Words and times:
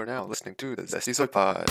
are 0.00 0.06
now 0.06 0.24
listening 0.24 0.54
to 0.54 0.74
the 0.74 0.82
Zesty 0.82 1.12
Zoy 1.12 1.30
Pod. 1.30 1.66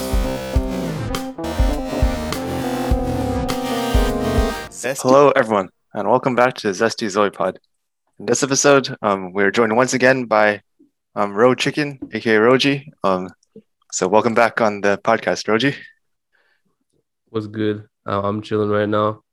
Zesty. 4.69 5.01
Hello, 5.01 5.31
everyone, 5.31 5.69
and 5.95 6.07
welcome 6.07 6.35
back 6.35 6.53
to 6.57 6.67
Zesty 6.67 7.07
Zoy 7.07 7.33
Pod. 7.33 7.59
In 8.19 8.27
this 8.27 8.43
episode, 8.43 8.95
um, 9.01 9.33
we're 9.33 9.49
joined 9.49 9.75
once 9.75 9.95
again 9.95 10.25
by 10.25 10.61
um, 11.15 11.33
Ro 11.33 11.55
Chicken, 11.55 11.97
aka 12.13 12.35
Roji. 12.35 12.89
Um, 13.03 13.29
so 13.91 14.07
welcome 14.07 14.35
back 14.35 14.61
on 14.61 14.81
the 14.81 14.99
podcast, 15.03 15.47
Roji. 15.47 15.75
What's 17.29 17.47
good? 17.47 17.87
Uh, 18.05 18.21
I'm 18.21 18.43
chilling 18.43 18.69
right 18.69 18.87
now. 18.87 19.23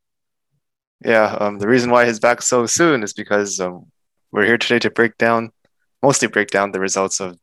Yeah, 1.04 1.36
um, 1.38 1.58
the 1.58 1.68
reason 1.68 1.90
why 1.90 2.06
he's 2.06 2.18
back 2.18 2.40
so 2.40 2.64
soon 2.64 3.02
is 3.02 3.12
because 3.12 3.60
um, 3.60 3.92
we're 4.32 4.46
here 4.46 4.56
today 4.56 4.78
to 4.78 4.90
break 4.90 5.18
down, 5.18 5.50
mostly 6.02 6.28
break 6.28 6.48
down 6.48 6.72
the 6.72 6.80
results 6.80 7.20
of 7.20 7.36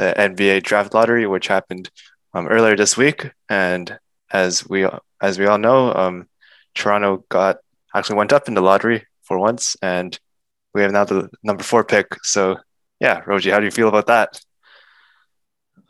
the 0.00 0.14
NBA 0.16 0.62
draft 0.62 0.94
lottery, 0.94 1.26
which 1.26 1.48
happened 1.48 1.90
um, 2.32 2.48
earlier 2.48 2.74
this 2.74 2.96
week. 2.96 3.30
And 3.50 3.98
as 4.32 4.66
we 4.66 4.86
as 5.20 5.38
we 5.38 5.46
all 5.46 5.58
know, 5.58 5.92
um, 5.94 6.26
Toronto 6.74 7.24
got 7.28 7.58
actually 7.94 8.16
went 8.16 8.32
up 8.32 8.48
in 8.48 8.54
the 8.54 8.62
lottery 8.62 9.06
for 9.22 9.38
once, 9.38 9.76
and 9.82 10.18
we 10.72 10.80
have 10.80 10.92
now 10.92 11.04
the 11.04 11.28
number 11.42 11.62
four 11.62 11.84
pick. 11.84 12.16
So 12.24 12.56
yeah, 12.98 13.20
Roji, 13.22 13.52
how 13.52 13.58
do 13.58 13.66
you 13.66 13.70
feel 13.70 13.88
about 13.88 14.06
that? 14.06 14.40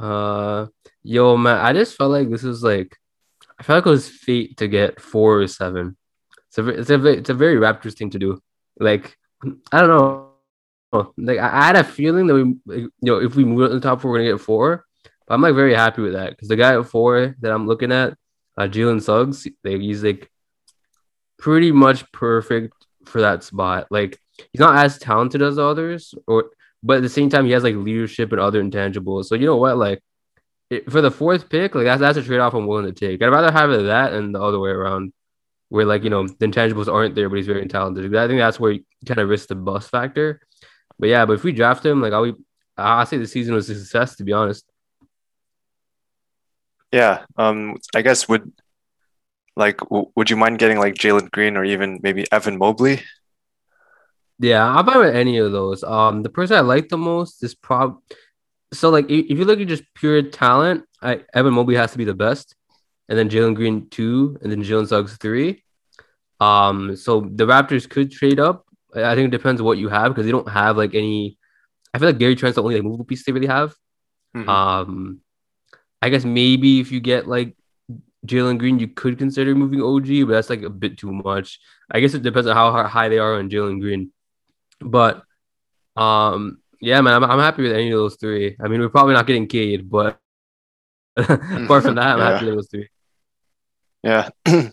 Uh, 0.00 0.66
yo, 1.04 1.36
man, 1.36 1.58
I 1.58 1.72
just 1.72 1.96
felt 1.96 2.10
like 2.10 2.30
this 2.30 2.42
was 2.42 2.64
like, 2.64 2.96
I 3.60 3.62
felt 3.62 3.78
like 3.78 3.86
it 3.86 3.90
was 3.90 4.08
fate 4.08 4.56
to 4.56 4.66
get 4.66 5.00
four 5.00 5.40
or 5.40 5.46
seven. 5.46 5.96
It's 6.48 6.58
a, 6.58 6.68
it's 6.68 6.90
a, 6.90 7.06
it's 7.06 7.30
a 7.30 7.34
very 7.34 7.56
Raptors 7.56 7.94
thing 7.94 8.10
to 8.10 8.18
do. 8.18 8.40
Like, 8.78 9.16
I 9.70 9.80
don't 9.80 9.88
know. 9.88 10.29
Like, 10.92 11.38
I 11.38 11.66
had 11.66 11.76
a 11.76 11.84
feeling 11.84 12.26
that 12.26 12.34
we, 12.34 12.40
you 12.76 12.90
know, 13.02 13.20
if 13.20 13.36
we 13.36 13.44
move 13.44 13.68
to 13.68 13.74
the 13.74 13.80
top 13.80 14.00
four, 14.00 14.10
we're 14.10 14.18
gonna 14.18 14.32
get 14.32 14.40
four. 14.40 14.84
But 15.26 15.34
I'm 15.34 15.42
like 15.42 15.54
very 15.54 15.74
happy 15.74 16.02
with 16.02 16.14
that 16.14 16.30
because 16.30 16.48
the 16.48 16.56
guy 16.56 16.78
at 16.78 16.86
four 16.86 17.36
that 17.40 17.52
I'm 17.52 17.66
looking 17.66 17.92
at, 17.92 18.14
uh, 18.58 18.62
Jalen 18.62 19.02
Suggs, 19.02 19.46
like, 19.64 19.80
he's 19.80 20.02
like 20.02 20.30
pretty 21.38 21.72
much 21.72 22.10
perfect 22.12 22.74
for 23.04 23.20
that 23.20 23.44
spot. 23.44 23.86
Like, 23.90 24.18
he's 24.52 24.60
not 24.60 24.84
as 24.84 24.98
talented 24.98 25.42
as 25.42 25.58
others, 25.58 26.14
or 26.26 26.50
but 26.82 26.98
at 26.98 27.02
the 27.02 27.08
same 27.08 27.28
time, 27.28 27.46
he 27.46 27.52
has 27.52 27.62
like 27.62 27.76
leadership 27.76 28.32
and 28.32 28.40
other 28.40 28.62
intangibles. 28.62 29.26
So 29.26 29.34
you 29.34 29.46
know 29.46 29.56
what, 29.56 29.76
like 29.76 30.02
it, 30.70 30.90
for 30.90 31.00
the 31.00 31.10
fourth 31.10 31.48
pick, 31.48 31.74
like 31.74 31.84
that's 31.84 32.00
that's 32.00 32.18
a 32.18 32.22
trade 32.22 32.40
off 32.40 32.54
I'm 32.54 32.66
willing 32.66 32.86
to 32.86 32.92
take. 32.92 33.22
I'd 33.22 33.28
rather 33.28 33.52
have 33.52 33.70
it 33.70 33.82
that 33.84 34.12
and 34.12 34.34
the 34.34 34.40
other 34.40 34.58
way 34.58 34.70
around, 34.70 35.12
where 35.68 35.84
like 35.84 36.04
you 36.04 36.10
know 36.10 36.26
the 36.26 36.46
intangibles 36.46 36.92
aren't 36.92 37.14
there, 37.14 37.28
but 37.28 37.36
he's 37.36 37.46
very 37.46 37.66
talented. 37.66 38.14
I 38.14 38.26
think 38.26 38.38
that's 38.40 38.58
where 38.58 38.72
you 38.72 38.84
kind 39.06 39.20
of 39.20 39.28
risk 39.28 39.48
the 39.48 39.54
bust 39.54 39.90
factor. 39.90 40.40
But 41.00 41.08
yeah, 41.08 41.24
but 41.24 41.32
if 41.32 41.44
we 41.44 41.52
draft 41.52 41.84
him, 41.84 42.02
like 42.02 42.12
I'll 42.12 42.30
be, 42.30 42.34
I 42.76 43.04
say 43.04 43.16
the 43.16 43.26
season 43.26 43.54
was 43.54 43.68
a 43.70 43.74
success 43.74 44.16
to 44.16 44.24
be 44.24 44.32
honest. 44.32 44.64
Yeah, 46.92 47.24
um, 47.36 47.78
I 47.94 48.02
guess 48.02 48.28
would 48.28 48.52
like 49.56 49.78
w- 49.78 50.10
would 50.14 50.28
you 50.28 50.36
mind 50.36 50.58
getting 50.58 50.78
like 50.78 50.94
Jalen 50.94 51.30
Green 51.30 51.56
or 51.56 51.64
even 51.64 52.00
maybe 52.02 52.26
Evan 52.30 52.58
Mobley? 52.58 53.02
Yeah, 54.38 54.66
I'll 54.66 54.82
buy 54.82 54.96
with 54.96 55.14
any 55.14 55.38
of 55.38 55.52
those. 55.52 55.82
Um, 55.84 56.22
the 56.22 56.30
person 56.30 56.56
I 56.56 56.60
like 56.60 56.88
the 56.88 56.98
most 56.98 57.42
is 57.42 57.54
prob. 57.54 58.00
So 58.72 58.90
like, 58.90 59.10
if 59.10 59.26
if 59.30 59.38
you 59.38 59.44
look 59.44 59.60
at 59.60 59.68
just 59.68 59.84
pure 59.94 60.22
talent, 60.22 60.84
I 61.02 61.22
Evan 61.32 61.54
Mobley 61.54 61.76
has 61.76 61.92
to 61.92 61.98
be 61.98 62.04
the 62.04 62.14
best, 62.14 62.54
and 63.08 63.18
then 63.18 63.30
Jalen 63.30 63.54
Green 63.54 63.88
two, 63.88 64.38
and 64.42 64.52
then 64.52 64.62
Jalen 64.62 64.88
Suggs 64.88 65.16
three. 65.16 65.64
Um, 66.40 66.96
so 66.96 67.20
the 67.20 67.46
Raptors 67.46 67.88
could 67.88 68.10
trade 68.10 68.40
up. 68.40 68.66
I 68.94 69.14
think 69.14 69.28
it 69.28 69.36
depends 69.36 69.62
what 69.62 69.78
you 69.78 69.88
have 69.88 70.12
because 70.12 70.26
they 70.26 70.32
don't 70.32 70.48
have 70.48 70.76
like 70.76 70.94
any. 70.94 71.38
I 71.92 71.98
feel 71.98 72.08
like 72.08 72.18
Gary 72.18 72.36
Trent's 72.36 72.56
the 72.56 72.62
only 72.62 72.76
like 72.76 72.84
movable 72.84 73.04
piece 73.04 73.24
they 73.24 73.32
really 73.32 73.46
have. 73.46 73.74
Mhm. 74.36 74.48
Um, 74.48 75.20
I 76.02 76.08
guess 76.08 76.24
maybe 76.24 76.80
if 76.80 76.92
you 76.92 77.00
get 77.00 77.28
like 77.28 77.56
Jalen 78.26 78.58
Green, 78.58 78.78
you 78.78 78.88
could 78.88 79.18
consider 79.18 79.54
moving 79.54 79.82
OG, 79.82 80.26
but 80.26 80.32
that's 80.32 80.50
like 80.50 80.62
a 80.62 80.70
bit 80.70 80.98
too 80.98 81.12
much. 81.12 81.60
I 81.90 82.00
guess 82.00 82.14
it 82.14 82.22
depends 82.22 82.46
on 82.48 82.56
how 82.56 82.86
high 82.86 83.08
they 83.08 83.18
are 83.18 83.34
on 83.34 83.50
Jalen 83.50 83.80
Green. 83.80 84.12
But 84.80 85.22
um, 85.96 86.60
yeah, 86.80 87.00
man, 87.00 87.14
I'm, 87.14 87.24
I'm 87.24 87.38
happy 87.38 87.62
with 87.62 87.72
any 87.72 87.90
of 87.90 87.98
those 87.98 88.16
three. 88.16 88.56
I 88.60 88.68
mean, 88.68 88.80
we're 88.80 88.88
probably 88.88 89.14
not 89.14 89.26
getting 89.26 89.46
Cade, 89.46 89.90
but 89.90 90.20
apart 91.16 91.82
from 91.82 91.96
that, 91.96 92.18
I'm 92.18 92.18
happy 92.32 92.46
with 92.46 92.54
those 92.54 92.68
three. 92.68 92.88
Yeah. 94.02 94.30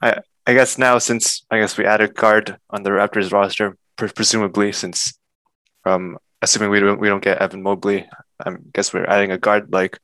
I 0.00 0.20
I 0.46 0.54
guess 0.54 0.78
now 0.78 0.98
since 0.98 1.44
I 1.50 1.58
guess 1.58 1.76
we 1.76 1.84
added 1.84 2.14
guard 2.14 2.56
on 2.70 2.82
the 2.82 2.90
Raptors 2.90 3.32
roster, 3.32 3.76
pre- 3.96 4.08
presumably 4.08 4.72
since 4.72 5.18
um 5.84 6.18
assuming 6.42 6.70
we 6.70 6.80
don't 6.80 7.00
we 7.00 7.08
don't 7.08 7.22
get 7.22 7.38
Evan 7.38 7.62
Mobley, 7.62 8.08
I 8.44 8.56
guess 8.72 8.94
we're 8.94 9.06
adding 9.06 9.32
a 9.32 9.38
guard. 9.38 9.72
Like, 9.72 9.98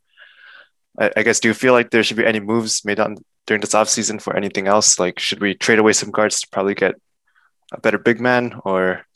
I, 0.98 1.10
I 1.16 1.22
guess 1.22 1.40
do 1.40 1.48
you 1.48 1.54
feel 1.54 1.72
like 1.72 1.90
there 1.90 2.02
should 2.02 2.16
be 2.16 2.26
any 2.26 2.40
moves 2.40 2.84
made 2.84 2.98
on 3.00 3.16
during 3.46 3.60
this 3.60 3.74
offseason 3.74 4.20
for 4.20 4.36
anything 4.36 4.66
else? 4.66 4.98
Like, 4.98 5.18
should 5.18 5.40
we 5.40 5.54
trade 5.54 5.78
away 5.78 5.92
some 5.92 6.10
guards 6.10 6.40
to 6.40 6.48
probably 6.48 6.74
get 6.74 6.94
a 7.72 7.80
better 7.80 7.98
big 7.98 8.20
man 8.20 8.60
or 8.64 9.06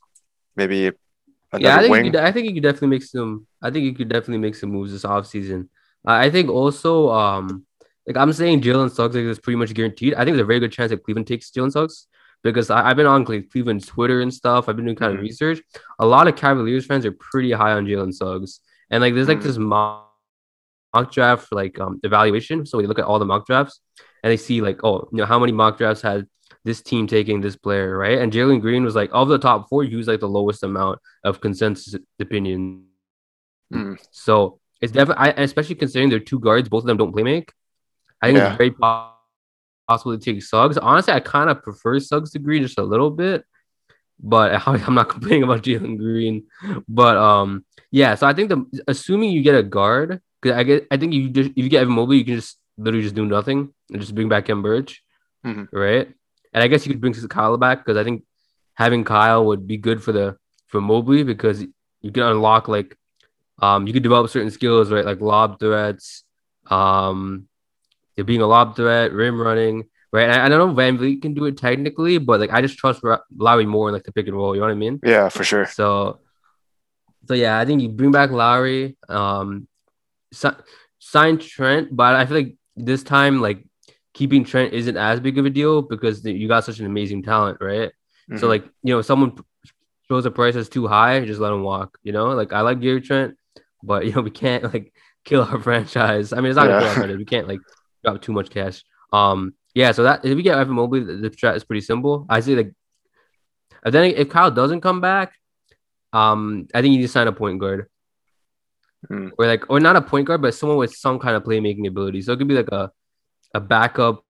maybe 0.55 0.93
another 1.53 1.65
yeah, 1.65 1.77
I 1.77 1.81
think 1.81 1.91
wing? 1.91 2.05
you 2.07 2.11
could, 2.13 2.21
I 2.21 2.33
think 2.33 2.49
you 2.49 2.55
could 2.55 2.63
definitely 2.63 2.89
make 2.89 3.03
some. 3.03 3.47
I 3.63 3.71
think 3.71 3.85
you 3.85 3.95
could 3.95 4.09
definitely 4.09 4.39
make 4.39 4.55
some 4.55 4.71
moves 4.71 4.93
this 4.93 5.05
offseason. 5.05 5.69
I 6.05 6.27
I 6.27 6.31
think 6.31 6.51
also, 6.51 7.11
um, 7.11 7.66
like 8.06 8.17
I'm 8.17 8.33
saying, 8.33 8.62
Jalen 8.62 8.91
Suggs 8.91 9.15
like, 9.17 9.25
is 9.25 9.39
pretty 9.39 9.56
much 9.56 9.75
guaranteed. 9.75 10.15
I 10.15 10.19
think 10.19 10.37
there's 10.37 10.41
a 10.44 10.44
very 10.44 10.61
good 10.61 10.72
chance 10.72 10.91
that 10.91 11.03
Cleveland 11.03 11.27
takes 11.27 11.50
Jalen 11.50 11.72
Suggs 11.72 12.06
because 12.43 12.71
I, 12.71 12.89
I've 12.91 12.97
been 12.97 13.06
on 13.06 13.25
Cle- 13.25 13.43
Cleveland's 13.50 13.87
Twitter 13.87 14.21
and 14.21 14.33
stuff. 14.33 14.69
I've 14.69 14.77
been 14.77 14.84
doing 14.84 14.97
kind 14.97 15.12
Mhm. 15.15 15.19
of 15.19 15.22
research. 15.22 15.61
A 15.99 16.06
lot 16.06 16.28
of 16.28 16.37
Cavaliers 16.37 16.87
fans 16.87 17.05
are 17.06 17.12
pretty 17.12 17.53
high 17.53 17.72
on 17.72 17.87
Jalen 17.87 18.12
Suggs, 18.15 18.61
and 18.91 19.00
like 19.00 19.15
there's 19.15 19.28
like 19.28 19.39
Mhm. 19.41 19.43
this 19.43 19.59
mock, 19.59 20.12
mock 20.95 21.11
draft 21.12 21.53
like 21.53 21.78
um 21.81 22.00
evaluation. 22.05 22.65
So 22.66 22.78
we 22.78 22.87
look 22.87 22.99
at 22.99 23.05
all 23.05 23.19
the 23.19 23.25
mock 23.27 23.47
drafts 23.47 23.81
and 24.22 24.31
they 24.31 24.37
see 24.37 24.61
like, 24.61 24.84
oh, 24.84 25.09
you 25.12 25.19
know, 25.19 25.27
how 25.27 25.39
many 25.39 25.53
mock 25.53 25.77
drafts 25.78 26.03
had 26.03 26.27
this 26.65 26.83
team 26.83 27.06
taking 27.06 27.41
this 27.41 27.56
player, 27.56 27.97
right? 27.97 28.19
And 28.19 28.33
Jalen 28.33 28.61
Green 28.61 28.84
was 28.84 28.95
like 28.95 29.11
of 29.12 29.28
the 29.28 29.39
top 29.39 29.69
four, 29.69 29.83
he 29.84 29.97
was 29.97 30.06
like 30.09 30.21
the 30.21 30.28
lowest 30.28 30.62
amount 30.62 30.99
of 31.25 31.41
consensus 31.41 31.95
opinion. 32.21 32.84
Mm. 33.72 33.99
So 34.11 34.61
it's 34.81 34.93
definitely, 34.93 35.33
especially 35.43 35.75
considering 35.77 36.11
they're 36.11 36.21
two 36.21 36.39
guards, 36.41 36.69
both 36.69 36.83
of 36.84 36.87
them 36.87 36.97
don't 36.97 37.12
play 37.12 37.22
make. 37.25 37.53
I 38.22 38.27
think 38.28 38.38
Yeah. 38.38 38.49
it's 38.50 38.56
very 38.59 38.71
po- 38.72 39.10
possible 39.88 40.16
to 40.19 40.22
take 40.25 40.43
Suggs. 40.43 40.78
Honestly, 40.78 41.12
I 41.12 41.21
kind 41.21 41.50
of 41.50 41.62
prefer 41.62 41.99
Suggs 42.00 42.31
to 42.32 42.38
Green 42.38 42.62
just 42.62 42.78
a 42.78 42.82
little 42.82 43.10
bit, 43.10 43.44
but 44.21 44.53
I'm 44.66 44.94
not 44.94 45.09
complaining 45.09 45.43
about 45.44 45.62
Jalen 45.62 45.99
Green. 45.99 46.44
But 46.88 47.16
um, 47.16 47.65
yeah. 47.91 48.15
So 48.15 48.27
I 48.27 48.32
think 48.34 48.49
the 48.49 48.65
assuming 48.88 49.31
you 49.31 49.43
get 49.43 49.54
a 49.54 49.62
guard, 49.62 50.21
because 50.41 50.56
I 50.56 50.62
get, 50.65 50.87
I 50.91 50.97
think 50.97 51.12
you 51.12 51.31
just 51.31 51.50
if 51.50 51.59
you 51.65 51.69
get 51.69 51.82
Evan 51.82 51.94
Mobley, 51.94 52.19
you 52.19 52.25
can 52.25 52.37
just 52.37 52.59
literally 52.78 53.03
just 53.03 53.15
do 53.15 53.25
nothing 53.27 53.72
and 53.91 54.00
just 54.00 54.15
bring 54.15 54.28
back 54.28 54.47
Birch, 54.47 55.03
Mhm. 55.44 55.69
right? 55.72 56.09
And 56.53 56.62
I 56.62 56.69
guess 56.69 56.87
you 56.87 56.93
could 56.93 57.00
bring 57.00 57.15
Kyle 57.15 57.56
back 57.56 57.78
because 57.84 57.97
I 57.97 58.04
think 58.04 58.25
having 58.75 59.04
Kyle 59.04 59.44
would 59.47 59.66
be 59.66 59.77
good 59.77 60.03
for 60.03 60.12
the 60.12 60.37
for 60.66 60.81
Mobley 60.81 61.22
because 61.22 61.62
you 62.03 62.10
can 62.12 62.22
unlock 62.25 62.69
like 62.69 62.97
um 63.62 63.87
you 63.87 63.93
could 63.93 64.03
develop 64.03 64.28
certain 64.31 64.50
skills 64.50 64.91
right 64.93 65.04
like 65.04 65.21
lob 65.21 65.59
threats 65.59 66.25
um 66.71 67.48
being 68.25 68.41
a 68.41 68.47
lob 68.47 68.75
threat 68.77 69.12
rim 69.12 69.41
running 69.41 69.84
right 70.12 70.28
and 70.28 70.32
I, 70.32 70.47
I 70.47 70.49
don't 70.49 70.59
know 70.59 70.71
if 70.71 70.77
VanVleet 70.77 71.21
can 71.22 71.34
do 71.34 71.44
it 71.44 71.56
technically 71.59 72.19
but 72.19 72.41
like 72.41 72.50
I 72.53 72.62
just 72.62 72.78
trust 72.78 73.03
Ra- 73.03 73.19
Lowry 73.37 73.66
more 73.66 73.88
in 73.88 73.94
like 73.94 74.04
the 74.04 74.12
pick 74.12 74.27
and 74.27 74.37
roll 74.37 74.54
you 74.54 74.60
know 74.60 74.66
what 74.66 74.72
I 74.72 74.77
mean 74.77 75.00
Yeah, 75.04 75.28
for 75.28 75.44
sure. 75.44 75.66
so 75.66 76.21
so 77.28 77.34
yeah 77.34 77.59
I 77.59 77.65
think 77.65 77.82
you 77.82 77.88
bring 77.88 78.12
back 78.12 78.31
Lowry 78.31 78.97
um 79.09 79.66
si- 80.32 80.49
sign 80.99 81.38
Trent 81.38 81.94
but 81.94 82.15
I 82.15 82.25
feel 82.27 82.37
like 82.38 82.54
this 82.77 83.03
time 83.03 83.41
like 83.41 83.65
keeping 84.15 84.44
Trent 84.44 84.72
isn't 84.72 84.97
as 84.97 85.21
big 85.21 85.37
of 85.38 85.44
a 85.44 85.50
deal 85.50 85.83
because 85.83 86.25
you 86.25 86.48
got 86.48 86.65
such 86.65 86.78
an 86.78 86.87
amazing 86.87 87.22
talent 87.22 87.59
right 87.60 87.91
so 88.37 88.47
Mhm. 88.47 88.48
like 88.48 88.65
you 88.83 88.93
know, 88.94 89.03
someone 89.03 89.38
throws 90.09 90.27
a 90.27 90.31
price 90.33 90.54
that's 90.54 90.69
too 90.69 90.87
high, 90.88 91.25
just 91.25 91.41
let 91.41 91.50
them 91.50 91.62
walk. 91.62 91.97
You 92.03 92.12
know, 92.12 92.27
like 92.31 92.53
I 92.53 92.60
like 92.62 92.81
Gary 92.81 93.00
Trent, 93.00 93.37
but 93.84 94.04
you 94.06 94.12
know 94.12 94.21
we 94.22 94.31
can't 94.33 94.65
like 94.65 94.93
kill 95.25 95.43
our 95.43 95.60
franchise. 95.66 96.33
I 96.33 96.36
mean, 96.36 96.47
it's 96.47 96.57
not 96.57 96.66
gonna 96.66 96.83
Yeah. 96.83 96.89
our 96.89 96.95
franchise. 96.97 97.19
We 97.19 97.24
can't 97.24 97.47
like 97.47 97.60
drop 98.07 98.23
too 98.23 98.33
much 98.33 98.51
cash. 98.51 98.85
Um, 99.13 99.55
yeah. 99.75 99.93
So 99.93 100.05
that 100.05 100.25
if 100.25 100.35
we 100.35 100.43
get 100.43 100.59
Evan 100.59 100.75
Mobley, 100.75 101.01
the, 101.01 101.17
the 101.17 101.31
strat 101.31 101.57
is 101.57 101.65
pretty 101.65 101.81
simple. 101.81 102.27
I 102.29 102.41
say 102.41 102.55
like, 102.55 102.73
and 103.85 103.95
then 103.95 104.05
if 104.17 104.29
Kyle 104.29 104.51
doesn't 104.51 104.81
come 104.81 105.01
back, 105.01 105.35
um, 106.13 106.67
I 106.75 106.81
think 106.81 106.93
you 106.93 106.99
need 106.99 107.07
to 107.07 107.13
sign 107.13 107.29
a 107.29 107.33
point 107.33 107.61
guard. 107.61 107.87
Mm. 109.11 109.31
Or 109.39 109.47
like, 109.47 109.65
or 109.69 109.81
not 109.81 109.97
a 109.97 110.03
point 110.03 110.27
guard, 110.27 110.43
but 110.43 110.55
someone 110.55 110.79
with 110.79 110.95
some 110.95 111.19
kind 111.19 111.37
of 111.37 111.45
playmaking 111.45 111.87
ability. 111.87 112.23
So 112.23 112.33
it 112.33 112.39
could 112.39 112.49
be 112.49 112.55
like 112.55 112.73
a, 112.73 112.91
a 113.55 113.61
backup 113.61 114.25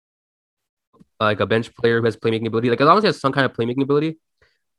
like 1.21 1.41
a 1.41 1.47
bench 1.47 1.75
player 1.75 1.99
who 1.99 2.05
has 2.05 2.17
playmaking 2.17 2.47
ability. 2.47 2.71
Like 2.71 2.81
as 2.81 2.87
long 2.87 2.99
as 2.99 3.05
he 3.05 3.09
has 3.09 3.21
some 3.21 3.33
kind 3.33 3.47
of 3.47 3.53
playmaking 3.53 3.83
ability, 3.83 4.19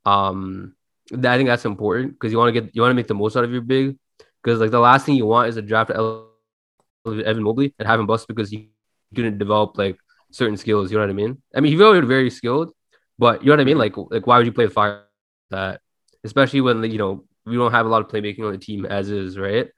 um, 0.06 0.76
that, 1.12 1.34
I 1.34 1.38
think 1.38 1.48
that's 1.48 1.66
important 1.66 2.14
because 2.14 2.32
you 2.32 2.38
want 2.38 2.54
to 2.54 2.62
get 2.62 2.76
you 2.76 2.82
want 2.82 2.92
to 2.92 2.96
make 2.96 3.08
the 3.08 3.14
most 3.14 3.36
out 3.36 3.44
of 3.44 3.52
your 3.52 3.62
big. 3.62 3.98
Because 4.44 4.60
like 4.60 4.72
the 4.72 4.80
last 4.80 5.06
thing 5.06 5.16
you 5.16 5.26
want 5.26 5.50
is 5.50 5.56
to 5.56 5.62
draft 5.62 5.92
Evan 5.92 7.44
Mobley 7.44 7.74
and 7.80 7.88
have 7.88 8.00
him 8.00 8.06
bust 8.06 8.28
because 8.28 8.50
he 8.50 8.70
didn't 9.14 9.38
develop 9.38 9.78
like 9.78 9.98
certain 10.32 10.58
skills. 10.58 10.92
You 10.92 10.98
know 10.98 11.04
what 11.04 11.10
I 11.10 11.14
mean? 11.14 11.42
I 11.56 11.60
mean, 11.60 11.72
he's 11.72 11.82
already 11.82 12.08
very 12.08 12.30
skilled, 12.30 12.72
but 13.18 13.42
you 13.42 13.48
know 13.48 13.54
what 13.54 13.62
I 13.62 13.66
mean. 13.66 13.78
Like 13.78 13.96
like 13.98 14.28
why 14.28 14.38
would 14.38 14.46
you 14.46 14.54
play 14.54 14.68
fire 14.68 15.04
that? 15.50 15.82
Especially 16.24 16.62
when 16.62 16.84
you 16.84 16.98
know 16.98 17.26
we 17.46 17.56
don't 17.56 17.72
have 17.72 17.86
a 17.86 17.90
lot 17.90 18.02
of 18.02 18.10
playmaking 18.10 18.46
on 18.46 18.52
the 18.52 18.58
team 18.58 18.86
as 18.86 19.10
is, 19.10 19.38
right? 19.38 19.70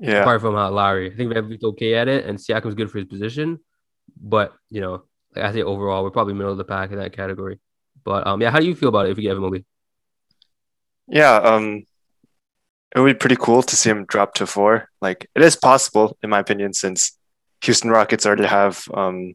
Yeah. 0.00 0.20
apart 0.20 0.40
from 0.40 0.54
uh, 0.54 0.70
Lowry. 0.70 1.12
I 1.12 1.16
think 1.16 1.32
VanVleet's 1.32 1.64
okay 1.64 1.94
at 1.94 2.06
it, 2.08 2.24
and 2.24 2.38
Siakam's 2.38 2.74
good 2.74 2.90
for 2.90 2.98
his 2.98 3.06
position. 3.06 3.58
But 4.20 4.52
you 4.70 4.80
know, 4.80 5.04
like 5.34 5.44
I 5.44 5.52
say 5.52 5.62
overall, 5.62 6.04
we're 6.04 6.10
probably 6.10 6.34
middle 6.34 6.52
of 6.52 6.58
the 6.58 6.64
pack 6.64 6.90
in 6.90 6.98
that 6.98 7.12
category. 7.12 7.58
But 8.04 8.26
um, 8.26 8.40
yeah, 8.40 8.50
how 8.50 8.60
do 8.60 8.66
you 8.66 8.74
feel 8.74 8.88
about 8.90 9.06
it 9.06 9.10
if 9.10 9.18
you 9.18 9.22
get 9.22 9.30
Evan 9.30 9.42
Mobley? 9.42 9.64
Yeah, 11.08 11.34
um, 11.36 11.84
it 12.94 13.00
would 13.00 13.12
be 13.12 13.18
pretty 13.18 13.36
cool 13.36 13.62
to 13.62 13.76
see 13.76 13.90
him 13.90 14.04
drop 14.06 14.34
to 14.34 14.46
four. 14.46 14.88
Like 15.00 15.28
it 15.34 15.42
is 15.42 15.56
possible, 15.56 16.16
in 16.22 16.30
my 16.30 16.38
opinion, 16.38 16.72
since 16.72 17.17
Houston 17.62 17.90
Rockets 17.90 18.24
already 18.26 18.46
have, 18.46 18.84
um, 18.94 19.34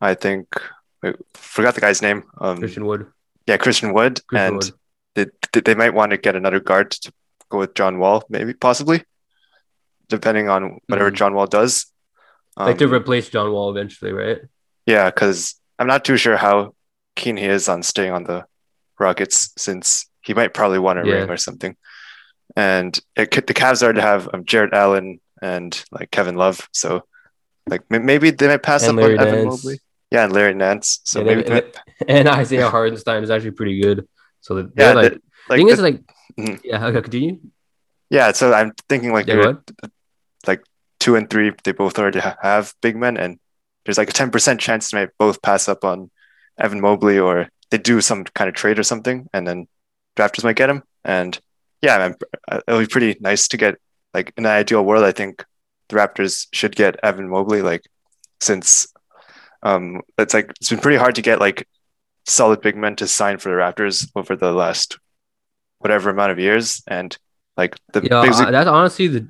I 0.00 0.14
think, 0.14 0.46
wait, 1.02 1.16
forgot 1.34 1.74
the 1.74 1.80
guy's 1.80 2.02
name. 2.02 2.24
Um, 2.40 2.58
Christian 2.58 2.86
Wood, 2.86 3.06
yeah, 3.46 3.56
Christian 3.56 3.92
Wood, 3.92 4.20
Christian 4.26 4.46
and 4.54 4.72
Wood. 5.16 5.30
they 5.54 5.60
they 5.60 5.74
might 5.74 5.94
want 5.94 6.10
to 6.10 6.16
get 6.16 6.36
another 6.36 6.60
guard 6.60 6.90
to 6.92 7.12
go 7.48 7.58
with 7.58 7.74
John 7.74 7.98
Wall, 7.98 8.24
maybe 8.28 8.54
possibly, 8.54 9.04
depending 10.08 10.48
on 10.48 10.78
whatever 10.88 11.10
Mhm. 11.10 11.14
John 11.16 11.34
Wall 11.34 11.46
does. 11.46 11.86
like 12.56 12.76
to 12.78 12.84
Um, 12.84 12.92
replace 12.92 13.30
John 13.30 13.50
Wall 13.50 13.70
eventually, 13.70 14.12
right? 14.12 14.38
Yeah, 14.86 15.08
because 15.10 15.58
I'm 15.78 15.86
not 15.86 16.04
too 16.04 16.18
sure 16.18 16.36
how 16.36 16.74
keen 17.16 17.36
he 17.38 17.46
is 17.46 17.66
on 17.68 17.82
staying 17.82 18.12
on 18.12 18.24
the 18.24 18.44
Rockets 18.98 19.52
since 19.56 20.06
he 20.20 20.34
might 20.34 20.52
probably 20.52 20.78
want 20.78 20.98
a 20.98 21.06
Yeah. 21.06 21.14
ring 21.14 21.30
or 21.30 21.36
something. 21.38 21.76
And 22.54 22.98
it 23.16 23.30
the 23.46 23.54
Cavs 23.54 23.82
already 23.82 24.02
have 24.02 24.28
um, 24.34 24.44
Jarrett 24.44 24.74
Allen 24.74 25.18
and 25.42 25.84
like 25.90 26.10
Kevin 26.10 26.36
Love, 26.36 26.66
so 26.72 27.02
like 27.68 27.82
maybe 27.90 28.30
they 28.30 28.46
might 28.48 28.62
pass 28.62 28.82
And 28.88 28.98
up 28.98 29.02
Larry 29.02 29.18
on 29.18 29.26
Evan 29.28 29.44
Nance. 29.44 29.64
Mobley. 29.64 29.78
Yeah, 30.10 30.24
and 30.24 30.32
Larry 30.32 30.54
Nance. 30.54 31.00
So 31.04 31.18
Yeah, 31.20 31.24
maybe 31.26 31.42
they, 31.42 31.60
they- 31.60 31.72
and 32.08 32.28
Isaiah 32.28 32.70
Hartenstein 32.70 33.22
is 33.22 33.30
actually 33.30 33.52
pretty 33.52 33.80
good. 33.80 34.06
So 34.40 34.68
yeah, 34.76 34.92
like, 34.92 35.12
the- 35.12 35.20
like 35.48 35.58
thing 35.58 35.66
the- 35.66 35.72
is 35.72 35.80
like, 35.80 36.00
Mhm. 36.38 36.60
yeah, 36.64 36.86
okay, 36.86 37.02
continue. 37.02 37.40
yeah. 38.10 38.32
So 38.32 38.52
I'm 38.54 38.72
thinking 38.88 39.12
like 39.12 39.26
Yeah, 39.26 39.34
go 39.36 39.42
they're 39.42 39.50
ahead. 39.50 39.92
like 40.46 40.62
two 41.00 41.16
and 41.16 41.28
three, 41.28 41.52
they 41.64 41.72
both 41.72 41.98
already 41.98 42.20
have 42.20 42.74
big 42.80 42.96
men, 42.96 43.16
and 43.16 43.38
there's 43.84 43.98
like 43.98 44.10
a 44.10 44.12
ten 44.12 44.30
percent 44.30 44.60
chance 44.60 44.90
they 44.90 44.98
might 45.00 45.10
both 45.18 45.42
pass 45.42 45.68
up 45.68 45.84
on 45.84 46.10
Evan 46.58 46.80
Mobley, 46.80 47.18
or 47.18 47.48
they 47.70 47.78
do 47.78 48.00
some 48.00 48.24
kind 48.24 48.48
of 48.48 48.54
trade 48.54 48.78
or 48.78 48.82
something, 48.84 49.28
and 49.32 49.46
then 49.46 49.66
drafters 50.16 50.44
might 50.44 50.56
get 50.56 50.68
him. 50.70 50.82
And 51.04 51.38
yeah, 51.80 51.96
I'm, 51.98 52.14
uh, 52.50 52.60
it'll 52.68 52.80
be 52.80 52.86
pretty 52.86 53.16
nice 53.20 53.48
to 53.48 53.56
get 53.56 53.76
like 54.14 54.32
in 54.36 54.44
an 54.46 54.52
ideal 54.52 54.84
world. 54.84 55.04
I 55.04 55.12
think 55.12 55.44
the 55.88 55.96
Raptors 55.96 56.46
should 56.52 56.74
get 56.76 57.00
Evan 57.02 57.28
Mobley, 57.28 57.62
like 57.62 57.82
since 58.40 58.86
um 59.62 60.00
it's 60.18 60.34
like 60.34 60.50
it's 60.60 60.70
been 60.70 60.80
pretty 60.80 60.98
hard 60.98 61.14
to 61.14 61.22
get 61.22 61.38
like 61.40 61.68
solid 62.26 62.60
big 62.60 62.76
men 62.76 62.96
to 62.96 63.06
sign 63.06 63.38
for 63.38 63.48
the 63.50 63.56
Raptors 63.56 64.10
over 64.16 64.36
the 64.36 64.52
last 64.52 64.98
whatever 65.78 66.10
amount 66.10 66.32
of 66.32 66.38
years, 66.38 66.82
and 66.86 67.16
like 67.56 67.76
the 67.92 68.00
Yeah, 68.02 68.22
bigs- 68.22 68.40
uh, 68.40 68.50
that's 68.50 68.68
honestly 68.68 69.08
the 69.08 69.28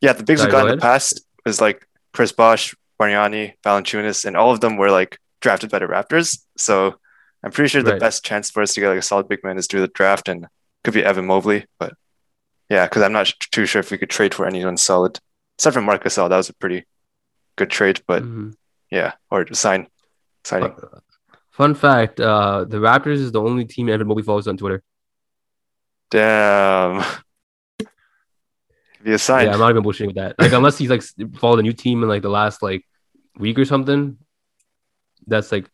yeah, 0.00 0.12
the 0.12 0.22
bigs 0.24 0.40
Sorry, 0.40 0.48
we 0.48 0.52
got 0.52 0.62
go 0.62 0.68
in 0.68 0.76
the 0.76 0.82
past 0.82 1.20
was 1.44 1.60
like 1.60 1.86
Chris 2.12 2.32
Bosh, 2.32 2.74
Bargnani, 3.00 3.54
Valanciunas, 3.64 4.24
and 4.24 4.36
all 4.36 4.50
of 4.52 4.60
them 4.60 4.76
were 4.76 4.90
like 4.90 5.18
drafted 5.40 5.70
by 5.70 5.78
the 5.80 5.86
Raptors. 5.86 6.38
So 6.56 6.94
I'm 7.42 7.50
pretty 7.52 7.68
sure 7.68 7.82
the 7.82 7.92
Right. 7.92 8.00
best 8.00 8.24
chance 8.24 8.50
for 8.50 8.62
us 8.62 8.74
to 8.74 8.80
get 8.80 8.88
like 8.88 8.98
a 8.98 9.02
solid 9.02 9.28
big 9.28 9.42
man 9.44 9.58
is 9.58 9.66
through 9.66 9.80
the 9.82 9.88
draft, 9.88 10.28
and 10.28 10.46
could 10.84 10.94
be 10.94 11.04
Evan 11.04 11.26
Mobley. 11.26 11.66
But 11.78 11.94
yeah, 12.68 12.86
because 12.86 13.02
I'm 13.02 13.12
not 13.12 13.32
too 13.50 13.66
sure 13.66 13.80
if 13.80 13.90
we 13.90 13.98
could 13.98 14.10
trade 14.10 14.34
for 14.34 14.46
anyone 14.46 14.76
solid, 14.76 15.18
except 15.56 15.74
for 15.74 15.80
Marcus. 15.82 16.14
That 16.16 16.28
was 16.30 16.48
a 16.48 16.54
pretty 16.54 16.84
good 17.56 17.70
trade, 17.70 18.02
but 18.06 18.22
Mhm. 18.22 18.54
yeah, 18.90 19.12
or 19.30 19.46
sign 19.54 19.88
signing. 20.44 20.72
Fun- 20.74 21.00
Fun 21.50 21.74
fact: 21.74 22.20
uh, 22.20 22.64
the 22.64 22.76
Raptors 22.76 23.16
is 23.18 23.32
the 23.32 23.40
only 23.42 23.64
team 23.64 23.88
Evan 23.88 24.06
Mobley 24.06 24.22
follows 24.22 24.46
on 24.46 24.56
Twitter. 24.56 24.82
Damn. 26.10 27.04
Be 29.02 29.12
a 29.12 29.18
sign. 29.18 29.46
Yeah, 29.46 29.52
I'm 29.54 29.58
not 29.60 29.70
even 29.70 29.82
bullshitting 29.82 30.06
with 30.06 30.16
that. 30.16 30.36
Like, 30.38 30.52
unless 30.52 30.78
he's 30.78 30.90
like 30.90 31.02
followed 31.36 31.58
a 31.60 31.62
new 31.62 31.72
team 31.72 32.02
in 32.02 32.08
like 32.08 32.22
the 32.22 32.28
last 32.30 32.62
like 32.62 32.84
week 33.38 33.58
or 33.58 33.64
something. 33.64 34.16
That's 35.26 35.52
like, 35.52 35.68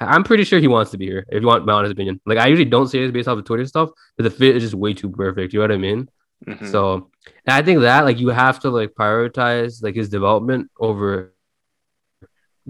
I'm 0.00 0.24
pretty 0.24 0.44
sure 0.44 0.58
he 0.58 0.68
wants 0.68 0.90
to 0.90 0.98
be 0.98 1.06
here. 1.06 1.24
If 1.28 1.40
you 1.42 1.46
want 1.46 1.64
my 1.64 1.74
honest 1.74 1.92
opinion, 1.92 2.20
like 2.26 2.38
I 2.38 2.48
usually 2.48 2.68
don't 2.68 2.88
say 2.88 3.00
this 3.00 3.12
based 3.12 3.28
off 3.28 3.38
of 3.38 3.44
Twitter 3.44 3.64
stuff, 3.66 3.90
but 4.16 4.24
the 4.24 4.30
fit 4.30 4.56
is 4.56 4.62
just 4.62 4.74
way 4.74 4.94
too 4.94 5.10
perfect. 5.10 5.52
You 5.52 5.60
know 5.60 5.64
what 5.64 5.72
I 5.72 5.76
mean? 5.78 6.08
Mhm. 6.46 6.70
So, 6.70 7.10
and 7.46 7.54
I 7.54 7.62
think 7.62 7.80
that 7.80 8.04
like 8.04 8.18
you 8.18 8.28
have 8.28 8.60
to 8.60 8.70
like 8.70 8.94
prioritize 8.94 9.82
like 9.82 9.94
his 9.94 10.08
development 10.08 10.70
over. 10.80 11.34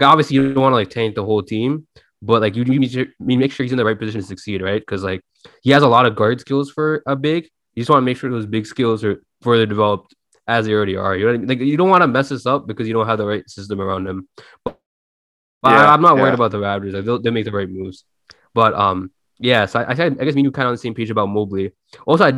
Obviously, 0.00 0.36
you 0.36 0.52
don't 0.52 0.62
want 0.62 0.72
to 0.72 0.76
like 0.76 0.90
tank 0.90 1.14
the 1.14 1.24
whole 1.24 1.42
team, 1.42 1.86
but 2.22 2.40
like 2.42 2.56
you 2.56 2.64
need 2.64 2.90
to 2.92 3.06
make 3.18 3.52
sure 3.52 3.64
he's 3.64 3.72
in 3.72 3.78
the 3.78 3.84
right 3.84 3.98
position 3.98 4.20
to 4.20 4.26
succeed, 4.26 4.62
right? 4.62 4.80
Because 4.80 5.02
like 5.04 5.20
he 5.62 5.70
has 5.70 5.82
a 5.82 5.88
lot 5.88 6.06
of 6.06 6.16
guard 6.16 6.40
skills 6.40 6.70
for 6.70 7.02
a 7.06 7.14
big. 7.14 7.44
You 7.74 7.82
just 7.82 7.90
want 7.90 8.02
to 8.02 8.04
make 8.04 8.16
sure 8.16 8.30
those 8.30 8.46
big 8.46 8.66
skills 8.66 9.04
are 9.04 9.22
further 9.42 9.66
developed 9.66 10.14
as 10.48 10.66
they 10.66 10.72
already 10.72 10.96
are. 10.96 11.14
You 11.16 11.26
know 11.26 11.30
what 11.32 11.34
I 11.34 11.38
mean? 11.38 11.48
Like 11.48 11.60
you 11.60 11.76
don't 11.76 11.90
want 11.90 12.02
to 12.02 12.08
mess 12.08 12.30
this 12.30 12.46
up 12.46 12.66
because 12.66 12.88
you 12.88 12.94
don't 12.94 13.06
have 13.06 13.18
the 13.18 13.26
right 13.26 13.48
system 13.48 13.80
around 13.80 14.06
him. 14.08 14.28
But 14.64 14.78
Yeah, 15.64 15.90
I, 15.90 15.94
am 15.94 16.00
not 16.02 16.16
worried 16.16 16.28
yeah. 16.30 16.34
about 16.34 16.50
the 16.50 16.58
Raptors. 16.58 16.92
Like, 16.94 17.04
they'll, 17.04 17.20
they'll 17.20 17.32
make 17.32 17.44
the 17.44 17.52
right 17.52 17.68
moves. 17.68 18.04
But 18.54 18.74
um, 18.74 19.12
yeah. 19.38 19.66
So 19.66 19.80
I, 19.80 19.92
I, 19.92 20.06
I 20.06 20.08
guess 20.10 20.34
me 20.34 20.40
and 20.40 20.44
you 20.44 20.50
kind 20.50 20.64
of 20.66 20.70
on 20.70 20.74
the 20.74 20.78
same 20.78 20.94
page 20.94 21.10
about 21.10 21.28
Mobley. 21.28 21.72
Also, 22.06 22.24
I 22.24 22.32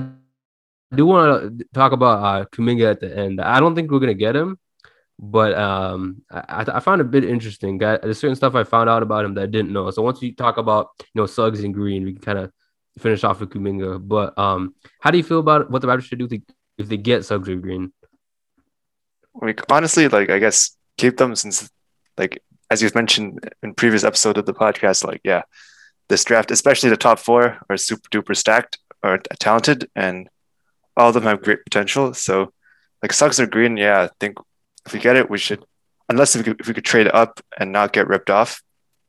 do 0.95 1.07
want 1.07 1.59
to 1.59 1.65
talk 1.73 1.93
about 1.93 2.23
uh, 2.23 2.45
Kuminga 2.47 2.91
at 2.91 3.01
the 3.01 3.17
end. 3.17 3.41
I 3.41 3.61
don't 3.61 3.75
think 3.75 3.91
we're 3.91 4.01
gonna 4.01 4.15
get 4.15 4.37
him, 4.37 4.59
but 5.19 5.55
um, 5.55 6.23
I, 6.31 6.65
I 6.75 6.81
found 6.81 7.01
a 7.01 7.05
bit 7.05 7.25
interesting. 7.25 7.79
Got 7.79 8.03
there's 8.03 8.19
certain 8.19 8.37
stuff 8.37 8.55
I 8.55 8.65
found 8.65 8.89
out 8.89 9.03
about 9.03 9.25
him 9.25 9.35
that 9.35 9.43
I 9.43 9.47
didn't 9.47 9.73
know. 9.73 9.91
So 9.91 10.03
once 10.03 10.21
we 10.21 10.33
talk 10.33 10.57
about 10.59 10.89
you 10.99 11.21
know 11.21 11.27
Suggs 11.27 11.65
and 11.65 11.75
Green, 11.75 12.05
we 12.05 12.13
can 12.13 12.23
kind 12.23 12.39
of 12.39 12.53
finish 12.99 13.25
off 13.25 13.41
with 13.41 13.51
Kuminga. 13.51 14.07
But 14.07 14.39
um, 14.39 14.75
how 15.01 15.11
do 15.11 15.19
you 15.19 15.25
feel 15.25 15.41
about 15.41 15.71
what 15.71 15.83
the 15.83 15.89
Raptors 15.89 16.05
should 16.05 16.19
do 16.19 16.29
they, 16.29 16.43
if 16.79 16.89
they 16.89 16.97
get 16.97 17.25
Suggs 17.25 17.49
or 17.49 17.57
Green? 17.57 17.93
like 19.41 19.61
honestly 19.71 20.09
like 20.09 20.31
i 20.31 20.39
guess 20.39 20.77
keep 20.99 21.17
them 21.17 21.35
since 21.35 21.71
like 22.19 22.43
as 22.71 22.83
you've 22.83 22.95
mentioned 22.95 23.39
in 23.63 23.75
previous 23.75 24.05
episode 24.05 24.37
of 24.37 24.47
the 24.47 24.55
podcast 24.55 25.05
like 25.05 25.21
yeah 25.25 25.43
this 26.09 26.25
draft 26.25 26.51
especially 26.51 26.91
the 26.91 26.97
top 26.97 27.19
four 27.19 27.59
are 27.71 27.77
super 27.77 28.09
duper 28.11 28.37
stacked 28.37 28.79
or 29.03 29.19
talented 29.39 29.89
and 29.97 30.29
all 30.97 31.09
of 31.09 31.15
them 31.15 31.25
have 31.25 31.43
great 31.43 31.65
potential 31.65 32.15
so 32.15 32.53
like 33.03 33.13
Suggs 33.13 33.41
or 33.41 33.47
green 33.47 33.77
yeah 33.77 34.03
i 34.03 34.09
think 34.21 34.37
if 34.87 34.93
we 34.93 35.01
get 35.01 35.17
it 35.17 35.31
we 35.31 35.39
should 35.39 35.65
unless 36.09 36.35
if 36.35 36.41
we 36.41 36.45
could, 36.53 36.61
if 36.61 36.67
we 36.69 36.75
could 36.75 36.85
trade 36.85 37.09
up 37.13 37.41
and 37.59 37.73
not 37.73 37.93
get 37.93 38.09
ripped 38.09 38.31
off 38.31 38.61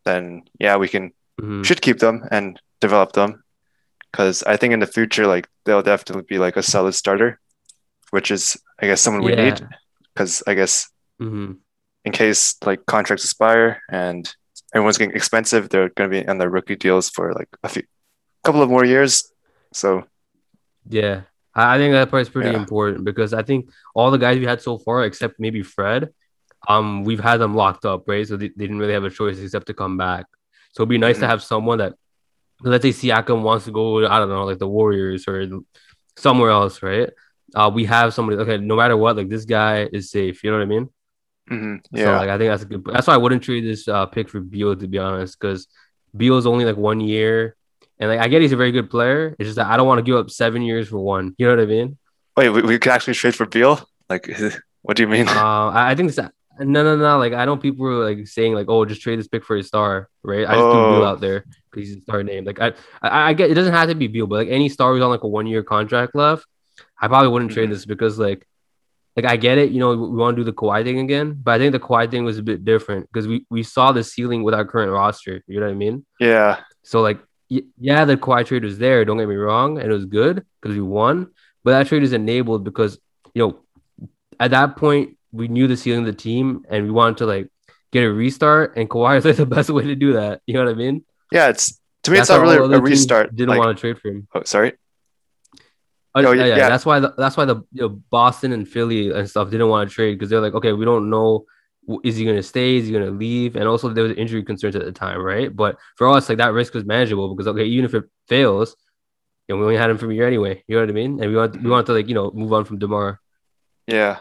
then 0.06 0.44
yeah 0.59 0.75
we 0.77 0.88
can 0.88 1.12
Mhm. 1.41 1.65
should 1.65 1.81
keep 1.81 1.97
them 1.97 2.21
and 2.31 2.59
develop 2.80 3.13
them 3.13 3.44
because 4.12 4.44
i 4.44 4.56
think 4.56 4.71
in 4.74 4.80
the 4.80 4.85
future 4.97 5.25
like 5.25 5.47
they'll 5.65 5.81
definitely 5.81 6.24
be 6.30 6.38
like 6.38 6.56
a 6.57 6.62
solid 6.63 6.94
starter 6.94 7.39
which 8.12 8.30
is 8.30 8.56
i 8.80 8.85
guess 8.85 9.01
someone 9.01 9.24
we 9.24 9.33
Yeah. 9.33 9.44
need 9.45 9.68
because 10.13 10.44
I 10.45 10.53
guess 10.53 10.89
Mhm. 11.19 11.57
in 12.06 12.11
case 12.11 12.56
like 12.63 12.85
contracts 12.85 13.25
expire 13.25 13.81
and 13.90 14.23
everyone's 14.75 14.99
getting 14.99 15.16
expensive, 15.16 15.69
they're 15.69 15.90
going 15.90 16.07
to 16.11 16.21
be 16.21 16.28
on 16.28 16.37
their 16.37 16.52
rookie 16.52 16.75
deals 16.75 17.09
for 17.09 17.33
like 17.33 17.49
a 17.63 17.69
few, 17.69 17.81
couple 18.44 18.61
of 18.61 18.69
more 18.69 18.85
years. 18.85 19.31
So 19.73 20.06
Yeah, 20.87 21.21
I 21.56 21.78
think 21.78 21.94
that 21.94 22.10
part's 22.10 22.30
pretty 22.30 22.52
Yeah. 22.52 22.57
important 22.57 23.04
because 23.06 23.33
I 23.33 23.44
think 23.44 23.69
all 23.94 24.10
the 24.12 24.18
guys 24.18 24.40
we 24.40 24.45
had 24.45 24.62
so 24.62 24.78
far, 24.78 25.04
except 25.06 25.40
maybe 25.40 25.62
Fred, 25.62 26.10
um, 26.68 27.04
we've 27.04 27.19
had 27.19 27.38
them 27.38 27.56
locked 27.56 27.86
up, 27.86 28.07
right? 28.07 28.28
So 28.28 28.38
they, 28.38 28.48
they 28.50 28.66
didn't 28.66 28.80
really 28.80 28.94
have 28.94 29.04
a 29.04 29.10
choice 29.10 29.38
except 29.40 29.68
to 29.68 29.74
come 29.74 29.98
back. 29.98 30.26
So 30.74 30.81
it'd 30.81 30.90
be 30.90 30.98
nice 30.98 31.19
to 31.19 31.26
Mhm. 31.26 31.30
have 31.30 31.44
someone 31.44 31.78
that, 31.80 31.94
let's 32.62 32.83
say 32.83 32.90
Siakam 32.92 33.42
wants 33.44 33.66
to 33.66 33.72
go, 33.72 34.06
I 34.07 34.18
don't 34.19 34.30
know, 34.30 34.45
like 34.45 34.57
the 34.60 34.68
Warriors 34.68 35.28
or 35.28 35.48
somewhere 36.18 36.50
else, 36.50 36.81
right? 36.81 37.10
Uh, 37.54 37.69
we 37.74 37.86
have 37.86 38.14
somebody. 38.14 38.38
Okay, 38.40 38.57
no 38.57 38.76
matter 38.76 38.98
what, 38.98 39.16
like 39.18 39.30
this 39.30 39.45
guy 39.45 39.88
is 39.92 40.10
safe. 40.10 40.44
You 40.44 40.52
know 40.52 40.57
what 40.57 40.64
I 40.64 40.68
mean? 40.68 40.90
mhm, 41.52 41.81
So 41.95 42.00
yeah, 42.00 42.19
like 42.19 42.30
I 42.30 42.38
think 42.38 42.50
that's 42.50 42.64
a 42.64 42.66
good. 42.66 42.83
That's 42.86 43.07
why 43.07 43.14
I 43.14 43.18
wouldn't 43.18 43.44
trade 43.44 43.66
this 43.66 43.88
uh, 43.88 44.06
pick 44.07 44.30
for 44.30 44.40
Beal 44.40 44.76
to 44.76 44.88
be 44.88 44.98
honest, 44.98 45.38
because 45.40 45.68
Beal's 46.16 46.45
only 46.48 46.66
like 46.66 46.78
one 46.78 47.00
year, 47.00 47.56
and 48.04 48.12
like 48.12 48.19
I 48.19 48.28
get 48.28 48.42
he's 48.42 48.52
a 48.52 48.57
very 48.57 48.72
good 48.72 48.90
player. 48.90 49.36
It's 49.40 49.48
just 49.48 49.56
that 49.56 49.68
I 49.68 49.78
don't 49.78 49.88
want 49.88 50.00
to 50.00 50.04
give 50.04 50.16
up 50.18 50.30
seven 50.30 50.62
years 50.62 50.90
for 50.90 51.00
one. 51.00 51.33
You 51.38 51.45
know 51.48 51.56
what 51.56 51.64
I 51.64 51.66
mean? 51.66 51.98
wait, 52.36 52.50
we, 52.50 52.62
we 52.64 52.80
could 52.80 52.92
actually 52.92 53.14
trade 53.14 53.36
for 53.36 53.45
Beal. 53.45 53.80
Like, 54.10 54.28
what 54.81 54.98
do 54.98 55.04
you 55.04 55.07
mean? 55.07 55.28
Uh, 55.28 55.69
I, 55.74 55.94
think 55.95 56.10
this, 56.10 56.18
no, 56.60 56.83
no, 56.83 56.95
no. 56.98 57.18
Like 57.18 57.33
I 57.33 57.45
know 57.45 57.56
people 57.57 57.86
were 57.86 58.04
like 58.10 58.28
saying 58.28 58.54
like, 58.54 58.68
oh, 58.69 58.86
just 58.86 59.02
trade 59.02 59.19
this 59.19 59.28
pick 59.28 59.44
for 59.45 59.56
a 59.56 59.64
star, 59.64 60.10
right? 60.24 60.45
I 60.48 60.54
just 60.54 60.64
threw 60.72 60.72
Beal 60.92 61.02
Oh. 61.04 61.06
out 61.06 61.22
there 61.22 61.45
because 61.72 61.88
he's 61.88 61.98
a 61.98 62.02
star 62.02 62.24
name. 62.24 62.44
Like 62.45 62.60
I, 62.60 62.74
I, 63.02 63.30
I 63.30 63.33
get 63.33 63.50
it 63.52 63.54
doesn't 63.54 63.74
have 63.74 63.90
to 63.90 63.95
be 63.95 64.07
Beal, 64.07 64.28
but 64.28 64.36
like 64.36 64.50
any 64.50 64.68
star 64.69 64.94
who's 64.94 65.04
on 65.04 65.10
like 65.10 65.24
a 65.24 65.28
one 65.28 65.48
year 65.48 65.64
contract 65.64 66.16
left, 66.16 66.45
I 67.02 67.07
probably 67.07 67.30
wouldn't 67.30 67.52
trade 67.52 67.69
Mhm. 67.69 67.74
this 67.74 67.86
because 67.86 68.19
like. 68.19 68.45
Like 69.16 69.26
I 69.28 69.36
get 69.38 69.60
it, 69.60 69.69
you 69.69 69.80
know, 69.80 69.95
we 69.95 70.18
want 70.18 70.36
to 70.36 70.42
do 70.42 70.44
the 70.44 70.57
Kawhi 70.57 70.83
thing 70.83 70.98
again, 70.98 71.38
but 71.44 71.52
I 71.52 71.57
think 71.60 71.72
the 71.72 71.80
Kawhi 71.80 72.10
thing 72.10 72.26
was 72.26 72.40
a 72.40 72.42
bit 72.42 72.66
different 72.66 73.07
because 73.14 73.28
we, 73.28 73.45
we 73.48 73.62
saw 73.62 73.92
the 73.92 74.04
ceiling 74.04 74.42
with 74.42 74.56
our 74.56 74.66
current 74.66 74.92
roster. 74.92 75.44
You 75.45 75.60
know 75.60 75.68
what 75.68 75.72
I 75.74 75.76
mean? 75.76 76.04
yeah, 76.19 76.62
So 76.81 77.02
like, 77.02 77.19
yeah, 77.80 78.06
the 78.06 78.18
Kawhi 78.18 78.45
trade 78.45 78.64
was 78.64 78.78
there. 78.78 79.04
Don't 79.06 79.18
get 79.18 79.28
me 79.28 79.36
wrong, 79.36 79.78
and 79.80 79.90
it 79.90 79.94
was 79.94 80.06
good 80.06 80.45
because 80.62 80.76
we 80.76 80.81
won. 80.81 81.31
But 81.64 81.72
that 81.72 81.88
trade 81.88 82.04
is 82.04 82.14
enabled 82.14 82.64
because 82.64 82.98
you 83.33 83.42
know 83.48 84.07
at 84.40 84.52
that 84.52 84.76
point 84.78 85.18
we 85.31 85.48
knew 85.48 85.68
the 85.68 85.78
ceiling 85.78 86.02
of 86.02 86.06
the 86.06 86.14
team, 86.14 86.66
and 86.69 86.83
we 86.86 86.92
wanted 86.92 87.18
to 87.18 87.26
like 87.26 87.50
get 87.92 88.04
a 88.04 88.12
restart. 88.12 88.78
And 88.78 88.90
Kawhi 88.90 89.18
is 89.18 89.26
like 89.26 89.36
the 89.45 89.45
best 89.45 89.69
way 89.69 89.83
to 89.83 89.95
do 89.95 90.14
that. 90.14 90.42
You 90.45 90.54
know 90.56 90.64
what 90.66 90.72
I 90.72 90.76
mean? 90.76 91.04
yeah. 91.31 91.50
It's 91.50 91.80
to 92.04 92.12
me, 92.12 92.18
That's 92.18 92.30
it's 92.30 92.38
not 92.38 92.42
really 92.42 92.76
a 92.76 92.81
restart. 92.81 93.36
Didn't 93.36 93.50
like- 93.50 93.60
want 93.60 93.78
to 93.78 93.80
trade 93.81 93.98
for 94.00 94.10
him. 94.10 94.28
oh, 94.36 94.44
sorry. 94.44 94.74
Uh, 96.16 96.22
Oh, 96.26 96.31
yeah, 96.31 96.45
yeah, 96.45 96.57
yeah, 96.57 96.69
that's 96.69 96.86
why 96.86 97.00
the, 97.00 97.12
that's 97.18 97.36
why 97.36 97.45
the 97.45 97.56
you 97.72 97.81
know, 97.81 97.90
Boston 97.90 98.52
and 98.52 98.68
Philly 98.68 99.10
and 99.10 99.28
stuff 99.28 99.50
didn't 99.50 99.68
want 99.69 99.90
to 99.90 99.95
trade 99.95 100.14
because 100.14 100.30
they're 100.30 100.42
like, 100.42 100.54
okay, 100.54 100.72
we 100.74 100.86
don't 100.86 101.10
know 101.10 101.45
is 102.04 102.18
he 102.18 102.25
gonna 102.25 102.44
stay, 102.44 102.78
is 102.78 102.87
he 102.87 102.94
gonna 102.94 103.11
leave, 103.11 103.56
and 103.56 103.68
also 103.68 103.90
there 103.90 104.04
was 104.04 104.13
injury 104.18 104.44
concerns 104.44 104.75
at 104.75 104.85
the 104.85 104.92
time, 104.92 105.19
right? 105.19 105.54
But 105.54 105.78
for 105.95 106.09
us, 106.09 106.30
like 106.30 106.37
that 106.37 106.54
risk 106.54 106.73
was 106.73 106.85
manageable 106.85 107.33
because 107.33 107.47
okay, 107.47 107.66
even 107.66 107.85
if 107.85 107.94
it 107.94 108.06
fails, 108.28 108.75
you 109.47 109.56
know, 109.56 109.59
we 109.59 109.66
only 109.66 109.78
had 109.78 109.90
him 109.90 109.97
for 109.97 110.09
a 110.09 110.13
year 110.13 110.28
anyway. 110.28 110.63
You 110.68 110.75
know 110.75 110.83
what 110.83 110.90
I 110.90 110.94
mean? 110.94 111.21
And 111.21 111.30
we 111.31 111.35
want 111.35 111.61
we 111.61 111.69
want 111.69 111.85
to 111.87 111.94
like 111.94 112.07
you 112.07 112.16
know 112.16 112.31
move 112.31 112.54
on 112.54 112.66
from 112.66 112.80
Demar. 112.80 113.19
Yeah. 113.87 114.19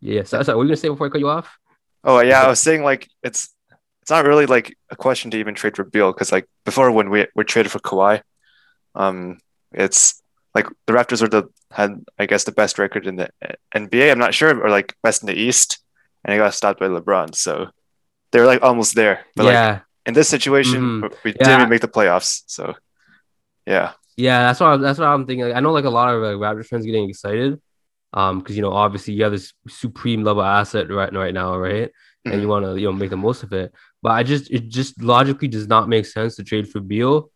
Yeah. 0.00 0.22
So, 0.22 0.42
so 0.42 0.52
what 0.52 0.58
were 0.58 0.64
you 0.64 0.68
gonna 0.68 0.76
say 0.76 0.88
before 0.88 1.08
I 1.08 1.10
cut 1.10 1.20
you 1.20 1.28
off? 1.28 1.58
Oh 2.04 2.20
yeah, 2.20 2.42
I 2.42 2.48
was 2.48 2.60
saying 2.60 2.82
like 2.82 3.08
it's 3.22 3.54
it's 4.02 4.10
not 4.10 4.24
really 4.24 4.46
like 4.46 4.76
a 4.90 4.96
question 4.96 5.30
to 5.30 5.38
even 5.38 5.54
trade 5.54 5.76
for 5.76 5.84
Beal 5.84 6.12
because 6.12 6.32
like 6.32 6.48
before 6.64 6.90
when 6.90 7.10
we 7.10 7.26
we 7.34 7.44
traded 7.44 7.72
for 7.72 7.80
Kawhi, 7.80 8.22
um, 8.94 9.38
it's 9.72 10.19
like 10.54 10.66
the 10.86 10.92
Raptors 10.92 11.22
were 11.22 11.28
the 11.28 11.44
had 11.70 12.04
I 12.18 12.26
guess 12.26 12.44
the 12.44 12.52
best 12.52 12.78
record 12.78 13.06
in 13.06 13.16
the 13.16 13.30
NBA. 13.74 14.10
I'm 14.10 14.18
not 14.18 14.34
sure 14.34 14.58
or 14.60 14.70
like 14.70 14.94
best 15.02 15.22
in 15.22 15.26
the 15.26 15.34
East, 15.38 15.78
and 16.24 16.32
they 16.32 16.38
got 16.38 16.54
stopped 16.54 16.80
by 16.80 16.86
LeBron. 16.88 17.34
So 17.34 17.68
they're 18.32 18.46
like 18.46 18.62
almost 18.62 18.94
there. 18.94 19.26
But 19.36 19.44
like 19.46 19.54
yeah. 19.54 19.80
in 20.06 20.14
this 20.14 20.28
situation, 20.28 20.80
Mhm. 21.02 21.14
we 21.24 21.30
Yeah. 21.32 21.38
didn't 21.44 21.60
even 21.60 21.68
make 21.70 21.80
the 21.82 21.88
playoffs. 21.88 22.42
So 22.46 22.74
yeah, 23.66 23.92
Yeah, 24.16 24.40
that's 24.46 24.60
what 24.60 24.70
I, 24.70 24.76
that's 24.78 24.98
what 24.98 25.08
I'm 25.08 25.26
thinking. 25.26 25.46
Like, 25.46 25.56
I 25.56 25.60
know 25.60 25.72
like 25.72 25.84
a 25.84 25.90
lot 25.90 26.12
of 26.14 26.22
like, 26.22 26.36
Raptors 26.36 26.66
fans 26.66 26.84
getting 26.84 27.08
excited, 27.08 27.60
um, 28.12 28.38
because 28.40 28.56
you 28.56 28.62
know 28.62 28.72
obviously 28.72 29.14
you 29.14 29.22
have 29.22 29.32
this 29.32 29.52
supreme 29.68 30.24
level 30.24 30.42
asset 30.42 30.90
right 30.90 31.12
right 31.12 31.34
now, 31.34 31.56
right? 31.56 31.90
And 32.24 32.34
Mhm. 32.34 32.40
you 32.42 32.48
want 32.48 32.64
to 32.66 32.76
you 32.76 32.86
know 32.86 32.92
make 32.92 33.10
the 33.10 33.16
most 33.16 33.42
of 33.44 33.52
it. 33.52 33.72
But 34.02 34.12
I 34.12 34.22
just 34.24 34.50
it 34.50 34.68
just 34.68 35.00
logically 35.02 35.48
does 35.48 35.68
not 35.68 35.88
make 35.88 36.06
sense 36.06 36.36
to 36.36 36.44
trade 36.44 36.68
for 36.68 36.80
Beal, 36.80 37.30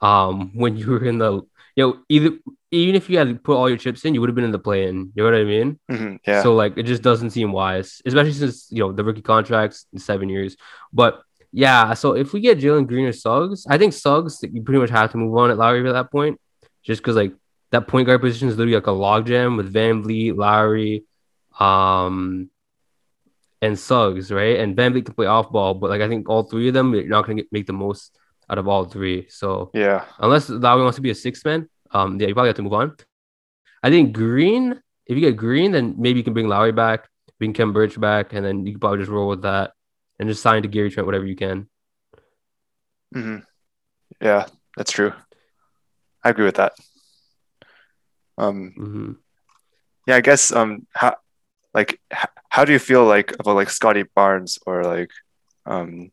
um, 0.00 0.50
when 0.54 0.76
you 0.76 0.90
were 0.90 1.04
in 1.04 1.18
the 1.18 1.42
you 1.78 1.84
know 1.84 1.92
either 2.08 2.30
even 2.70 2.94
if 3.00 3.08
you 3.08 3.16
had 3.16 3.42
put 3.46 3.56
all 3.56 3.68
your 3.68 3.78
chips 3.78 4.04
in, 4.04 4.12
you 4.14 4.20
would 4.20 4.28
have 4.28 4.34
been 4.34 4.44
in 4.50 4.56
the 4.58 4.58
play 4.68 4.80
in. 4.88 4.96
You 5.14 5.22
know 5.22 5.30
what 5.30 5.34
I 5.40 5.44
mean? 5.44 5.78
Mhm. 5.90 6.18
yeah, 6.26 6.42
So 6.42 6.54
like 6.62 6.74
it 6.76 6.86
just 6.92 7.02
doesn't 7.08 7.30
seem 7.30 7.52
wise, 7.52 8.02
especially 8.04 8.32
since 8.32 8.66
you 8.74 8.80
know 8.82 8.90
the 8.92 9.04
rookie 9.04 9.22
contracts 9.22 9.86
in 9.92 9.98
seven 10.00 10.28
years. 10.28 10.56
But 10.92 11.22
yeah, 11.52 11.94
so 11.94 12.06
if 12.22 12.32
we 12.32 12.40
get 12.40 12.58
Jalen 12.58 12.88
Green 12.88 13.06
or 13.06 13.12
Suggs, 13.12 13.64
I 13.74 13.78
think 13.78 13.92
Suggs 13.94 14.42
you 14.42 14.62
pretty 14.62 14.80
much 14.80 14.90
have 14.90 15.12
to 15.12 15.18
move 15.22 15.36
on 15.38 15.50
at 15.52 15.56
Lowry 15.62 15.86
at 15.88 15.92
that 15.92 16.10
point, 16.10 16.34
just 16.82 17.00
because 17.00 17.16
like 17.22 17.32
that 17.70 17.86
point 17.86 18.06
guard 18.06 18.20
position 18.20 18.48
is 18.48 18.56
literally 18.58 18.74
like 18.80 18.86
a 18.94 18.98
logjam 19.06 19.56
with 19.56 19.72
VanVleet, 19.72 20.36
Lowry, 20.36 21.04
um, 21.60 22.50
and 23.62 23.78
Suggs, 23.78 24.30
right? 24.30 24.58
And 24.60 24.76
VanVleet 24.76 25.06
can 25.06 25.14
play 25.14 25.26
off 25.26 25.50
ball, 25.50 25.74
but 25.74 25.90
like 25.90 26.02
I 26.02 26.08
think 26.08 26.28
all 26.28 26.42
three 26.42 26.68
of 26.68 26.74
them 26.74 26.92
you're 26.94 27.04
not 27.16 27.24
gonna 27.24 27.36
get, 27.42 27.52
make 27.52 27.66
the 27.66 27.72
most 27.86 28.16
out 28.50 28.58
of 28.58 28.68
all 28.68 28.84
three. 28.84 29.26
So 29.28 29.70
yeah, 29.74 30.04
unless 30.18 30.48
Lowry 30.48 30.82
wants 30.82 30.96
to 30.96 31.02
be 31.02 31.10
a 31.10 31.14
six 31.14 31.44
man, 31.44 31.68
um, 31.90 32.20
yeah, 32.20 32.28
you 32.28 32.34
probably 32.34 32.48
have 32.48 32.56
to 32.56 32.62
move 32.62 32.74
on. 32.74 32.96
I 33.82 33.90
think 33.90 34.12
Green, 34.12 34.80
if 35.06 35.16
you 35.16 35.20
get 35.20 35.36
Green, 35.36 35.72
then 35.72 35.94
maybe 35.98 36.18
you 36.18 36.24
can 36.24 36.32
bring 36.32 36.48
Lowry 36.48 36.72
back, 36.72 37.08
bring 37.38 37.52
Khem 37.52 37.72
Birch 37.72 38.00
back, 38.00 38.32
and 38.32 38.44
then 38.44 38.66
you 38.66 38.72
can 38.72 38.80
probably 38.80 38.98
just 38.98 39.10
roll 39.10 39.28
with 39.28 39.42
that 39.42 39.72
and 40.18 40.28
just 40.28 40.42
sign 40.42 40.62
to 40.62 40.68
Gary 40.68 40.90
Trent 40.90 41.06
whatever 41.06 41.26
you 41.26 41.36
can. 41.36 41.68
Mm-hmm. 43.14 43.38
yeah. 44.20 44.46
That's 44.76 44.92
true. 44.92 45.12
I 46.22 46.30
agree 46.30 46.44
with 46.44 46.56
that. 46.56 46.74
Um, 48.36 48.72
hmm 48.76 49.12
yeah, 50.08 50.16
I 50.16 50.20
guess 50.22 50.52
um, 50.52 50.86
how 50.94 51.16
like 51.74 52.00
how 52.48 52.64
do 52.64 52.72
you 52.72 52.78
feel 52.78 53.04
like 53.04 53.34
about 53.38 53.56
like 53.56 53.68
Scottie 53.68 54.04
Barnes 54.14 54.58
or 54.66 54.82
like 54.82 55.10
um, 55.66 56.10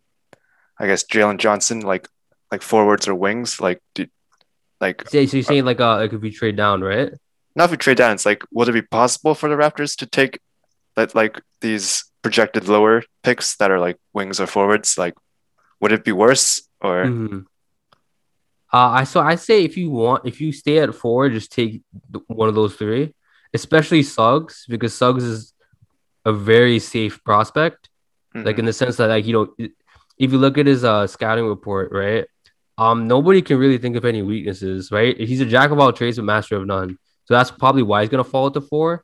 I 0.77 0.87
guess 0.87 1.05
Jalen 1.05 1.37
Johnson 1.37 1.79
like 1.79 2.09
like 2.51 2.61
forwards 2.61 3.07
or 3.07 3.15
wings 3.15 3.59
like 3.59 3.79
do, 3.95 4.07
like 4.79 5.07
So, 5.09 5.25
so 5.25 5.37
you're 5.37 5.43
saying 5.43 5.65
like 5.65 5.79
uh 5.79 5.97
like 5.97 6.13
if 6.13 6.21
we 6.21 6.31
trade 6.31 6.55
down, 6.55 6.81
right? 6.81 7.11
not 7.57 7.65
if 7.65 7.71
we 7.71 7.77
trade 7.77 7.97
down 7.97 8.11
it's 8.13 8.25
like 8.25 8.43
would 8.51 8.67
it 8.67 8.73
be 8.73 8.81
possible 8.81 9.33
for 9.33 9.47
the 9.49 9.55
Raptors 9.55 9.95
to 9.97 10.05
take 10.05 10.39
that 10.95 11.15
like 11.15 11.41
these 11.61 12.03
projected 12.21 12.67
lower 12.67 13.01
picks 13.23 13.55
that 13.57 13.71
are 13.71 13.79
like 13.79 13.97
wings 14.13 14.39
or 14.39 14.47
forwards 14.47 14.97
like 14.97 15.13
would 15.79 15.91
it 15.91 16.03
be 16.03 16.11
worse 16.11 16.67
or 16.81 17.05
Mhm. 17.05 17.45
Uh, 18.73 18.89
I 18.99 19.03
so 19.05 19.21
I 19.21 19.35
say 19.35 19.63
if 19.63 19.77
you 19.77 19.89
want 19.89 20.25
if 20.25 20.41
you 20.41 20.51
stay 20.51 20.79
at 20.79 20.93
four, 20.93 21.29
just 21.29 21.51
take 21.51 21.81
one 22.27 22.49
of 22.49 22.55
those 22.55 22.75
three, 22.75 23.13
especially 23.53 24.03
Suggs 24.03 24.65
because 24.67 24.93
Suggs 24.93 25.23
is 25.23 25.53
a 26.25 26.33
very 26.33 26.79
safe 26.79 27.23
prospect. 27.23 27.89
like 28.35 28.57
Mhm. 28.57 28.59
in 28.59 28.65
the 28.65 28.73
sense 28.73 28.97
that 28.97 29.07
like 29.07 29.25
you 29.25 29.31
know 29.31 29.45
if 30.19 30.27
you 30.33 30.37
look 30.37 30.57
at 30.57 30.65
his 30.67 30.83
uh 30.83 31.07
scouting 31.07 31.47
report 31.47 31.87
right 31.93 32.25
um 32.77 33.07
nobody 33.07 33.41
can 33.41 33.57
really 33.57 33.77
think 33.77 33.95
of 33.95 34.05
any 34.05 34.21
weaknesses 34.21 34.91
right 34.91 35.17
he's 35.17 35.41
a 35.41 35.45
jack 35.45 35.71
of 35.71 35.79
all 35.79 35.91
trades 35.93 36.17
but 36.17 36.25
master 36.25 36.55
of 36.55 36.65
none 36.65 36.97
so 37.25 37.33
that's 37.33 37.51
probably 37.51 37.83
why 37.83 38.01
he's 38.01 38.09
gonna 38.09 38.23
fall 38.23 38.47
at 38.47 38.53
the 38.53 38.61
four 38.61 39.03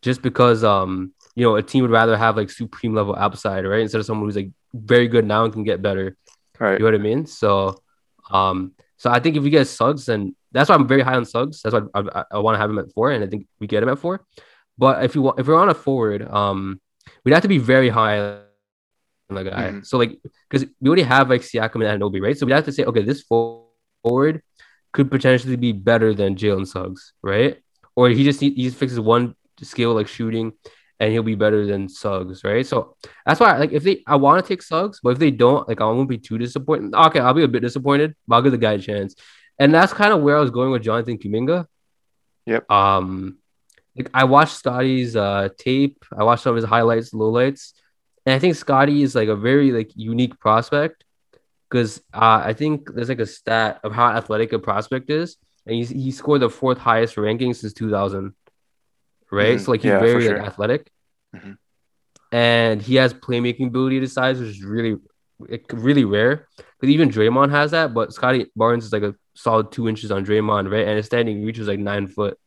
just 0.00 0.22
because 0.22 0.64
um 0.64 1.12
you 1.34 1.44
know 1.44 1.56
a 1.56 1.62
team 1.62 1.82
would 1.82 1.90
rather 1.90 2.16
have 2.16 2.36
like 2.36 2.50
supreme 2.50 2.94
level 2.94 3.14
upside 3.16 3.64
right 3.66 3.80
instead 3.80 3.98
of 3.98 4.06
someone 4.06 4.26
who's 4.26 4.36
like 4.36 4.50
very 4.74 5.08
good 5.08 5.26
now 5.26 5.44
and 5.44 5.52
can 5.52 5.64
get 5.64 5.82
better 5.82 6.16
right 6.58 6.72
you 6.74 6.78
know 6.78 6.84
what 6.86 6.94
I 6.94 6.98
mean? 6.98 7.26
So, 7.26 7.82
um, 8.30 8.72
so 8.96 9.10
I 9.10 9.20
think 9.20 9.36
if 9.36 9.42
we 9.42 9.50
get 9.50 9.66
Suggs, 9.66 10.06
then 10.06 10.34
that's 10.52 10.68
why 10.68 10.76
I'm 10.76 10.86
very 10.86 11.02
high 11.02 11.14
on 11.14 11.24
Suggs. 11.24 11.60
That's 11.62 11.74
why 11.74 11.82
I, 11.94 12.20
I, 12.20 12.24
I 12.32 12.38
want 12.38 12.54
to 12.54 12.58
have 12.60 12.70
him 12.70 12.78
at 12.78 12.92
four, 12.92 13.10
and 13.10 13.24
I 13.24 13.26
think 13.26 13.46
we 13.58 13.66
get 13.66 13.82
him 13.82 13.88
at 13.88 13.98
four. 13.98 14.24
But 14.78 15.04
if 15.04 15.14
you 15.14 15.22
want, 15.22 15.40
if 15.40 15.46
we're 15.46 15.56
on 15.56 15.68
a 15.68 15.74
forward, 15.74 16.28
um, 16.30 16.80
we'd 17.24 17.34
have 17.34 17.42
to 17.42 17.48
be 17.48 17.58
very 17.58 17.88
high 17.88 18.38
the 19.34 19.44
guy. 19.44 19.70
Mhm. 19.70 19.86
So 19.86 19.98
like, 19.98 20.18
because 20.48 20.66
we 20.80 20.88
already 20.88 21.02
have 21.02 21.30
like 21.30 21.42
Siakam 21.42 21.86
and 21.86 22.02
Anunoby, 22.02 22.20
right? 22.20 22.36
So 22.36 22.46
we'd 22.46 22.52
have 22.52 22.64
to 22.64 22.72
say, 22.72 22.84
okay, 22.84 23.02
this 23.02 23.22
forward 23.22 24.42
could 24.92 25.10
potentially 25.10 25.56
be 25.56 25.72
better 25.72 26.14
than 26.14 26.36
Jalen 26.36 26.66
Suggs, 26.66 27.12
right? 27.22 27.58
Or 27.96 28.08
he 28.08 28.24
just 28.24 28.40
he 28.40 28.50
just 28.50 28.76
fixes 28.76 29.00
one 29.00 29.34
skill 29.60 29.94
like 29.94 30.08
shooting, 30.08 30.52
and 30.98 31.12
he'll 31.12 31.22
be 31.22 31.34
better 31.34 31.66
than 31.66 31.88
Suggs, 31.88 32.44
right? 32.44 32.66
So 32.66 32.96
that's 33.26 33.40
why, 33.40 33.56
like, 33.58 33.72
if 33.72 33.82
they, 33.82 34.02
I 34.06 34.16
want 34.16 34.44
to 34.44 34.48
take 34.48 34.62
Suggs, 34.62 35.00
but 35.02 35.10
if 35.10 35.18
they 35.18 35.30
don't, 35.30 35.66
like, 35.68 35.80
I 35.80 35.84
won't 35.84 36.08
be 36.08 36.18
too 36.18 36.38
disappointed. 36.38 36.94
Okay, 36.94 37.20
I'll 37.20 37.34
be 37.34 37.42
a 37.42 37.48
bit 37.48 37.60
disappointed, 37.60 38.14
but 38.26 38.36
I'll 38.36 38.42
give 38.42 38.52
the 38.52 38.58
guy 38.58 38.72
a 38.72 38.78
chance. 38.78 39.14
And 39.58 39.74
that's 39.74 39.92
kind 39.92 40.12
of 40.12 40.22
where 40.22 40.36
I 40.36 40.40
was 40.40 40.50
going 40.50 40.70
with 40.70 40.82
Jonathan 40.82 41.18
Kuminga. 41.18 41.66
Yep. 42.46 42.70
Um, 42.70 43.38
like 43.96 44.10
I 44.14 44.24
watched 44.24 44.56
Scottie's 44.56 45.14
uh 45.16 45.50
tape. 45.58 46.04
I 46.16 46.24
watched 46.24 46.42
some 46.42 46.50
of 46.50 46.56
his 46.56 46.64
highlights, 46.64 47.10
lowlights, 47.10 47.72
and 48.26 48.34
I 48.34 48.38
think 48.38 48.54
Scottie 48.56 49.02
is 49.02 49.14
like 49.14 49.28
a 49.28 49.36
very 49.36 49.72
like 49.72 49.90
unique 49.94 50.38
prospect 50.38 51.04
because 51.68 51.98
uh, 52.12 52.42
I 52.44 52.52
think 52.52 52.90
there's 52.94 53.08
like 53.08 53.20
a 53.20 53.26
stat 53.26 53.80
of 53.82 53.92
how 53.92 54.08
athletic 54.08 54.52
a 54.52 54.58
prospect 54.58 55.10
is, 55.10 55.36
and 55.66 55.74
he's 55.76 55.88
he 55.88 56.10
scored 56.10 56.42
the 56.42 56.50
fourth 56.50 56.78
highest 56.78 57.16
ranking 57.16 57.54
since 57.54 57.72
2000. 57.72 58.34
Right, 59.30 59.56
Mhm. 59.56 59.64
so 59.64 59.70
like 59.70 59.80
he's 59.82 59.90
Yeah, 59.90 59.98
very 60.00 60.24
sure. 60.24 60.38
like 60.38 60.46
athletic 60.46 60.90
Mhm. 61.34 61.56
and 62.30 62.82
he 62.82 62.96
has 62.96 63.14
playmaking 63.14 63.68
ability 63.68 64.00
to 64.00 64.06
size, 64.08 64.38
which 64.38 64.50
is 64.50 64.62
really, 64.62 64.96
really 65.72 66.04
rare. 66.04 66.48
Because 66.56 66.92
even 66.92 67.08
Draymond 67.10 67.50
has 67.50 67.70
that, 67.70 67.94
but 67.94 68.12
Scottie 68.12 68.46
Barnes 68.54 68.84
is 68.84 68.92
like 68.92 69.02
a 69.02 69.14
solid 69.34 69.72
two 69.72 69.88
inches 69.88 70.10
on 70.10 70.24
Draymond, 70.24 70.70
right? 70.70 70.86
And 70.86 70.96
his 70.96 71.06
standing 71.06 71.44
reach 71.44 71.58
was 71.58 71.68
like 71.68 71.78
nine 71.78 72.06
foot, 72.08 72.38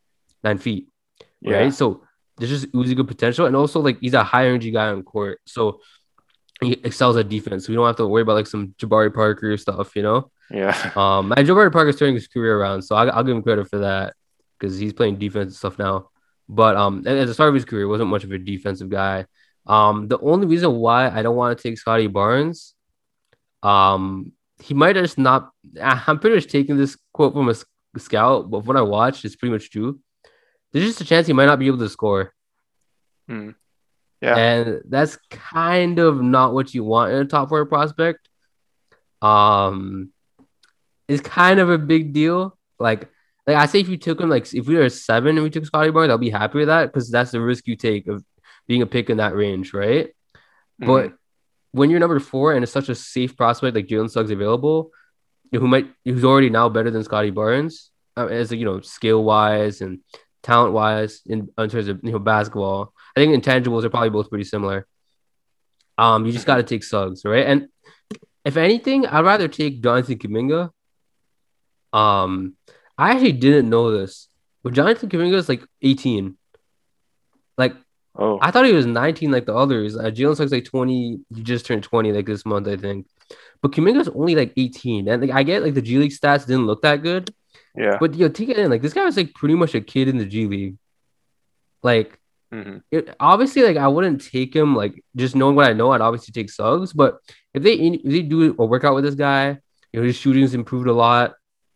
nine 0.43 0.57
feet, 0.59 0.87
yeah 1.41 1.57
right? 1.59 1.73
So 1.73 2.04
there's 2.37 2.49
just 2.49 2.67
oozing 2.75 2.97
good 2.97 3.07
potential, 3.07 3.45
and 3.45 3.55
also 3.55 3.79
like 3.79 3.99
he's 3.99 4.13
a 4.13 4.23
high 4.23 4.47
energy 4.47 4.71
guy 4.71 4.87
on 4.87 5.03
court, 5.03 5.39
so 5.45 5.79
he 6.61 6.73
excels 6.83 7.17
at 7.17 7.29
defense. 7.29 7.65
So 7.65 7.71
we 7.71 7.75
don't 7.75 7.85
have 7.85 7.95
to 7.97 8.07
worry 8.07 8.21
about 8.21 8.35
like 8.35 8.47
some 8.47 8.75
Jabari 8.79 9.13
Parker 9.13 9.57
stuff, 9.57 9.95
you 9.95 10.03
know. 10.03 10.31
yeah 10.49 10.91
Um, 10.95 11.33
and 11.35 11.47
Jabari 11.47 11.71
Parker's 11.71 11.97
turning 11.97 12.15
his 12.15 12.27
career 12.27 12.59
around, 12.59 12.81
so 12.83 12.95
I, 12.95 13.07
I'll 13.07 13.23
give 13.23 13.35
him 13.35 13.43
credit 13.43 13.69
for 13.69 13.79
that 13.79 14.13
because 14.59 14.77
he's 14.77 14.93
playing 14.93 15.17
defense 15.17 15.47
and 15.47 15.55
stuff 15.55 15.79
now. 15.79 16.09
But 16.47 16.75
um, 16.75 16.99
at 17.07 17.27
the 17.27 17.33
start 17.33 17.49
of 17.49 17.55
his 17.55 17.65
career, 17.65 17.87
wasn't 17.87 18.09
much 18.09 18.23
of 18.23 18.31
a 18.31 18.37
defensive 18.37 18.89
guy. 18.89 19.25
Um, 19.65 20.07
the 20.07 20.19
only 20.19 20.45
reason 20.45 20.73
why 20.73 21.09
I 21.09 21.23
don't 21.23 21.35
want 21.35 21.57
to 21.57 21.63
take 21.63 21.79
Scottie 21.79 22.07
Barnes, 22.07 22.75
um, 23.63 24.31
he 24.61 24.73
might 24.73 24.93
just 24.93 25.17
not. 25.17 25.51
I'm 25.81 26.19
pretty 26.19 26.35
much 26.35 26.47
taking 26.47 26.77
this 26.77 26.97
quote 27.13 27.33
from 27.33 27.49
a 27.49 27.55
scout, 27.99 28.49
but 28.49 28.65
when 28.65 28.77
I 28.77 28.81
watched, 28.81 29.25
it's 29.25 29.35
pretty 29.35 29.53
much 29.53 29.71
true. 29.71 29.99
There's 30.75 30.87
just 30.87 31.01
a 31.01 31.05
chance 31.05 31.25
he 31.27 31.31
might 31.33 31.45
not 31.45 31.57
be 31.59 31.67
able 31.67 31.77
to 31.79 31.87
score, 31.89 32.33
Mm. 33.31 33.55
yeah 34.21 34.35
and 34.37 34.81
that's 34.89 35.17
kind 35.31 35.99
of 35.99 36.21
not 36.21 36.53
what 36.53 36.73
you 36.73 36.83
want 36.83 37.13
in 37.13 37.19
a 37.19 37.25
top 37.25 37.47
four 37.49 37.65
prospect. 37.65 38.27
Um, 39.21 40.11
it's 41.07 41.21
kind 41.21 41.59
of 41.59 41.69
a 41.69 41.77
big 41.77 42.13
deal. 42.13 42.57
Like, 42.79 43.09
like 43.47 43.55
I 43.57 43.65
say, 43.67 43.79
if 43.79 43.87
you 43.89 43.97
took 43.97 44.19
him, 44.19 44.29
like 44.29 44.53
if 44.53 44.67
we 44.67 44.75
were 44.75 44.89
seven 44.89 45.37
and 45.37 45.43
we 45.43 45.49
took 45.49 45.65
Scottie 45.65 45.91
Barnes, 45.91 46.09
I'll 46.11 46.17
be 46.17 46.29
happy 46.29 46.59
with 46.59 46.67
that 46.67 46.87
because 46.91 47.09
that's 47.09 47.31
the 47.31 47.39
risk 47.41 47.67
you 47.67 47.75
take 47.75 48.07
of 48.07 48.23
being 48.67 48.81
a 48.81 48.85
pick 48.87 49.09
in 49.09 49.17
that 49.17 49.35
range, 49.35 49.73
right? 49.73 50.09
Mhm. 50.81 50.87
But 50.87 51.13
when 51.71 51.89
you're 51.89 51.99
number 51.99 52.19
four 52.19 52.53
and 52.53 52.63
it's 52.63 52.71
such 52.73 52.89
a 52.89 52.95
safe 52.95 53.35
prospect 53.37 53.75
like 53.75 53.87
Jalen 53.87 54.09
Suggs 54.09 54.31
available, 54.31 54.91
who 55.51 55.67
might 55.67 55.87
who's 56.03 56.25
already 56.25 56.49
now 56.49 56.67
better 56.69 56.91
than 56.91 57.03
Scottie 57.03 57.29
Barnes 57.31 57.91
uh, 58.17 58.25
as 58.27 58.51
you 58.51 58.65
know 58.65 58.81
skill 58.81 59.23
wise 59.23 59.81
and 59.81 59.99
talent 60.45 60.73
wise 60.73 61.21
in, 61.25 61.49
in 61.57 61.69
terms 61.69 61.87
of 61.87 61.99
you 62.03 62.11
know 62.11 62.19
basketball. 62.19 62.93
I 63.15 63.19
think 63.19 63.33
intangibles 63.33 63.83
are 63.83 63.89
probably 63.89 64.11
both 64.11 64.29
pretty 64.29 64.43
similar. 64.43 64.85
Um, 65.97 66.25
you 66.25 66.31
just 66.31 66.45
got 66.45 66.57
to 66.57 66.63
take 66.63 66.83
Suggs, 66.83 67.25
right? 67.25 67.45
And 67.45 67.69
if 68.43 68.55
anything, 68.55 69.07
I'd 69.07 69.25
rather 69.25 69.47
take 69.47 69.81
Jonathan 69.81 70.17
Kuminga. 70.19 70.69
Um, 71.91 72.55
I 72.97 73.11
actually 73.11 73.31
didn't 73.31 73.69
know 73.69 73.91
this, 73.91 74.27
but 74.63 74.73
Jonathan 74.73 75.09
Kuminga 75.09 75.35
is 75.35 75.49
like 75.49 75.63
18. 75.81 76.37
Like 77.57 77.75
Oh, 78.17 78.39
I 78.41 78.51
thought 78.51 78.65
he 78.65 78.71
was 78.71 78.85
19 78.85 79.31
like 79.31 79.45
the 79.45 79.55
others. 79.55 79.97
Uh, 79.97 80.03
Jalen 80.03 80.37
Suggs 80.37 80.51
like 80.51 80.63
20. 80.63 81.19
He 81.35 81.43
just 81.43 81.65
turned 81.65 81.83
20 81.83 82.13
like 82.13 82.25
this 82.25 82.45
month, 82.45 82.67
I 82.67 82.77
think. 82.77 83.07
But 83.61 83.71
Kuminga's 83.71 84.07
only 84.07 84.35
like 84.35 84.53
18. 84.55 85.09
And 85.09 85.21
like 85.21 85.31
I 85.31 85.43
get 85.43 85.63
like 85.63 85.73
the 85.73 85.81
G 85.81 85.97
League 85.97 86.11
stats 86.11 86.45
didn't 86.45 86.65
look 86.65 86.81
that 86.83 87.01
good. 87.01 87.33
Yeah. 87.75 87.97
But 87.99 88.15
yo, 88.15 88.29
take 88.29 88.49
it 88.49 88.57
in. 88.57 88.69
Like 88.69 88.81
this 88.81 88.93
guy 88.93 89.03
was 89.05 89.17
like 89.17 89.33
pretty 89.33 89.55
much 89.55 89.75
a 89.75 89.81
kid 89.81 90.07
in 90.07 90.17
the 90.17 90.25
G 90.25 90.45
League. 90.47 90.77
Like 91.83 92.19
Mhm. 92.53 92.83
it, 92.91 93.15
obviously, 93.19 93.63
like 93.63 93.77
I 93.77 93.87
wouldn't 93.87 94.23
take 94.23 94.55
him. 94.55 94.75
Like 94.75 95.03
just 95.15 95.35
knowing 95.35 95.55
what 95.55 95.67
I 95.69 95.73
know, 95.73 95.91
I'd 95.91 96.01
obviously 96.01 96.31
take 96.31 96.49
Suggs. 96.49 96.93
But 96.93 97.17
if 97.53 97.63
they 97.63 97.73
if 97.73 98.03
they 98.03 98.21
do 98.21 98.55
a 98.57 98.65
workout 98.65 98.95
with 98.95 99.03
this 99.03 99.15
guy, 99.15 99.57
you 99.91 99.99
know 99.99 100.05
his 100.05 100.15
shooting's 100.15 100.53
improved 100.53 100.87
a 100.87 100.93
lot. 100.93 101.33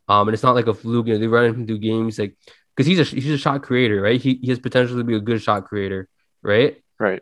Um, 0.07 0.27
and 0.27 0.33
it's 0.33 0.43
not 0.43 0.55
like 0.55 0.67
a 0.67 0.73
fluke. 0.73 1.07
You 1.07 1.13
know 1.13 1.19
they 1.19 1.27
run 1.27 1.45
him 1.45 1.67
through 1.67 1.79
games 1.79 2.17
like 2.17 2.35
because 2.75 2.87
he's 2.87 2.99
a 2.99 3.03
he's 3.03 3.31
a 3.31 3.37
shot 3.37 3.61
creator, 3.63 4.01
right? 4.01 4.21
He, 4.21 4.39
he 4.41 4.49
has 4.49 4.59
potential 4.59 4.97
to 4.97 5.03
be 5.03 5.15
a 5.15 5.19
good 5.19 5.41
shot 5.41 5.65
creator, 5.65 6.07
right? 6.41 6.81
Right. 6.97 7.21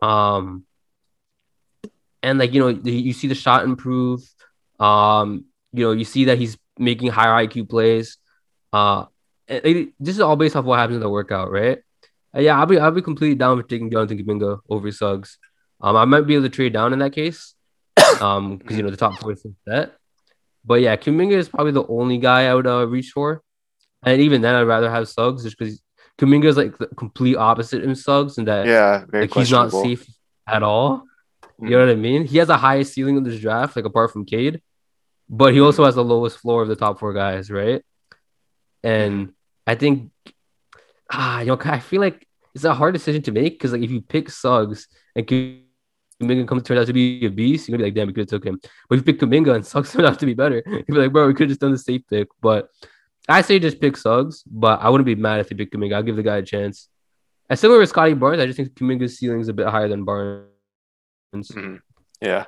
Um, 0.00 0.64
and 2.22 2.38
like 2.38 2.52
you 2.52 2.60
know, 2.60 2.68
you 2.68 3.12
see 3.12 3.28
the 3.28 3.34
shot 3.34 3.64
improve. 3.64 4.20
Um, 4.78 5.46
you 5.72 5.84
know, 5.84 5.92
you 5.92 6.04
see 6.04 6.26
that 6.26 6.38
he's 6.38 6.56
making 6.82 7.08
higher 7.10 7.46
IQ 7.46 7.68
plays. 7.68 8.18
Uh, 8.72 9.06
like, 9.48 9.92
this 10.00 10.14
is 10.16 10.20
all 10.20 10.36
based 10.36 10.56
off 10.56 10.64
what 10.64 10.78
happens 10.78 10.96
in 10.96 11.02
the 11.02 11.08
workout, 11.08 11.50
right? 11.50 11.78
Uh, 12.34 12.40
yeah, 12.40 12.58
I'll 12.58 12.66
be 12.66 12.78
I'll 12.78 12.90
be 12.90 13.02
completely 13.02 13.34
down 13.36 13.56
with 13.58 13.68
taking 13.68 13.90
Jonathan 13.90 14.18
Kuminga 14.18 14.60
over 14.68 14.90
Suggs. 14.90 15.38
Um, 15.80 15.96
I 15.96 16.04
might 16.04 16.22
be 16.22 16.34
able 16.34 16.44
to 16.44 16.50
trade 16.50 16.72
down 16.72 16.92
in 16.92 16.98
that 17.00 17.12
case. 17.12 17.54
Um, 18.20 18.58
because 18.58 18.76
you 18.76 18.82
know 18.82 18.90
the 18.90 18.96
top 18.96 19.18
four 19.18 19.32
is 19.32 19.44
set. 19.66 19.96
But 20.64 20.80
yeah, 20.80 20.96
Kuminga 20.96 21.32
is 21.32 21.48
probably 21.48 21.72
the 21.72 21.86
only 21.86 22.18
guy 22.18 22.46
I 22.46 22.54
would 22.54 22.66
uh, 22.66 22.86
reach 22.86 23.10
for, 23.10 23.42
and 24.04 24.20
even 24.20 24.42
then, 24.42 24.54
I'd 24.54 24.62
rather 24.62 24.90
have 24.90 25.08
Suggs 25.08 25.42
just 25.42 25.58
because 25.58 25.82
Kuminga 26.18 26.44
is 26.44 26.56
like 26.56 26.78
the 26.78 26.86
complete 26.88 27.36
opposite 27.36 27.82
in 27.82 27.94
Suggs, 27.94 28.38
and 28.38 28.46
that 28.48 28.66
Yeah, 28.66 29.04
very 29.08 29.24
like 29.24 29.34
he's 29.34 29.50
not 29.50 29.72
safe 29.72 30.06
at 30.46 30.62
all. 30.62 31.04
You 31.60 31.70
know 31.70 31.86
what 31.86 31.90
I 31.90 31.94
mean? 31.96 32.24
He 32.24 32.38
has 32.38 32.48
the 32.48 32.56
highest 32.56 32.92
ceiling 32.92 33.16
in 33.16 33.22
this 33.22 33.40
draft, 33.40 33.76
like 33.76 33.84
apart 33.84 34.12
from 34.12 34.24
Cade, 34.24 34.60
but 35.32 35.54
he 35.54 35.60
also 35.60 35.84
has 35.86 35.94
the 35.94 36.04
lowest 36.04 36.38
floor 36.38 36.60
of 36.62 36.68
the 36.68 36.76
top 36.76 37.00
four 37.00 37.14
guys, 37.14 37.50
right? 37.50 37.82
And 38.84 39.32
I 39.66 39.74
think, 39.76 40.10
ah, 41.10 41.40
you 41.40 41.46
know, 41.46 41.58
I 41.64 41.78
feel 41.78 42.02
like 42.02 42.28
it's 42.54 42.64
a 42.64 42.74
hard 42.74 42.92
decision 42.92 43.22
to 43.22 43.32
make 43.32 43.54
because 43.54 43.72
like 43.72 43.80
if 43.80 43.90
you 43.90 44.02
pick 44.02 44.28
Suggs 44.28 44.88
and 45.16 45.26
Kuminga 45.26 46.46
comes 46.46 46.64
turn 46.64 46.76
out 46.76 46.86
to 46.86 46.92
be 46.92 47.24
a 47.24 47.30
beast, 47.30 47.66
you're 47.66 47.78
gonna 47.78 47.84
be 47.84 47.90
like, 47.90 47.94
damn, 47.94 48.08
we 48.08 48.12
could 48.12 48.30
have 48.30 48.40
took 48.40 48.44
him. 48.44 48.60
But 48.88 48.98
if 48.98 49.06
you 49.06 49.12
pick 49.12 49.20
Kuminga 49.20 49.54
and 49.54 49.64
Suggs 49.66 49.90
turned 49.92 50.06
out 50.06 50.18
to 50.20 50.26
be 50.26 50.34
better, 50.34 50.62
you'd 50.66 50.86
be 50.86 50.92
like, 50.92 51.12
bro, 51.12 51.26
we 51.26 51.32
could 51.32 51.44
have 51.44 51.50
just 51.50 51.60
done 51.60 51.72
the 51.72 51.78
safe 51.78 52.02
pick. 52.10 52.28
But 52.42 52.68
I 53.26 53.40
say 53.40 53.58
just 53.58 53.80
pick 53.80 53.96
Suggs, 53.96 54.42
but 54.46 54.82
I 54.82 54.90
wouldn't 54.90 55.06
be 55.06 55.14
mad 55.14 55.40
if 55.40 55.48
they 55.48 55.56
pick 55.56 55.72
Kuminga. 55.72 55.94
I'll 55.94 56.02
give 56.02 56.16
the 56.16 56.22
guy 56.22 56.36
a 56.36 56.42
chance. 56.42 56.88
And 57.48 57.58
similar 57.58 57.80
with 57.80 57.88
Scottie 57.88 58.12
Barnes, 58.14 58.42
I 58.42 58.46
just 58.46 58.58
think 58.58 58.74
Kuminga's 58.74 59.16
ceiling 59.16 59.40
is 59.40 59.48
a 59.48 59.54
bit 59.54 59.66
higher 59.66 59.88
than 59.88 60.04
Barnes. 60.04 60.46
Mhm. 61.34 61.80
Yeah. 62.20 62.46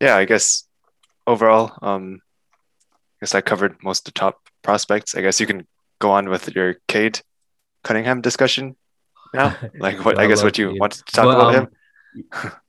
Yeah, 0.00 0.16
I 0.16 0.24
guess 0.24 0.64
overall, 1.26 1.72
um, 1.82 2.20
I 2.92 3.24
guess 3.26 3.34
I 3.34 3.40
covered 3.40 3.82
most 3.82 4.08
of 4.08 4.14
the 4.14 4.18
top 4.18 4.40
prospects. 4.62 5.14
I 5.14 5.20
guess 5.20 5.40
you 5.40 5.46
can 5.46 5.66
go 5.98 6.10
on 6.10 6.28
with 6.28 6.54
your 6.54 6.76
Cade 6.88 7.20
Cunningham 7.84 8.20
discussion 8.20 8.76
now. 9.34 9.56
Like 9.78 10.04
what 10.04 10.16
Yo, 10.16 10.22
I 10.22 10.26
guess 10.26 10.42
what 10.42 10.58
you 10.58 10.70
Cade. 10.70 10.80
wanted 10.80 11.06
to 11.06 11.12
talk 11.12 11.24
about 11.26 11.54
um, 11.54 11.68
him. 12.14 12.52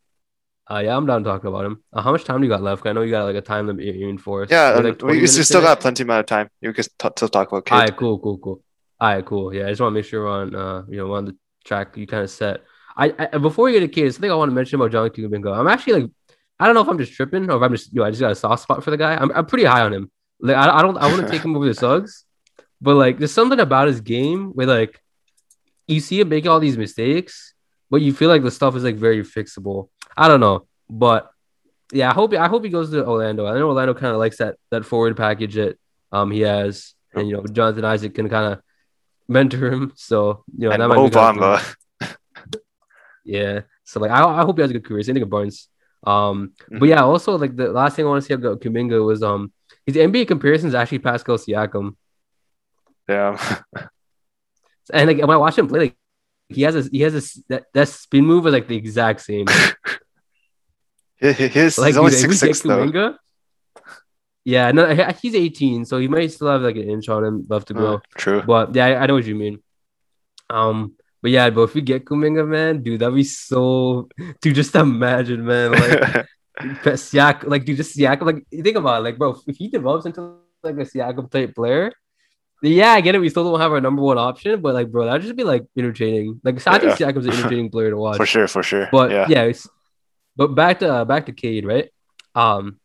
Uh, 0.70 0.80
yeah, 0.80 0.96
I'm 0.96 1.06
down 1.06 1.22
talking 1.22 1.50
about 1.50 1.66
him. 1.66 1.84
Uh, 1.92 2.02
how 2.02 2.14
much 2.14 2.24
time 2.24 2.40
do 2.40 2.48
you 2.48 2.50
got 2.50 2.62
left? 2.62 2.86
I 2.86 2.94
know 2.94 3.02
you 3.02 3.12
got 3.12 3.26
like 3.26 3.36
a 3.36 3.42
time 3.42 3.68
limit 3.68 3.84
you're 3.84 4.08
in 4.08 4.18
for. 4.18 4.48
Yeah, 4.50 4.78
We're, 4.78 4.84
like, 4.84 5.00
20 5.00 5.16
we, 5.16 5.22
we 5.22 5.28
still 5.28 5.60
got 5.60 5.82
plenty 5.82 6.04
amount 6.04 6.22
of 6.22 6.26
time. 6.28 6.50
You 6.62 6.72
can 6.72 6.86
t- 6.86 7.10
still 7.18 7.28
talk 7.28 7.52
about 7.52 7.66
Cade. 7.66 7.74
All 7.74 7.80
right, 7.82 7.98
cool, 7.98 8.20
cool, 8.20 8.38
cool. 8.38 8.64
All 9.02 9.10
right, 9.14 9.26
cool. 9.26 9.54
Yeah, 9.54 9.66
I 9.66 9.70
just 9.70 9.82
want 9.82 9.92
to 9.92 9.96
make 9.96 10.06
sure 10.06 10.24
we're 10.24 10.30
on, 10.30 10.56
uh, 10.56 10.84
you 10.88 10.96
know, 10.96 11.08
we're 11.08 11.18
on 11.18 11.26
the 11.26 11.36
track 11.66 11.98
you 11.98 12.08
kind 12.08 12.24
of 12.24 12.30
set. 12.30 12.62
I, 12.96 13.14
I 13.34 13.38
before 13.38 13.66
we 13.66 13.74
get 13.74 13.82
to 13.82 13.90
Cade, 13.90 14.14
something 14.14 14.32
I 14.32 14.36
want 14.36 14.50
to 14.50 14.56
mention 14.56 14.80
about 14.80 14.92
John 14.92 15.10
Kuminga. 15.10 15.58
I'm 15.58 15.68
actually 15.68 16.04
like, 16.04 16.12
I 16.62 16.66
don't 16.66 16.76
know 16.76 16.82
if 16.82 16.88
I'm 16.88 16.98
just 16.98 17.14
tripping 17.14 17.50
or 17.50 17.58
if 17.58 17.64
I'm 17.64 17.72
just, 17.72 17.94
yo, 17.94 18.04
I 18.04 18.12
just 18.12 18.22
got 18.22 18.32
a 18.32 18.36
soft 18.36 18.64
spot 18.64 18.84
for 18.84 18.92
the 18.92 18.98
guy. 18.98 19.16
I'm, 19.16 19.32
I'm 19.32 19.46
pretty 19.46 19.66
high 19.66 19.82
on 19.82 19.94
him. 19.94 20.12
Like, 20.40 20.56
I, 20.56 20.78
I 20.78 20.82
don't, 20.82 20.98
I 20.98 21.08
want 21.08 21.26
to 21.26 21.30
take 21.30 21.44
him 21.44 21.56
over 21.56 21.66
the 21.66 21.74
Suggs, 21.84 22.24
but 22.80 22.96
like, 22.96 23.18
there's 23.18 23.34
something 23.34 23.60
about 23.60 23.88
his 23.88 24.02
game 24.02 24.52
where 24.52 24.68
like, 24.68 25.02
you 25.88 26.00
see 26.00 26.20
him 26.20 26.30
making 26.30 26.50
all 26.50 26.60
these 26.60 26.78
mistakes, 26.78 27.54
but 27.90 28.02
you 28.02 28.14
feel 28.14 28.30
like 28.30 28.44
the 28.44 28.52
stuff 28.52 28.76
is 28.76 28.84
like 28.84 28.96
very 28.96 29.24
fixable. 29.24 29.90
I 30.16 30.28
don't 30.28 30.40
know, 30.40 30.68
but 30.90 31.32
yeah, 31.92 32.10
I 32.10 32.14
hope 32.14 32.34
I 32.34 32.48
hope 32.48 32.64
he 32.64 32.70
goes 32.70 32.92
to 32.92 33.06
Orlando. 33.06 33.46
I 33.46 33.58
know 33.58 33.68
Orlando 33.68 33.94
kind 33.94 34.14
of 34.14 34.20
likes 34.20 34.38
that 34.38 34.56
that 34.70 34.86
forward 34.86 35.18
package 35.18 35.56
that 35.56 35.78
um 36.12 36.32
he 36.32 36.42
has, 36.42 36.94
and 37.14 37.28
you 37.28 37.36
know 37.36 37.44
Jonathan 37.44 37.84
Isaac 37.84 38.16
can 38.16 38.30
kind 38.30 38.54
of 38.54 38.62
mentor 39.28 39.72
him. 39.72 39.92
So 39.96 40.46
you 40.58 40.70
know 40.70 40.72
and 40.72 40.82
that 40.82 40.88
might 40.88 40.96
Mo 40.96 41.10
be. 41.10 41.16
Bamba. 41.16 41.76
Yeah. 43.24 43.62
So 43.84 44.00
like 44.00 44.12
I, 44.12 44.24
I 44.24 44.44
hope 44.44 44.58
he 44.58 44.62
has 44.62 44.72
a 44.72 44.74
good 44.74 44.86
career. 44.86 45.04
Same 45.04 45.16
thing 45.16 45.24
with 45.24 45.30
Barnes. 45.30 45.68
Um, 46.06 46.54
Mm-hmm. 46.72 46.80
but 46.80 46.90
yeah, 46.90 47.04
also 47.04 47.38
like 47.38 47.56
the 47.56 47.72
last 47.72 47.96
thing 47.96 48.06
I 48.06 48.10
want 48.10 48.24
to 48.24 48.28
say 48.28 48.34
about 48.36 48.62
Kuminga 48.62 49.06
was 49.06 49.22
um 49.24 49.52
his 49.86 49.96
NBA 49.96 50.28
comparisons 50.28 50.74
actually 50.74 51.00
Pascal 51.00 51.38
Siakam. 51.38 51.96
Yeah. 53.08 53.38
And 54.94 55.08
like 55.08 55.18
when 55.20 55.30
I 55.30 55.38
watch 55.38 55.58
him 55.58 55.68
play, 55.68 55.80
like 55.80 55.96
he 56.50 56.64
has 56.64 56.76
a 56.76 56.90
he 56.92 57.02
has 57.02 57.16
a 57.16 57.22
that, 57.50 57.66
that 57.74 57.88
spin 57.88 58.26
move 58.26 58.46
is 58.48 58.54
like 58.54 58.68
the 58.68 58.76
exact 58.76 59.22
same. 59.22 59.46
His, 61.18 61.38
his 61.38 61.78
Like 61.78 61.90
he's 61.90 61.98
only 61.98 62.12
six 62.12 62.40
six 62.40 62.62
though. 62.62 62.86
Kuminga, 62.88 63.18
yeah, 64.44 64.72
no, 64.72 64.92
he's 65.22 65.36
18, 65.36 65.86
so 65.86 66.00
he 66.00 66.08
might 66.08 66.32
still 66.32 66.48
have 66.48 66.64
like 66.64 66.76
an 66.76 66.90
inch 66.90 67.08
on 67.10 67.24
him 67.24 67.46
left 67.48 67.68
to 67.68 67.76
go. 67.76 67.94
Uh, 67.96 68.00
true. 68.16 68.42
But 68.42 68.74
yeah, 68.74 68.88
I, 68.88 69.04
I 69.04 69.06
know 69.06 69.14
what 69.14 69.26
you 69.26 69.36
mean. 69.36 69.62
Um, 70.50 70.96
but 71.22 71.32
yeah, 71.32 71.50
but 71.50 71.62
if 71.64 71.74
we 71.74 71.82
get 71.82 72.06
Kuminga, 72.06 72.48
man, 72.48 72.82
dude, 72.82 73.02
that'd 73.02 73.16
be 73.16 73.24
so. 73.24 74.10
Dude, 74.42 74.56
just 74.56 74.76
imagine, 74.76 75.46
man, 75.46 75.72
like 75.72 76.26
Siak, 76.98 77.46
like 77.46 77.66
dude, 77.66 77.78
just 77.78 77.98
Siakam. 77.98 78.26
Like 78.26 78.46
you 78.52 78.64
think 78.64 78.78
about 78.78 79.02
it, 79.02 79.04
like 79.04 79.18
bro, 79.18 79.40
if 79.48 79.58
he 79.58 79.68
develops 79.68 80.06
into 80.06 80.38
like 80.64 80.76
a 80.76 80.86
Siakam 80.86 81.30
type 81.30 81.54
player, 81.54 81.92
yeah, 82.62 82.92
I 82.92 83.02
get 83.02 83.16
it. 83.16 83.20
We 83.20 83.30
still 83.30 83.44
don't 83.44 83.60
have 83.60 83.72
our 83.72 83.82
number 83.82 84.02
one 84.02 84.18
option, 84.18 84.62
but 84.62 84.74
like, 84.74 84.92
bro, 84.92 85.06
that'd 85.06 85.22
just 85.22 85.36
be 85.36 85.44
like 85.44 85.66
entertaining. 85.78 86.40
Like, 86.44 86.66
I 86.68 86.78
think 86.78 86.94
Siakam's 86.94 87.26
an 87.26 87.34
entertaining 87.38 87.70
player 87.72 87.90
to 87.90 87.98
watch. 87.98 88.18
for 88.18 88.26
sure, 88.26 88.48
for 88.48 88.64
sure. 88.64 88.90
But 88.92 89.12
yeah. 89.12 89.26
yeah, 89.28 89.54
but 90.36 90.50
back 90.50 90.80
to 90.80 90.94
uh, 90.94 91.06
back 91.06 91.26
to 91.26 91.32
Cade, 91.32 91.66
right? 91.66 91.90
Um, 92.36 92.80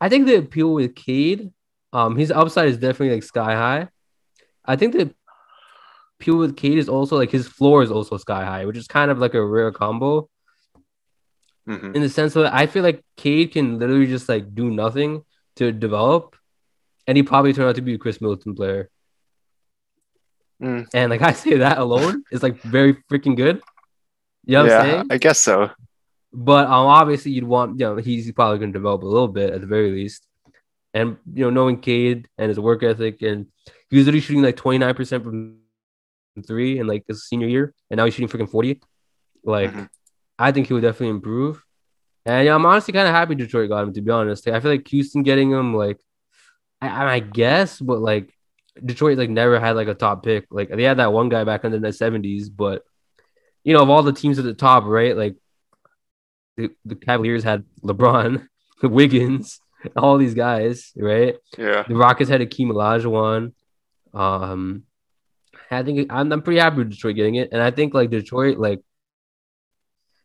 I 0.00 0.08
think 0.08 0.26
the 0.26 0.36
appeal 0.36 0.72
with 0.72 0.94
Cade, 0.94 1.52
um, 1.92 2.16
his 2.16 2.30
upside 2.30 2.68
is 2.68 2.76
definitely 2.76 3.14
like 3.14 3.24
sky 3.24 3.54
high. 3.54 3.88
I 4.64 4.76
think 4.76 4.92
the 4.92 5.14
appeal 6.18 6.36
with 6.36 6.56
Cade 6.56 6.78
is 6.78 6.88
also 6.88 7.16
like 7.16 7.30
his 7.30 7.46
floor 7.46 7.82
is 7.82 7.90
also 7.90 8.16
sky 8.16 8.44
high, 8.44 8.64
which 8.64 8.76
is 8.76 8.86
kind 8.86 9.10
of 9.10 9.18
like 9.18 9.34
a 9.34 9.44
rare 9.44 9.70
combo 9.72 10.28
Mhm. 11.68 11.94
in 11.94 12.02
the 12.02 12.08
sense 12.08 12.32
that 12.34 12.52
I 12.54 12.66
feel 12.66 12.82
like 12.82 13.04
Cade 13.16 13.52
can 13.52 13.78
literally 13.78 14.06
just 14.06 14.28
like 14.28 14.54
do 14.54 14.70
nothing 14.70 15.22
to 15.56 15.70
develop, 15.70 16.34
and 17.06 17.16
he 17.16 17.22
probably 17.22 17.52
turned 17.52 17.68
out 17.68 17.76
to 17.76 17.82
be 17.82 17.94
a 17.94 17.98
Khris 17.98 18.20
Middleton 18.20 18.54
player. 18.54 18.88
Mm. 20.62 20.88
And 20.94 21.10
like 21.10 21.22
I 21.30 21.32
say 21.32 21.58
that 21.58 21.78
alone 21.78 22.24
is 22.32 22.42
like 22.42 22.60
very 22.62 22.94
freaking 23.10 23.36
good. 23.36 23.60
You 24.44 24.54
know 24.58 24.64
yeah? 24.64 25.02
I 25.10 25.18
guess 25.18 25.38
so. 25.38 25.70
But 26.32 26.66
um, 26.66 26.86
obviously 26.86 27.32
you'd 27.32 27.44
want, 27.44 27.78
you 27.78 27.86
know, 27.86 27.96
he's 27.96 28.30
probably 28.32 28.58
going 28.58 28.72
to 28.72 28.78
develop 28.78 29.02
a 29.02 29.06
little 29.06 29.28
bit 29.28 29.52
at 29.52 29.60
the 29.60 29.66
very 29.66 29.90
least. 29.90 30.26
And 30.94 31.16
you 31.32 31.44
know, 31.44 31.50
knowing 31.50 31.80
Cade 31.80 32.28
and 32.38 32.48
his 32.48 32.58
work 32.58 32.82
ethic, 32.82 33.20
and 33.22 33.46
he 33.90 33.96
was 33.98 34.06
literally 34.06 34.20
shooting 34.22 34.42
like 34.42 34.56
29% 34.56 35.22
from 35.22 35.58
three 36.46 36.78
in 36.78 36.86
like 36.86 37.04
his 37.08 37.26
senior 37.26 37.46
year, 37.48 37.74
and 37.90 37.98
now 37.98 38.04
he's 38.04 38.14
shooting 38.14 38.28
freaking 38.28 38.50
40. 38.50 38.80
Like, 39.44 39.72
Mhm. 39.72 39.88
I 40.38 40.52
think 40.52 40.66
he 40.68 40.74
would 40.74 40.82
definitely 40.82 41.08
improve. 41.10 41.62
And 42.26 42.44
yeah, 42.46 42.54
I'm 42.54 42.66
honestly 42.66 42.92
kind 42.92 43.08
of 43.08 43.14
happy 43.14 43.34
Detroit 43.34 43.70
got 43.70 43.84
him, 43.84 43.92
to 43.94 44.02
be 44.02 44.10
honest. 44.10 44.46
Like, 44.46 44.54
I 44.54 44.60
feel 44.60 44.70
like 44.70 44.86
Houston 44.88 45.22
getting 45.22 45.50
him, 45.50 45.74
like, 45.74 45.98
I, 46.80 47.14
I 47.16 47.18
guess, 47.20 47.80
but 47.80 47.98
like 48.00 48.32
Detroit 48.84 49.18
like 49.18 49.30
never 49.30 49.58
had 49.58 49.74
like 49.74 49.88
a 49.88 49.94
top 49.94 50.22
pick. 50.22 50.46
Like 50.50 50.68
they 50.68 50.84
had 50.84 50.98
that 50.98 51.12
one 51.12 51.28
guy 51.28 51.42
back 51.44 51.64
in 51.64 51.72
the 51.72 51.78
70s, 51.88 52.48
but 52.54 52.84
you 53.64 53.72
know, 53.74 53.82
of 53.82 53.90
all 53.90 54.02
the 54.04 54.12
teams 54.12 54.38
at 54.38 54.44
the 54.44 54.54
top, 54.54 54.84
right? 54.84 55.16
Like 55.16 55.34
the, 56.56 56.70
the 56.84 56.94
Cavaliers 56.94 57.42
had 57.42 57.64
LeBron, 57.82 58.46
Wiggins, 58.82 59.60
all 59.96 60.18
these 60.18 60.34
guys, 60.34 60.92
right? 60.96 61.36
Yeah. 61.56 61.84
The 61.88 61.96
Rockets 61.96 62.30
had 62.30 62.40
Hakeem 62.40 62.68
Olajuwon. 62.70 63.52
Um, 64.14 64.84
I 65.70 65.82
think 65.82 66.10
I'm, 66.10 66.32
I'm 66.32 66.42
pretty 66.42 66.60
happy 66.60 66.78
with 66.78 66.90
Detroit 66.90 67.16
getting 67.16 67.36
it, 67.36 67.50
and 67.52 67.62
I 67.62 67.70
think 67.70 67.94
like 67.94 68.10
Detroit, 68.10 68.58
like, 68.58 68.80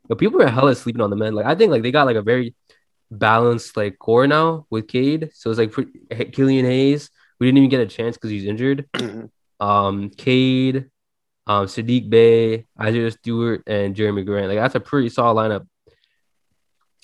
know, 0.09 0.15
people 0.15 0.41
are 0.41 0.47
hella 0.47 0.75
sleeping 0.75 1.01
on 1.01 1.09
the 1.09 1.15
man. 1.15 1.33
Like, 1.35 1.45
I 1.45 1.55
think 1.55 1.71
like 1.71 1.83
they 1.83 1.91
got 1.91 2.05
like 2.05 2.15
a 2.15 2.21
very 2.21 2.55
balanced 3.11 3.77
like 3.77 3.99
core 3.99 4.27
now 4.27 4.65
with 4.69 4.87
Cade. 4.87 5.29
So 5.33 5.49
it's 5.49 5.59
like 5.59 5.71
pretty, 5.71 5.91
Killian 6.31 6.65
Hayes. 6.65 7.09
We 7.39 7.47
didn't 7.47 7.57
even 7.57 7.69
get 7.69 7.81
a 7.81 7.87
chance 7.87 8.15
because 8.15 8.31
he's 8.31 8.45
injured. 8.45 8.87
Mhm. 8.93 9.29
Um, 9.59 10.09
Cade, 10.09 10.89
um, 11.47 11.67
Saddiq 11.67 12.09
Bey, 12.09 12.65
Isaiah 12.79 13.11
Stewart, 13.11 13.63
and 13.67 13.95
Jerami 13.95 14.25
Grant. 14.25 14.49
Like 14.49 14.57
that's 14.57 14.75
a 14.75 14.79
pretty 14.79 15.09
solid 15.09 15.35
lineup. 15.35 15.67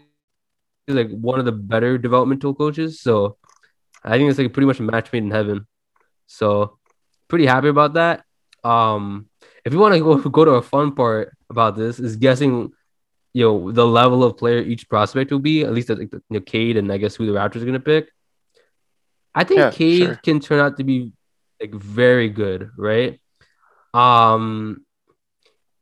is 0.87 0.95
like 0.95 1.09
one 1.11 1.39
of 1.39 1.45
the 1.45 1.51
better 1.51 1.97
developmental 1.97 2.53
coaches. 2.53 3.01
So 3.01 3.37
I 4.03 4.17
think 4.17 4.29
it's 4.29 4.39
like 4.39 4.53
pretty 4.53 4.67
much 4.67 4.79
a 4.79 4.83
match 4.83 5.11
made 5.11 5.23
in 5.23 5.31
heaven. 5.31 5.67
So 6.27 6.77
pretty 7.27 7.45
happy 7.45 7.67
about 7.69 7.93
that. 7.93 8.23
Um, 8.63 9.27
if 9.65 9.73
you 9.73 9.79
want 9.79 9.93
to 9.95 9.99
go 9.99 10.17
go 10.29 10.45
to 10.45 10.51
a 10.51 10.61
fun 10.61 10.93
part 10.95 11.31
about 11.49 11.75
this 11.75 11.99
is 11.99 12.15
guessing, 12.15 12.71
you 13.33 13.43
know, 13.45 13.71
the 13.71 13.85
level 13.85 14.23
of 14.23 14.37
player 14.37 14.59
each 14.59 14.87
prospect 14.89 15.31
will 15.31 15.39
be. 15.39 15.63
At 15.63 15.73
least 15.73 15.89
like 15.89 16.09
the, 16.11 16.17
you 16.29 16.39
know, 16.39 16.41
Cade 16.41 16.77
and 16.77 16.91
I 16.91 16.97
guess 16.97 17.15
who 17.15 17.25
the 17.25 17.33
Raptors 17.33 17.61
are 17.61 17.65
gonna 17.65 17.79
pick. 17.79 18.11
I 19.33 19.43
think 19.43 19.59
Yeah, 19.59 19.71
Cade 19.71 19.97
sure. 20.07 20.15
can 20.23 20.39
turn 20.39 20.59
out 20.59 20.77
to 20.77 20.83
be 20.83 21.13
like 21.61 21.73
very 21.73 22.29
good, 22.29 22.71
right? 22.77 23.19
Um, 23.93 24.85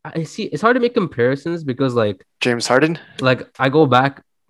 I 0.05 0.23
see. 0.23 0.43
It's 0.43 0.61
hard 0.61 0.75
to 0.75 0.79
make 0.79 0.93
comparisons 0.93 1.63
because 1.63 1.93
like 1.93 2.25
James 2.39 2.67
Harden. 2.67 2.97
like 3.19 3.47
I 3.59 3.69
go 3.69 3.85
back, 3.85 4.23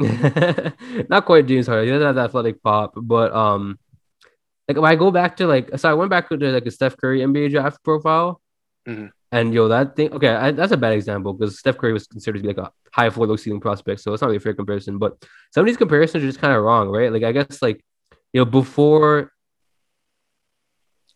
not 1.10 1.26
quite 1.26 1.48
James 1.48 1.68
Harden. 1.68 1.86
He 1.86 1.92
doesn't 1.92 2.06
have 2.06 2.16
the 2.16 2.22
athletic 2.22 2.62
pop, 2.62 2.94
but 2.96 3.34
um, 3.34 3.80
like 4.68 4.78
if 4.78 4.84
I 4.84 4.96
go 4.96 5.10
back 5.12 5.38
to 5.38 5.48
like, 5.48 5.70
so 5.78 5.90
I 5.90 5.94
went 5.94 6.10
back 6.12 6.30
to 6.30 6.38
like 6.38 6.66
a 6.66 6.72
Steph 6.72 6.98
Curry 6.98 7.22
NBA 7.22 7.50
draft 7.52 7.84
profile, 7.84 8.40
Mhm. 8.88 9.10
and 9.32 9.54
yo, 9.54 9.68
that 9.70 9.96
thing. 9.96 10.14
Okay, 10.14 10.30
I, 10.30 10.52
that's 10.52 10.72
a 10.72 10.78
bad 10.78 10.94
example 10.94 11.34
because 11.34 11.58
Steph 11.60 11.78
Curry 11.78 11.94
was 11.94 12.06
considered 12.08 12.38
to 12.38 12.42
be 12.44 12.48
like 12.54 12.58
a 12.60 12.72
high 12.94 13.10
floor, 13.10 13.26
low 13.28 13.36
ceiling 13.36 13.60
prospect, 13.60 14.02
so 14.02 14.14
it's 14.14 14.22
not 14.22 14.28
really 14.28 14.38
a 14.38 14.42
fair 14.42 14.54
comparison. 14.54 15.00
But 15.00 15.18
some 15.52 15.62
of 15.62 15.66
these 15.68 15.78
comparisons 15.78 16.24
are 16.24 16.28
just 16.28 16.40
kind 16.40 16.54
of 16.54 16.64
wrong, 16.64 16.90
right? 16.90 17.12
Like 17.12 17.24
I 17.24 17.32
guess 17.32 17.62
like 17.62 17.84
you 18.34 18.42
know 18.42 18.46
before. 18.46 19.32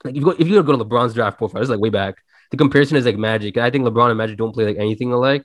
Like 0.03 0.15
if 0.15 0.19
you 0.19 0.25
go, 0.25 0.31
if 0.31 0.47
you 0.47 0.61
go 0.63 0.75
to 0.77 0.83
LeBron's 0.83 1.13
draft 1.13 1.37
profile, 1.37 1.61
it's 1.61 1.69
like 1.69 1.79
way 1.79 1.89
back. 1.89 2.15
The 2.53 2.57
comparison 2.57 2.97
is 2.97 3.05
like 3.05 3.17
Magic, 3.17 3.57
I 3.57 3.71
think 3.71 3.83
LeBron 3.83 4.09
and 4.09 4.17
Magic 4.19 4.37
don't 4.37 4.53
play 4.53 4.65
like 4.65 4.77
anything 4.77 5.11
alike. 5.11 5.43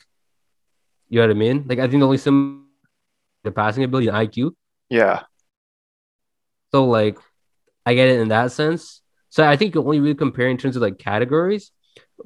You 1.09 1.21
know 1.21 1.29
what 1.29 1.37
I 1.37 1.39
mean? 1.39 1.65
Like 1.67 1.79
I 1.79 1.89
think 1.89 2.01
the 2.01 2.05
only 2.05 2.19
sim 2.19 2.67
the 3.45 3.51
passing 3.51 3.83
ability 3.83 4.09
and 4.09 4.17
IQ. 4.19 4.51
Yeah. 4.91 5.23
So 6.71 6.85
like 6.85 7.17
I 7.87 7.95
get 7.95 8.09
it 8.09 8.21
in 8.21 8.29
that 8.29 8.53
sense. 8.53 9.01
So 9.31 9.43
I 9.43 9.57
think 9.57 9.75
you 9.75 9.83
only 9.83 10.01
really 10.01 10.17
compare 10.17 10.49
in 10.49 10.59
terms 10.59 10.77
of 10.77 10.83
like 10.83 10.99
categories. 10.99 11.73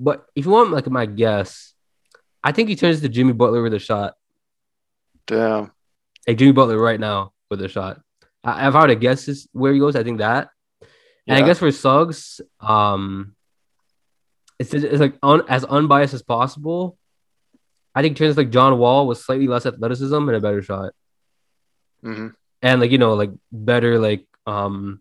But 0.00 0.26
if 0.34 0.46
you 0.46 0.50
want 0.50 0.72
like 0.72 0.90
my 0.90 1.06
guess, 1.06 1.74
I 2.42 2.50
think 2.50 2.68
he 2.68 2.74
turns 2.74 3.02
to 3.02 3.08
Jimmy 3.08 3.34
Butler 3.34 3.62
with 3.62 3.74
a 3.74 3.78
shot. 3.78 4.14
Damn. 5.28 5.70
Hey, 6.26 6.34
Jimmy 6.34 6.50
Butler 6.50 6.76
right 6.76 6.98
now 6.98 7.34
with 7.48 7.62
a 7.62 7.68
shot. 7.68 8.00
I, 8.42 8.66
if 8.66 8.74
I 8.74 8.80
were 8.80 8.88
to 8.88 8.96
guess 8.96 9.26
this 9.26 9.46
where 9.52 9.72
he 9.72 9.78
goes, 9.78 9.94
I 9.94 10.02
think 10.02 10.18
that. 10.18 10.48
And 11.28 11.38
I 11.38 11.46
guess 11.46 11.60
for 11.60 11.70
Suggs, 11.70 12.40
um, 12.58 13.36
it's, 14.58 14.72
it's 14.74 15.00
like 15.00 15.16
un, 15.22 15.42
as 15.48 15.64
unbiased 15.64 16.14
as 16.14 16.22
possible. 16.22 16.96
I 17.94 18.02
think 18.02 18.16
turns 18.16 18.36
like 18.36 18.50
John 18.50 18.78
Wall 18.78 19.06
with 19.06 19.18
slightly 19.18 19.46
less 19.48 19.66
athleticism 19.66 20.14
and 20.14 20.36
a 20.36 20.40
better 20.40 20.62
shot. 20.62 20.92
hmm 22.02 22.28
and 22.64 22.80
like 22.80 22.92
you 22.92 22.98
know 22.98 23.14
like 23.14 23.30
better 23.50 23.98
like 23.98 24.24
um 24.46 25.00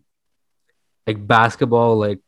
like 1.06 1.24
basketball 1.26 1.96
like 1.96 2.18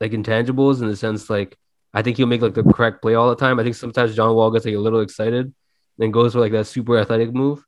like 0.00 0.12
intangibles 0.12 0.80
in 0.82 0.88
the 0.88 0.96
sense 0.96 1.30
like 1.30 1.56
I 1.94 2.02
think 2.02 2.16
he'll 2.16 2.26
make 2.26 2.42
like 2.42 2.54
the 2.54 2.62
correct 2.62 3.02
play 3.02 3.14
all 3.14 3.28
the 3.28 3.36
time. 3.36 3.60
I 3.60 3.64
think 3.64 3.74
sometimes 3.76 4.16
John 4.16 4.34
Wall 4.34 4.50
gets 4.50 4.64
like 4.64 4.74
a 4.74 4.78
little 4.78 5.00
excited, 5.00 5.52
and 5.98 6.12
goes 6.12 6.32
for 6.32 6.40
like 6.40 6.52
that 6.52 6.66
super 6.66 6.96
athletic 6.98 7.34
move. 7.34 7.62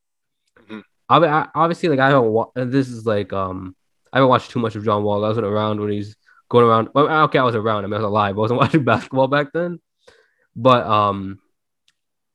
Mhm. 0.71 0.83
I, 1.11 1.17
I 1.19 1.49
obviously 1.55 1.91
like 1.91 1.99
I 1.99 2.09
haven't 2.09 2.31
wa- 2.33 2.51
this 2.55 2.89
is 2.89 3.05
like 3.05 3.33
um 3.35 3.77
I 4.13 4.19
haven't 4.19 4.31
watched 4.31 4.51
too 4.51 4.61
much 4.61 4.77
of 4.77 4.85
John 4.85 5.03
Wall. 5.05 5.25
I 5.25 5.29
wasn't 5.29 5.47
around 5.47 5.81
when 5.81 5.91
he's 5.91 6.17
going 6.55 6.67
around. 6.67 6.88
Well, 6.95 7.25
okay, 7.25 7.40
I 7.40 7.43
was 7.43 7.57
around. 7.57 7.85
I 7.85 7.88
mean, 7.88 7.95
I 7.95 7.99
was 7.99 8.05
alive. 8.05 8.37
I 8.37 8.38
wasn't 8.38 8.61
watching 8.62 8.85
basketball 8.85 9.29
back 9.29 9.53
then, 9.53 9.81
but 10.55 10.87
um 10.87 11.40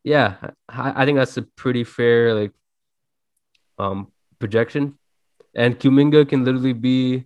yeah, 0.03 0.35
I, 0.67 1.03
I 1.03 1.05
think 1.05 1.17
that's 1.17 1.37
a 1.37 1.43
pretty 1.43 1.83
fair 1.83 2.33
like 2.33 2.51
um 3.77 4.11
projection. 4.37 4.97
And 5.55 5.79
Kuminga 5.79 6.27
can 6.27 6.43
literally 6.43 6.73
be 6.73 7.25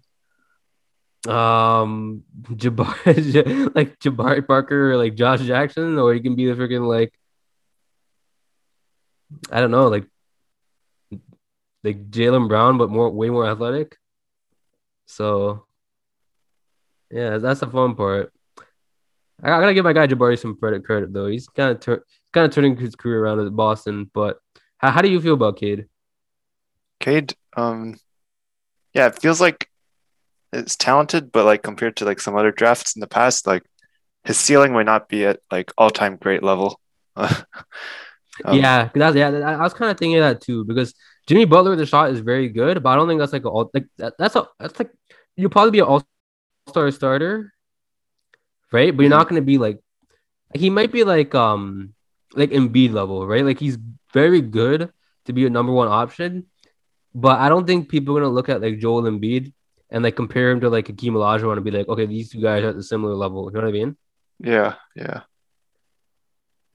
um 1.28 2.24
Jabari 2.62 3.76
like 3.76 4.00
Jabari 4.00 4.46
Parker 4.46 4.92
or 4.92 4.98
like 4.98 5.16
Josh 5.16 5.42
Jackson, 5.42 5.98
or 5.98 6.14
he 6.14 6.20
can 6.20 6.36
be 6.36 6.46
the 6.46 6.54
freaking 6.54 6.88
like 6.88 7.14
I 9.52 9.62
don't 9.62 9.72
know, 9.72 9.88
like 9.88 10.06
like 11.84 12.12
Jaylen 12.12 12.48
Brown, 12.48 12.78
but 12.78 12.92
more 12.92 13.10
way 13.10 13.32
more 13.32 13.50
athletic. 13.50 13.98
So 15.06 15.66
yeah, 17.14 17.38
that's 17.38 17.60
the 17.60 17.68
fun 17.68 17.96
part. 17.96 18.34
I, 19.42 19.48
gotta 19.48 19.74
give 19.74 19.84
my 19.84 19.94
guy 19.94 20.08
Jabari 20.08 20.40
some 20.40 20.56
credit 20.58 20.86
credit 20.86 21.14
though. 21.14 21.28
He's 21.28 21.48
kind 21.48 21.72
of 21.72 21.80
tur- 21.80 22.06
kind 22.34 22.46
of 22.46 22.52
turning 22.52 22.78
his 22.78 22.96
career 22.96 23.24
around 23.24 23.46
at 23.46 23.56
Boston. 23.56 24.10
But 24.14 24.38
how, 24.78 24.92
how 24.92 25.02
do 25.02 25.10
you 25.10 25.22
feel 25.22 25.34
about 25.34 25.58
Cade? 25.58 25.88
Cade, 27.00 27.36
um, 27.56 28.00
yeah, 28.94 29.08
it 29.08 29.20
feels 29.22 29.42
like 29.42 29.70
it's 30.52 30.76
talented, 30.76 31.32
but 31.32 31.46
like 31.46 31.64
compared 31.64 31.98
to 31.98 32.06
like 32.06 32.20
some 32.20 32.36
other 32.36 32.52
drafts 32.52 32.96
in 32.96 33.00
the 33.00 33.08
past, 33.08 33.46
like 33.46 33.64
his 34.24 34.40
ceiling 34.40 34.74
might 34.74 34.86
not 34.86 35.10
be 35.10 35.26
at 35.26 35.40
like 35.52 35.72
all 35.78 35.90
time 35.90 36.18
great 36.18 36.44
level. 36.44 36.80
Um, 38.46 38.58
yeah, 38.58 38.90
that's 38.96 39.16
yeah. 39.16 39.30
I 39.30 39.62
was 39.62 39.76
kind 39.76 39.92
of 39.92 39.98
thinking 40.00 40.20
that 40.20 40.42
too 40.42 40.66
because 40.66 40.96
Jimmy 41.28 41.46
Butler 41.46 41.70
with 41.70 41.80
the 41.80 41.86
shot 41.86 42.10
is 42.10 42.20
very 42.20 42.50
good, 42.50 42.82
but 42.82 42.90
I 42.90 42.96
don't 42.96 43.08
think 43.08 43.20
that's 43.20 43.32
like 43.34 43.46
all 43.46 43.70
like 43.74 43.86
that, 43.98 44.16
that's 44.18 44.36
a 44.36 44.48
that's 44.60 44.80
like 44.80 44.90
you'll 45.36 45.52
probably 45.52 45.72
be 45.72 45.80
an 45.80 45.86
all 45.86 46.04
star 46.68 46.92
starter, 46.92 47.54
right? 48.72 48.96
But 48.96 49.04
you're 49.04 49.10
not 49.10 49.28
gonna 49.30 49.42
be 49.42 49.58
like 49.58 49.80
he 50.54 50.70
might 50.70 50.92
be 50.92 51.04
like 51.04 51.34
um 51.36 51.94
like 52.34 52.52
Embiid 52.52 52.94
level, 52.94 53.28
right? 53.28 53.46
Like 53.46 53.60
he's 53.60 53.78
very 54.14 54.42
good 54.42 54.92
to 55.26 55.34
be 55.34 55.46
a 55.46 55.50
number 55.50 55.72
one 55.72 55.88
option, 55.88 56.46
but 57.14 57.40
I 57.40 57.50
don't 57.50 57.66
think 57.68 57.90
people 57.90 58.16
are 58.18 58.22
gonna 58.22 58.34
look 58.34 58.50
at 58.50 58.62
like 58.62 58.80
Joel 58.80 59.04
Embiid 59.04 59.54
and 59.90 60.04
like 60.04 60.16
compare 60.16 60.52
him 60.52 60.62
to 60.62 60.70
like 60.70 60.88
Hakeem 60.88 61.14
Olajuwon 61.14 61.54
and 61.58 61.66
be 61.66 61.72
like, 61.72 61.88
okay, 61.88 62.06
these 62.06 62.32
two 62.32 62.42
guys 62.42 62.64
are 62.64 62.70
at 62.70 62.76
the 62.76 62.84
similar 62.84 63.14
level. 63.16 63.50
You 63.50 63.58
know 63.58 63.62
what 63.66 63.70
I 63.70 63.72
mean? 63.72 63.98
yeah, 64.40 64.76
yeah. 64.96 65.22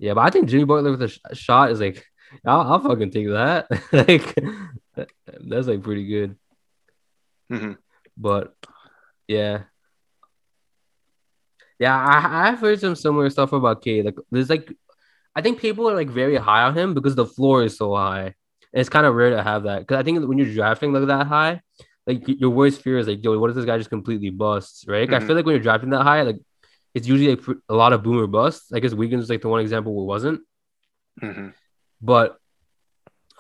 Yeah, 0.01 0.15
but 0.15 0.21
I 0.21 0.31
think 0.31 0.49
Jimmy 0.49 0.63
Butler 0.65 0.93
with 0.93 1.03
a 1.03 1.09
sh- 1.09 1.19
shot 1.33 1.73
is 1.73 1.81
like, 1.81 2.07
I'll, 2.45 2.61
I'll 2.61 2.79
fucking 2.79 3.11
take 3.11 3.27
that. 3.31 3.67
like, 3.93 4.33
that's 5.27 5.67
like 5.67 5.83
pretty 5.83 6.07
good. 6.07 6.37
hmm 7.51 7.73
But 8.17 8.55
yeah, 9.27 9.65
yeah, 11.79 11.97
I 11.97 12.49
I've 12.49 12.61
heard 12.61 12.81
some 12.81 12.97
similar 12.97 13.31
stuff 13.31 13.53
about 13.53 13.83
Cade. 13.83 14.05
Like, 14.05 14.17
there's 14.31 14.51
like, 14.51 14.73
I 15.35 15.43
think 15.43 15.61
people 15.61 15.89
are 15.89 15.95
like 15.95 16.09
very 16.11 16.37
high 16.37 16.63
on 16.65 16.77
him 16.77 16.95
because 16.95 17.15
the 17.15 17.27
floor 17.27 17.65
is 17.65 17.77
so 17.77 17.95
high. 17.95 18.35
And 18.73 18.81
it's 18.81 18.89
kind 18.91 19.07
of 19.07 19.15
rare 19.15 19.31
to 19.31 19.43
have 19.43 19.63
that 19.65 19.81
because 19.81 19.99
I 19.99 20.03
think 20.03 20.27
when 20.29 20.39
you're 20.39 20.53
drafting 20.53 20.93
like 20.93 21.07
that 21.07 21.27
high, 21.27 21.63
like 22.07 22.23
your 22.27 22.51
worst 22.51 22.83
fear 22.83 22.99
is 22.99 23.07
like, 23.09 23.23
yo, 23.25 23.39
what 23.39 23.51
if 23.51 23.57
this 23.57 23.65
guy 23.65 23.79
just 23.79 23.91
completely 23.91 24.31
busts, 24.31 24.87
right? 24.89 25.09
I 25.13 25.19
Mhm. 25.19 25.27
feel 25.27 25.37
like 25.37 25.47
when 25.47 25.55
you're 25.55 25.63
drafting 25.63 25.91
that 25.91 26.03
high, 26.03 26.23
like 26.23 26.37
it's 26.95 27.07
usually 27.07 27.35
like 27.37 27.57
a 27.69 27.75
lot 27.75 27.93
of 27.93 28.03
boomer 28.03 28.27
busts. 28.27 28.73
I 28.73 28.81
guess 28.81 28.93
Wiggins 28.95 29.25
is 29.25 29.31
like 29.31 29.43
the 29.43 29.49
one 29.49 29.61
example 29.61 29.95
where 29.95 30.03
it 30.03 30.07
wasn't. 30.07 30.41
hmm 31.21 31.49
But 32.01 32.39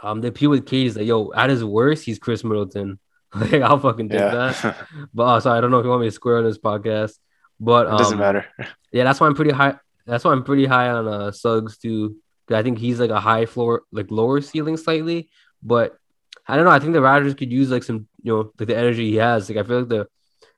um, 0.02 0.20
the 0.20 0.28
appeal 0.28 0.50
with 0.50 0.66
Cade 0.66 0.86
is 0.86 0.96
like, 0.96 1.06
yo, 1.06 1.32
at 1.32 1.50
his 1.50 1.64
worst, 1.64 2.04
he's 2.04 2.18
Khris 2.18 2.44
Middleton. 2.44 2.98
like 3.34 3.54
I'll 3.54 3.78
fucking 3.78 4.08
take 4.08 4.20
Yeah. 4.20 4.52
that. 4.52 4.76
But 5.14 5.24
uh, 5.24 5.40
sorry, 5.40 5.58
I 5.58 5.60
don't 5.60 5.70
know 5.70 5.78
if 5.80 5.84
you 5.84 5.90
want 5.90 6.02
me 6.02 6.08
to 6.08 6.12
square 6.12 6.38
on 6.38 6.44
this 6.44 6.58
podcast. 6.58 7.18
But 7.60 7.86
it 7.86 7.98
doesn't 7.98 8.14
um, 8.14 8.20
matter. 8.20 8.46
Yeah, 8.90 9.04
that's 9.04 9.20
why 9.20 9.26
I'm 9.26 9.34
pretty 9.34 9.50
high. 9.50 9.76
That's 10.06 10.24
why 10.24 10.32
I'm 10.32 10.44
pretty 10.44 10.64
high 10.64 10.88
on 10.88 11.06
uh 11.06 11.30
Suggs 11.30 11.76
too. 11.76 12.16
I 12.50 12.62
think 12.62 12.78
he's 12.78 12.98
like 12.98 13.10
a 13.10 13.20
high 13.20 13.44
floor, 13.44 13.82
like 13.92 14.10
lower 14.10 14.40
ceiling 14.40 14.78
slightly. 14.78 15.28
But 15.62 15.98
I 16.46 16.56
don't 16.56 16.64
know. 16.64 16.70
I 16.70 16.78
think 16.78 16.94
the 16.94 17.00
Raptors 17.00 17.36
could 17.36 17.52
use 17.52 17.70
like 17.70 17.82
some, 17.82 18.08
you 18.22 18.32
know, 18.32 18.52
like 18.58 18.68
the 18.68 18.76
energy 18.76 19.10
he 19.10 19.16
has. 19.16 19.50
Like 19.50 19.58
I 19.58 19.62
feel 19.68 19.80
like 19.80 19.88
the 19.88 20.06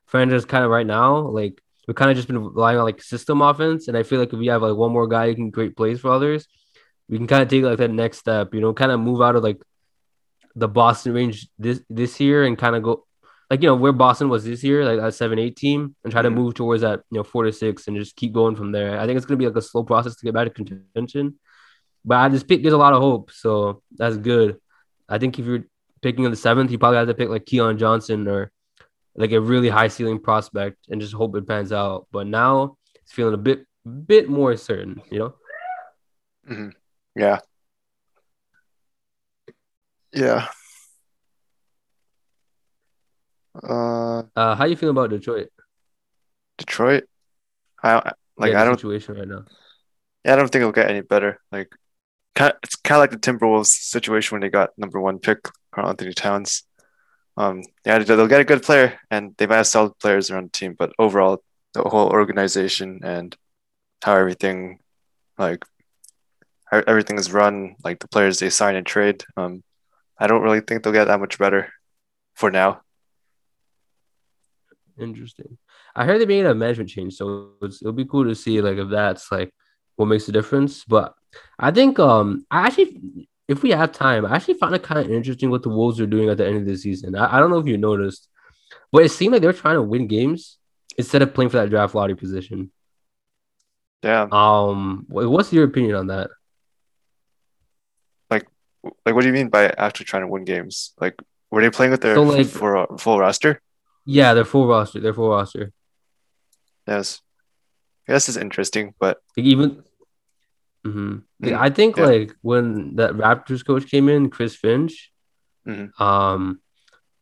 franchise 0.06 0.44
kind 0.44 0.64
of 0.64 0.70
right 0.70 0.86
now, 0.86 1.16
like 1.16 1.60
we've 1.88 1.96
kind 1.96 2.10
of 2.10 2.16
just 2.16 2.28
been 2.28 2.44
relying 2.44 2.78
on 2.78 2.84
like 2.84 3.02
system 3.02 3.42
offense. 3.42 3.88
And 3.88 3.96
I 3.96 4.04
feel 4.04 4.20
like 4.20 4.32
if 4.32 4.38
we 4.38 4.46
have 4.46 4.62
like 4.62 4.76
one 4.76 4.92
more 4.92 5.08
guy 5.08 5.28
who 5.28 5.34
can 5.34 5.50
create 5.50 5.76
plays 5.76 5.98
for 5.98 6.12
others, 6.12 6.46
we 7.08 7.18
can 7.18 7.26
kind 7.26 7.42
of 7.42 7.48
take 7.48 7.64
like 7.64 7.78
that 7.78 7.90
next 7.90 8.18
step. 8.18 8.54
You 8.54 8.60
know, 8.60 8.72
kind 8.72 8.92
of 8.92 9.00
move 9.00 9.20
out 9.20 9.34
of 9.34 9.42
like 9.42 9.60
the 10.54 10.68
Boston 10.68 11.12
range 11.12 11.48
this 11.58 11.80
this 11.90 12.20
year 12.20 12.44
and 12.44 12.56
kind 12.56 12.76
of 12.76 12.84
go 12.84 13.06
like 13.50 13.62
you 13.62 13.68
know 13.68 13.74
where 13.74 13.92
Boston 13.92 14.28
was 14.28 14.44
this 14.44 14.62
year, 14.62 14.84
like 14.84 15.00
that 15.00 15.14
seven 15.14 15.38
eight 15.38 15.56
team, 15.56 15.94
and 16.04 16.12
try 16.12 16.22
to 16.22 16.30
move 16.30 16.54
towards 16.54 16.82
that 16.82 17.00
you 17.10 17.18
know 17.18 17.24
four 17.24 17.44
to 17.44 17.52
six 17.52 17.88
and 17.88 17.96
just 17.96 18.16
keep 18.16 18.32
going 18.32 18.54
from 18.56 18.72
there. 18.72 18.98
I 18.98 19.06
think 19.06 19.16
it's 19.16 19.26
gonna 19.26 19.38
be 19.38 19.46
like 19.46 19.56
a 19.56 19.62
slow 19.62 19.82
process 19.82 20.16
to 20.16 20.24
get 20.24 20.34
back 20.34 20.46
to 20.46 20.50
contention, 20.50 21.38
but 22.04 22.18
I 22.18 22.28
just 22.28 22.46
pick 22.48 22.62
gives 22.62 22.72
a 22.74 22.78
lot 22.78 22.92
of 22.92 23.02
hope, 23.02 23.32
so 23.32 23.82
that's 23.96 24.16
good. 24.16 24.58
I 25.08 25.18
think 25.18 25.38
if 25.38 25.44
you're 25.44 25.64
picking 26.00 26.24
in 26.24 26.30
the 26.30 26.36
seventh, 26.36 26.70
you 26.70 26.78
probably 26.78 26.98
have 26.98 27.08
to 27.08 27.14
pick 27.14 27.28
like 27.28 27.44
Keon 27.44 27.76
Johnson 27.76 28.28
or 28.28 28.52
like 29.16 29.32
a 29.32 29.40
really 29.40 29.68
high 29.68 29.88
ceiling 29.88 30.20
prospect 30.20 30.78
and 30.88 31.00
just 31.00 31.12
hope 31.12 31.34
it 31.36 31.46
pans 31.46 31.72
out. 31.72 32.06
But 32.12 32.28
now 32.28 32.76
it's 33.02 33.12
feeling 33.12 33.34
a 33.34 33.38
bit 33.38 33.66
bit 34.06 34.28
more 34.28 34.56
certain, 34.56 35.02
you 35.10 35.18
know. 35.18 35.34
Mhm. 36.48 36.72
Yeah. 37.16 37.40
Yeah. 40.12 40.48
Uh, 43.54 44.22
Uh, 44.36 44.54
how 44.54 44.64
you 44.64 44.76
feeling 44.76 44.96
about 44.96 45.10
Detroit? 45.10 45.48
Detroit. 46.58 47.04
I 47.82 48.12
like. 48.36 48.52
Yeah, 48.52 48.62
I 48.62 48.64
don't. 48.64 48.76
situation 48.76 49.16
right 49.16 49.28
now. 49.28 49.44
Yeah, 50.24 50.34
I 50.34 50.36
don't 50.36 50.48
think 50.50 50.60
it'll 50.60 50.72
get 50.72 50.90
any 50.90 51.00
better. 51.00 51.40
Like, 51.50 51.74
kind 52.34 52.52
it's 52.62 52.76
kind 52.76 52.98
of 52.98 53.02
like 53.02 53.10
the 53.10 53.16
Timberwolves 53.32 53.66
situation 53.68 54.34
when 54.34 54.42
they 54.42 54.50
got 54.50 54.76
number 54.76 55.00
one 55.00 55.18
pick, 55.18 55.48
Karl 55.72 55.88
Anthony 55.88 56.12
Towns. 56.12 56.64
Um, 57.36 57.62
yeah, 57.86 57.98
they- 57.98 58.04
they'll 58.04 58.26
get 58.28 58.40
a 58.40 58.44
good 58.44 58.62
player, 58.62 58.98
and 59.10 59.34
they've 59.36 59.48
had 59.48 59.62
solid 59.66 59.98
players 59.98 60.30
around 60.30 60.44
the 60.46 60.50
team. 60.58 60.74
But 60.78 60.92
overall, 60.98 61.42
the 61.72 61.82
whole 61.82 62.10
organization 62.10 63.00
and 63.02 63.34
how 64.02 64.14
everything, 64.16 64.80
like, 65.38 65.64
how 66.66 66.82
everything 66.86 67.18
is 67.18 67.32
run, 67.32 67.76
like 67.82 68.00
the 68.00 68.08
players 68.08 68.38
they 68.38 68.50
sign 68.50 68.76
and 68.76 68.86
trade. 68.86 69.24
Um, 69.36 69.62
I 70.18 70.26
don't 70.26 70.42
really 70.42 70.60
think 70.60 70.82
they'll 70.82 70.92
get 70.92 71.06
that 71.06 71.20
much 71.20 71.38
better 71.38 71.72
for 72.34 72.50
now. 72.50 72.82
Interesting. 75.00 75.58
I 75.96 76.04
heard 76.04 76.20
they 76.20 76.26
made 76.26 76.46
a 76.46 76.54
management 76.54 76.90
change, 76.90 77.14
so 77.14 77.52
it's, 77.62 77.80
it'll 77.82 77.92
be 77.92 78.04
cool 78.04 78.24
to 78.24 78.34
see 78.34 78.60
like 78.60 78.76
if 78.78 78.88
that's 78.90 79.30
like 79.32 79.52
what 79.96 80.06
makes 80.06 80.28
a 80.28 80.32
difference. 80.32 80.84
But 80.84 81.14
I 81.58 81.70
think 81.70 81.98
um 81.98 82.44
I 82.50 82.66
actually 82.66 83.28
if 83.48 83.62
we 83.62 83.70
have 83.70 83.92
time, 83.92 84.24
I 84.26 84.36
actually 84.36 84.54
found 84.54 84.74
it 84.74 84.82
kind 84.82 85.00
of 85.00 85.10
interesting 85.10 85.50
what 85.50 85.62
the 85.62 85.70
Wolves 85.70 86.00
are 86.00 86.06
doing 86.06 86.28
at 86.28 86.36
the 86.36 86.46
end 86.46 86.56
of 86.58 86.66
the 86.66 86.76
season. 86.76 87.16
I, 87.16 87.36
I 87.36 87.38
don't 87.40 87.50
know 87.50 87.58
if 87.58 87.66
you 87.66 87.76
noticed, 87.76 88.28
but 88.92 89.04
it 89.04 89.08
seemed 89.10 89.32
like 89.32 89.40
they 89.42 89.48
were 89.48 89.52
trying 89.52 89.74
to 89.74 89.82
win 89.82 90.06
games 90.06 90.58
instead 90.96 91.22
of 91.22 91.34
playing 91.34 91.48
for 91.50 91.56
that 91.56 91.70
draft 91.70 91.94
lottery 91.94 92.14
position. 92.16 92.70
Yeah, 94.02 94.28
Um, 94.32 95.04
what's 95.08 95.52
your 95.52 95.64
opinion 95.64 95.94
on 95.96 96.06
that? 96.06 96.30
Like, 98.30 98.46
like, 99.04 99.14
what 99.14 99.22
do 99.22 99.26
you 99.26 99.32
mean 99.32 99.48
by 99.48 99.64
actually 99.76 100.06
trying 100.06 100.22
to 100.22 100.28
win 100.28 100.44
games? 100.44 100.92
Like, 101.00 101.20
were 101.50 101.60
they 101.60 101.70
playing 101.70 101.90
with 101.90 102.00
their 102.00 102.14
So, 102.14 102.22
like- 102.22 102.46
full, 102.46 102.96
full 102.98 103.18
roster? 103.18 103.60
Yeah, 104.04 104.34
they're 104.34 104.44
full 104.44 104.66
roster, 104.66 105.00
They're 105.00 105.14
full 105.14 105.30
roster. 105.30 105.72
Yes. 106.86 107.20
This 108.06 108.28
is 108.28 108.36
interesting, 108.36 108.94
but 108.98 109.18
Like 109.36 109.46
even, 109.46 109.82
Mhm. 110.86 111.22
Like, 111.40 111.52
Mhm. 111.52 111.58
I 111.60 111.70
think 111.70 111.96
Yeah. 111.96 112.06
like 112.06 112.34
when 112.42 112.96
that 112.96 113.12
Raptors 113.12 113.64
coach 113.64 113.86
came 113.90 114.08
in, 114.08 114.30
Chris 114.30 114.56
Finch, 114.56 115.12
Mhm. 115.68 115.98
um, 116.00 116.60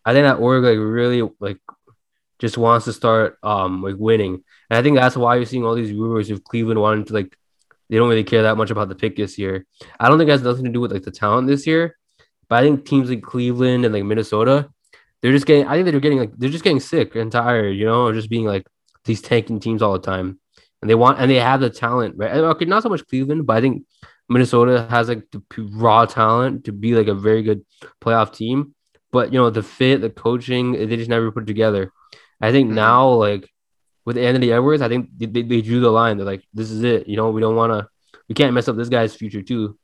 I 0.04 0.12
think 0.12 0.24
that 0.24 0.38
org 0.38 0.62
like 0.64 0.78
really 0.78 1.28
like 1.40 1.58
just 2.38 2.56
wants 2.56 2.84
to 2.84 2.92
start 2.92 3.36
um 3.42 3.82
like 3.82 3.96
winning, 3.98 4.44
and 4.70 4.78
I 4.78 4.82
think 4.82 4.96
that's 4.96 5.16
why 5.16 5.36
you're 5.36 5.44
seeing 5.44 5.64
all 5.64 5.74
these 5.74 5.92
rumors 5.92 6.30
of 6.30 6.44
Cleveland 6.44 6.80
wanting 6.80 7.04
to 7.06 7.12
like 7.14 7.36
they 7.90 7.96
don't 7.96 8.08
really 8.08 8.22
care 8.24 8.42
that 8.42 8.56
much 8.56 8.70
about 8.70 8.88
the 8.88 8.94
pick 8.94 9.16
this 9.16 9.38
year. 9.38 9.66
I 9.98 10.08
don't 10.08 10.18
think 10.18 10.28
it 10.28 10.32
has 10.32 10.42
nothing 10.42 10.64
to 10.64 10.70
do 10.70 10.80
with 10.80 10.92
like 10.92 11.02
the 11.02 11.10
talent 11.10 11.48
this 11.48 11.66
year, 11.66 11.96
but 12.48 12.56
I 12.56 12.62
think 12.62 12.84
teams 12.86 13.08
like 13.10 13.22
Cleveland 13.22 13.84
and 13.84 13.92
like 13.92 14.04
Minnesota, 14.04 14.70
they're 15.22 15.32
just 15.32 15.46
getting. 15.46 15.66
I 15.66 15.74
think 15.74 15.86
they're 15.90 16.00
getting 16.00 16.18
like 16.18 16.32
they're 16.36 16.50
just 16.50 16.64
getting 16.64 16.80
sick 16.80 17.14
and 17.16 17.30
tired, 17.32 17.76
you 17.76 17.84
know, 17.84 18.06
of 18.06 18.14
just 18.14 18.30
being 18.30 18.44
like 18.46 18.66
these 19.04 19.20
tanking 19.20 19.60
teams 19.60 19.82
all 19.82 19.92
the 19.92 19.98
time, 19.98 20.38
and 20.80 20.90
they 20.90 20.94
want 20.94 21.18
and 21.18 21.30
they 21.30 21.36
have 21.36 21.60
the 21.60 21.70
talent, 21.70 22.14
right? 22.16 22.30
And, 22.30 22.40
Okay, 22.42 22.64
not 22.64 22.82
so 22.82 22.88
much 22.88 23.06
Cleveland, 23.06 23.46
but 23.46 23.56
I 23.56 23.60
think 23.60 23.84
Minnesota 24.28 24.86
has 24.90 25.08
like 25.08 25.24
the 25.30 25.42
raw 25.72 26.04
talent 26.06 26.64
to 26.64 26.72
be 26.72 26.94
like 26.94 27.08
a 27.08 27.14
very 27.14 27.42
good 27.42 27.64
playoff 28.02 28.32
team. 28.34 28.74
But 29.10 29.32
you 29.32 29.38
know, 29.38 29.50
the 29.50 29.62
fit, 29.62 30.00
the 30.02 30.10
coaching, 30.10 30.72
they 30.72 30.96
just 30.96 31.08
never 31.08 31.32
put 31.32 31.44
it 31.44 31.46
together. 31.46 31.92
I 32.40 32.52
think 32.52 32.70
Mhm. 32.70 32.74
now, 32.74 33.08
like 33.08 33.48
with 34.04 34.18
Anthony 34.18 34.52
Edwards, 34.52 34.82
I 34.82 34.88
think 34.88 35.08
they, 35.16 35.26
they, 35.26 35.42
they 35.42 35.62
drew 35.62 35.80
the 35.80 35.90
line. 35.90 36.16
They're 36.16 36.26
like, 36.26 36.44
this 36.54 36.70
is 36.70 36.82
it. 36.84 37.08
You 37.08 37.16
know, 37.16 37.30
we 37.30 37.40
don't 37.40 37.56
want 37.56 37.72
to, 37.72 37.88
we 38.28 38.34
can't 38.34 38.52
mess 38.54 38.68
up 38.68 38.76
this 38.76 38.88
guy's 38.88 39.14
future 39.14 39.42
too. 39.42 39.78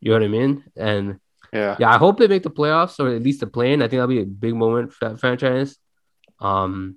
You 0.00 0.10
know 0.10 0.16
what 0.16 0.24
I 0.24 0.28
mean? 0.28 0.64
And 0.76 1.18
yeah. 1.56 1.76
yeah, 1.78 1.90
I 1.94 1.98
hope 1.98 2.18
they 2.18 2.28
make 2.28 2.42
the 2.42 2.50
playoffs 2.50 3.00
or 3.00 3.08
at 3.14 3.22
least 3.22 3.40
the 3.40 3.46
play-in. 3.46 3.82
I 3.82 3.84
think 3.88 3.98
that'll 3.98 4.08
be 4.08 4.20
a 4.20 4.26
big 4.26 4.54
moment 4.54 4.92
for 4.92 5.08
that 5.08 5.20
franchise. 5.20 5.76
Um, 6.40 6.96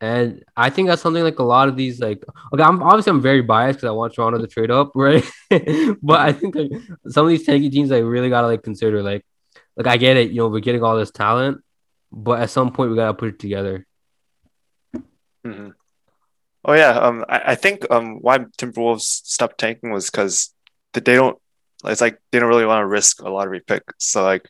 and 0.00 0.44
I 0.56 0.70
think 0.70 0.88
that's 0.88 1.02
something 1.02 1.22
like 1.22 1.38
a 1.38 1.44
lot 1.44 1.68
of 1.68 1.76
these 1.76 2.00
like 2.00 2.24
okay, 2.52 2.62
I'm 2.62 2.82
obviously 2.82 3.10
I'm 3.10 3.20
very 3.20 3.42
biased 3.42 3.78
because 3.78 3.88
I 3.88 3.92
want 3.92 4.14
Toronto 4.14 4.38
to 4.38 4.46
trade 4.46 4.70
up, 4.70 4.92
right? 4.94 5.24
but 6.02 6.20
I 6.20 6.32
think 6.32 6.54
like 6.54 6.72
some 7.08 7.26
of 7.26 7.30
these 7.30 7.46
tanky 7.46 7.70
teams 7.70 7.92
I 7.92 7.98
really 7.98 8.28
gotta 8.28 8.46
like 8.46 8.62
consider 8.62 9.02
like 9.02 9.24
like 9.76 9.86
I 9.86 9.96
get 9.96 10.16
it, 10.16 10.30
you 10.30 10.36
know, 10.36 10.48
we're 10.48 10.60
getting 10.60 10.82
all 10.82 10.96
this 10.96 11.10
talent, 11.10 11.62
but 12.12 12.40
at 12.40 12.50
some 12.50 12.72
point 12.72 12.90
we 12.90 12.96
gotta 12.96 13.14
put 13.14 13.28
it 13.28 13.38
together. 13.38 13.86
hmm 15.44 15.70
Oh 16.66 16.72
yeah. 16.72 16.92
Um, 16.92 17.24
I, 17.28 17.52
I 17.52 17.54
think 17.54 17.86
um 17.90 18.20
why 18.20 18.38
Timberwolves 18.38 19.02
stopped 19.02 19.58
tanking 19.58 19.90
was 19.90 20.10
because 20.10 20.54
they 20.94 21.00
don't. 21.00 21.38
It's 21.86 22.00
like 22.00 22.18
they 22.32 22.38
don't 22.38 22.48
really 22.48 22.66
want 22.66 22.80
to 22.82 22.86
risk 22.86 23.20
a 23.22 23.28
lottery 23.28 23.60
pick. 23.60 23.82
So 23.98 24.22
like, 24.24 24.48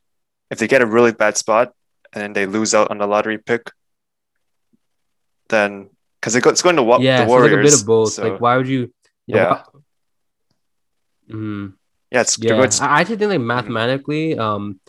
if 0.51 0.59
they 0.59 0.69
get 0.69 0.83
a 0.83 0.87
really 0.87 1.13
bad 1.13 1.37
spot 1.37 1.73
and 2.13 2.23
then 2.23 2.33
they 2.33 2.47
lose 2.47 2.75
out 2.75 2.91
on 2.91 2.99
the 2.99 3.07
lottery 3.07 3.39
pick, 3.39 3.71
then 5.49 5.91
because 6.21 6.37
it 6.37 6.47
it's 6.47 6.63
going 6.63 6.77
to 6.77 6.83
wa- 6.83 6.99
yeah, 7.01 7.25
the 7.25 7.29
so 7.29 7.35
like 7.37 7.51
Warriors. 7.51 7.59
a 7.59 7.71
bit 7.71 7.81
of 7.81 7.87
both. 7.87 8.13
so- 8.13 8.29
like 8.29 8.41
why 8.41 8.57
would 8.57 8.69
you, 8.69 8.93
you 9.27 9.37
Yeah. 9.37 9.63
Mhm. 11.31 11.75
yeah, 12.11 12.21
it's 12.21 12.39
Yeah, 12.39 12.63
it's, 12.63 12.81
I 12.81 13.01
actually 13.01 13.17
think 13.17 13.31
like 13.31 13.41
mathematically, 13.41 14.39
um, 14.39 14.81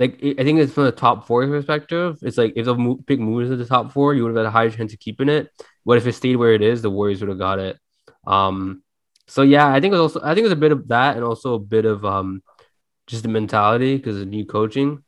like 0.00 0.18
I 0.22 0.34
I 0.38 0.44
think 0.44 0.60
it's 0.60 0.72
from 0.72 0.84
the 0.84 0.92
top 0.92 1.26
four 1.26 1.46
perspective. 1.46 2.18
It's 2.22 2.38
like 2.38 2.54
if 2.56 2.64
the 2.64 2.74
mo- 2.74 3.00
pick 3.06 3.20
moves 3.20 3.50
to 3.50 3.56
the 3.56 3.66
top 3.66 3.92
four, 3.92 4.14
you 4.14 4.22
would 4.24 4.30
have 4.30 4.44
had 4.44 4.46
a 4.46 4.50
higher 4.50 4.70
chance 4.70 4.92
of 4.92 4.98
keeping 5.00 5.28
it. 5.28 5.50
What 5.84 5.98
if 5.98 6.06
it 6.06 6.14
stayed 6.14 6.36
where 6.36 6.52
it 6.54 6.62
is? 6.62 6.82
The 6.82 6.90
Warriors 6.90 7.20
would 7.20 7.28
have 7.28 7.38
got 7.38 7.58
it. 7.58 7.78
Um, 8.26 8.82
so 9.28 9.42
yeah, 9.42 9.68
I 9.68 9.80
think 9.80 9.92
it 9.92 9.98
was 9.98 10.14
also 10.16 10.26
I 10.26 10.34
think 10.34 10.46
it's 10.46 10.52
a 10.52 10.56
bit 10.56 10.72
of 10.72 10.88
that 10.88 11.16
and 11.16 11.24
also 11.24 11.54
a 11.54 11.58
bit 11.58 11.84
of 11.84 12.04
um, 12.04 12.42
just 13.06 13.22
the 13.22 13.28
mentality 13.28 13.96
because 13.96 14.20
of 14.20 14.28
new 14.28 14.44
coaching. 14.44 15.04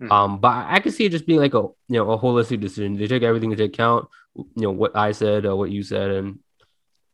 Mhm. 0.00 0.10
Um, 0.10 0.40
but 0.40 0.48
I 0.48 0.76
I 0.76 0.80
could 0.80 0.94
see 0.94 1.04
it 1.04 1.12
just 1.12 1.26
being 1.26 1.40
like 1.40 1.54
a 1.54 1.62
you 1.88 1.98
know 1.98 2.10
a 2.12 2.18
holistic 2.18 2.60
decision. 2.60 2.96
They 2.96 3.06
took 3.06 3.22
everything 3.22 3.50
into 3.50 3.64
account. 3.64 4.08
You 4.36 4.62
know 4.62 4.70
what 4.70 4.96
I 4.96 5.12
said, 5.12 5.44
or 5.44 5.56
what 5.56 5.70
you 5.70 5.82
said, 5.82 6.10
and 6.10 6.38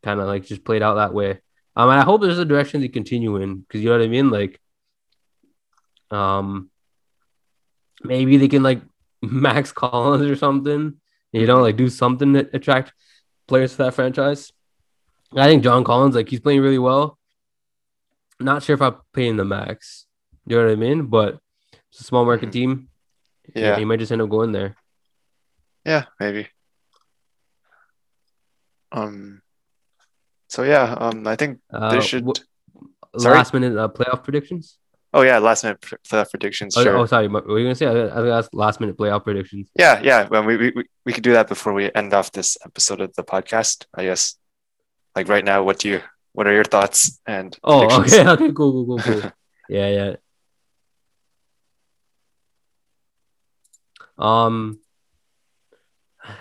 kind 0.03 0.19
of 0.19 0.27
like 0.27 0.45
just 0.45 0.63
played 0.63 0.81
out 0.81 0.95
that 0.95 1.13
way. 1.13 1.39
Um, 1.75 1.89
and 1.89 1.99
I 1.99 2.03
hope 2.03 2.21
there's 2.21 2.39
a 2.39 2.45
direction 2.45 2.81
they 2.81 2.89
continue 2.89 3.37
in 3.37 3.59
because 3.61 3.81
you 3.81 3.89
know 3.89 3.97
what 3.97 4.05
I 4.05 4.07
mean. 4.07 4.29
Like, 4.29 4.59
um, 6.09 6.69
maybe 8.03 8.37
they 8.37 8.47
can 8.47 8.63
like 8.63 8.81
Max 9.21 9.71
Collins 9.71 10.29
or 10.29 10.35
something. 10.35 10.95
You 11.31 11.47
know, 11.47 11.61
like 11.61 11.77
do 11.77 11.89
something 11.89 12.33
that 12.33 12.53
attract 12.53 12.93
players 13.47 13.71
to 13.71 13.77
that 13.79 13.93
franchise. 13.93 14.51
I 15.35 15.47
think 15.47 15.63
John 15.63 15.83
Collins, 15.83 16.15
like 16.15 16.29
he's 16.29 16.39
playing 16.41 16.61
really 16.61 16.79
well. 16.79 17.17
Not 18.39 18.63
sure 18.63 18.73
if 18.73 18.81
I'm 18.81 18.95
paying 19.13 19.37
the 19.37 19.45
max. 19.45 20.05
You 20.45 20.57
know 20.57 20.63
what 20.65 20.71
I 20.71 20.75
mean? 20.75 21.05
But 21.07 21.39
it's 21.91 22.01
a 22.01 22.03
small 22.03 22.25
market 22.25 22.51
team. 22.51 22.89
yeah, 23.55 23.77
he 23.77 23.85
might 23.85 23.99
just 23.99 24.11
end 24.11 24.21
up 24.21 24.29
going 24.29 24.51
there. 24.51 24.75
yeah, 25.85 26.05
maybe. 26.19 26.47
Um. 28.91 29.41
So 30.49 30.63
yeah, 30.63 30.95
um, 30.99 31.25
I 31.27 31.35
think 31.35 31.59
Uh, 31.71 31.91
they 31.91 32.01
should. 32.01 32.25
wh- 32.25 32.41
last 33.15 33.53
minute 33.53 33.77
uh, 33.77 33.87
playoff 33.87 34.23
predictions. 34.23 34.77
Oh 35.13 35.21
yeah, 35.21 35.37
last 35.39 35.63
minute 35.63 35.79
playoff 35.81 36.29
predictions. 36.29 36.75
Oh, 36.77 36.83
Sure. 36.83 36.97
oh, 36.97 37.05
sorry. 37.05 37.27
What 37.27 37.47
were 37.47 37.59
you 37.59 37.65
gonna 37.65 37.75
say? 37.75 37.85
I, 37.87 38.39
I 38.39 38.43
last 38.53 38.79
minute 38.81 38.97
playoff 38.97 39.23
predictions. 39.23 39.69
Yeah, 39.77 40.01
yeah. 40.03 40.27
Well, 40.29 40.43
we, 40.43 40.57
we 40.57 40.71
we- 40.75 40.89
we 41.05 41.13
could 41.13 41.23
do 41.23 41.33
that 41.33 41.47
before 41.47 41.73
we 41.73 41.89
end 41.95 42.13
off 42.13 42.31
this 42.31 42.57
episode 42.65 42.99
of 43.01 43.13
the 43.15 43.23
podcast. 43.23 43.85
I 43.95 44.03
guess. 44.03 44.35
Like 45.15 45.27
right 45.27 45.43
now, 45.43 45.63
what 45.63 45.79
do 45.79 45.89
you? 45.89 46.01
What 46.33 46.47
are 46.47 46.53
your 46.53 46.63
thoughts 46.63 47.19
and 47.27 47.57
Oh, 47.63 47.87
predictions? 47.89 48.13
okay, 48.19 48.29
okay, 48.45 48.53
cool, 48.53 48.71
cool, 48.71 48.85
cool, 48.85 48.99
cool. 49.21 49.31
yeah, 49.69 49.87
yeah. 49.89 50.15
Um, 54.17 54.79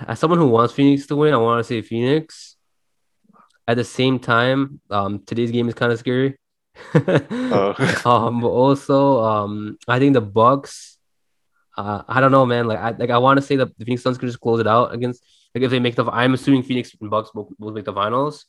as 0.06 0.18
someone 0.18 0.38
who 0.38 0.48
wants 0.48 0.74
Phoenix 0.74 1.06
to 1.06 1.16
win, 1.16 1.32
I 1.34 1.38
want 1.38 1.60
to 1.60 1.64
say 1.64 1.82
Phoenix. 1.82 2.56
At 3.66 3.76
the 3.76 3.84
same 3.84 4.18
time, 4.18 4.80
um, 4.90 5.20
today's 5.24 5.50
game 5.50 5.68
is 5.68 5.74
kind 5.74 5.92
of 5.92 5.98
scary. 5.98 6.36
Oh. 6.94 7.74
um, 8.04 8.40
but 8.40 8.48
also, 8.48 9.20
um, 9.22 9.78
I 9.88 9.98
think 9.98 10.14
the 10.14 10.20
Bucks. 10.20 10.98
Uh, 11.76 12.02
I 12.08 12.20
don't 12.20 12.32
know, 12.32 12.44
man. 12.46 12.66
Like, 12.66 12.78
I 12.78 12.90
like 12.92 13.10
I 13.10 13.18
want 13.18 13.38
to 13.38 13.42
say 13.46 13.56
that 13.56 13.76
the 13.78 13.84
Phoenix 13.84 14.02
Suns 14.02 14.18
could 14.18 14.26
just 14.28 14.40
close 14.40 14.60
it 14.60 14.66
out 14.66 14.92
against. 14.94 15.22
Like, 15.54 15.64
if 15.64 15.70
they 15.70 15.78
make 15.80 15.94
the, 15.96 16.04
I'm 16.04 16.34
assuming 16.34 16.62
Phoenix 16.62 16.94
and 17.00 17.10
Bucks 17.10 17.30
both, 17.34 17.48
both 17.58 17.74
make 17.74 17.84
the 17.84 17.92
finals. 17.92 18.46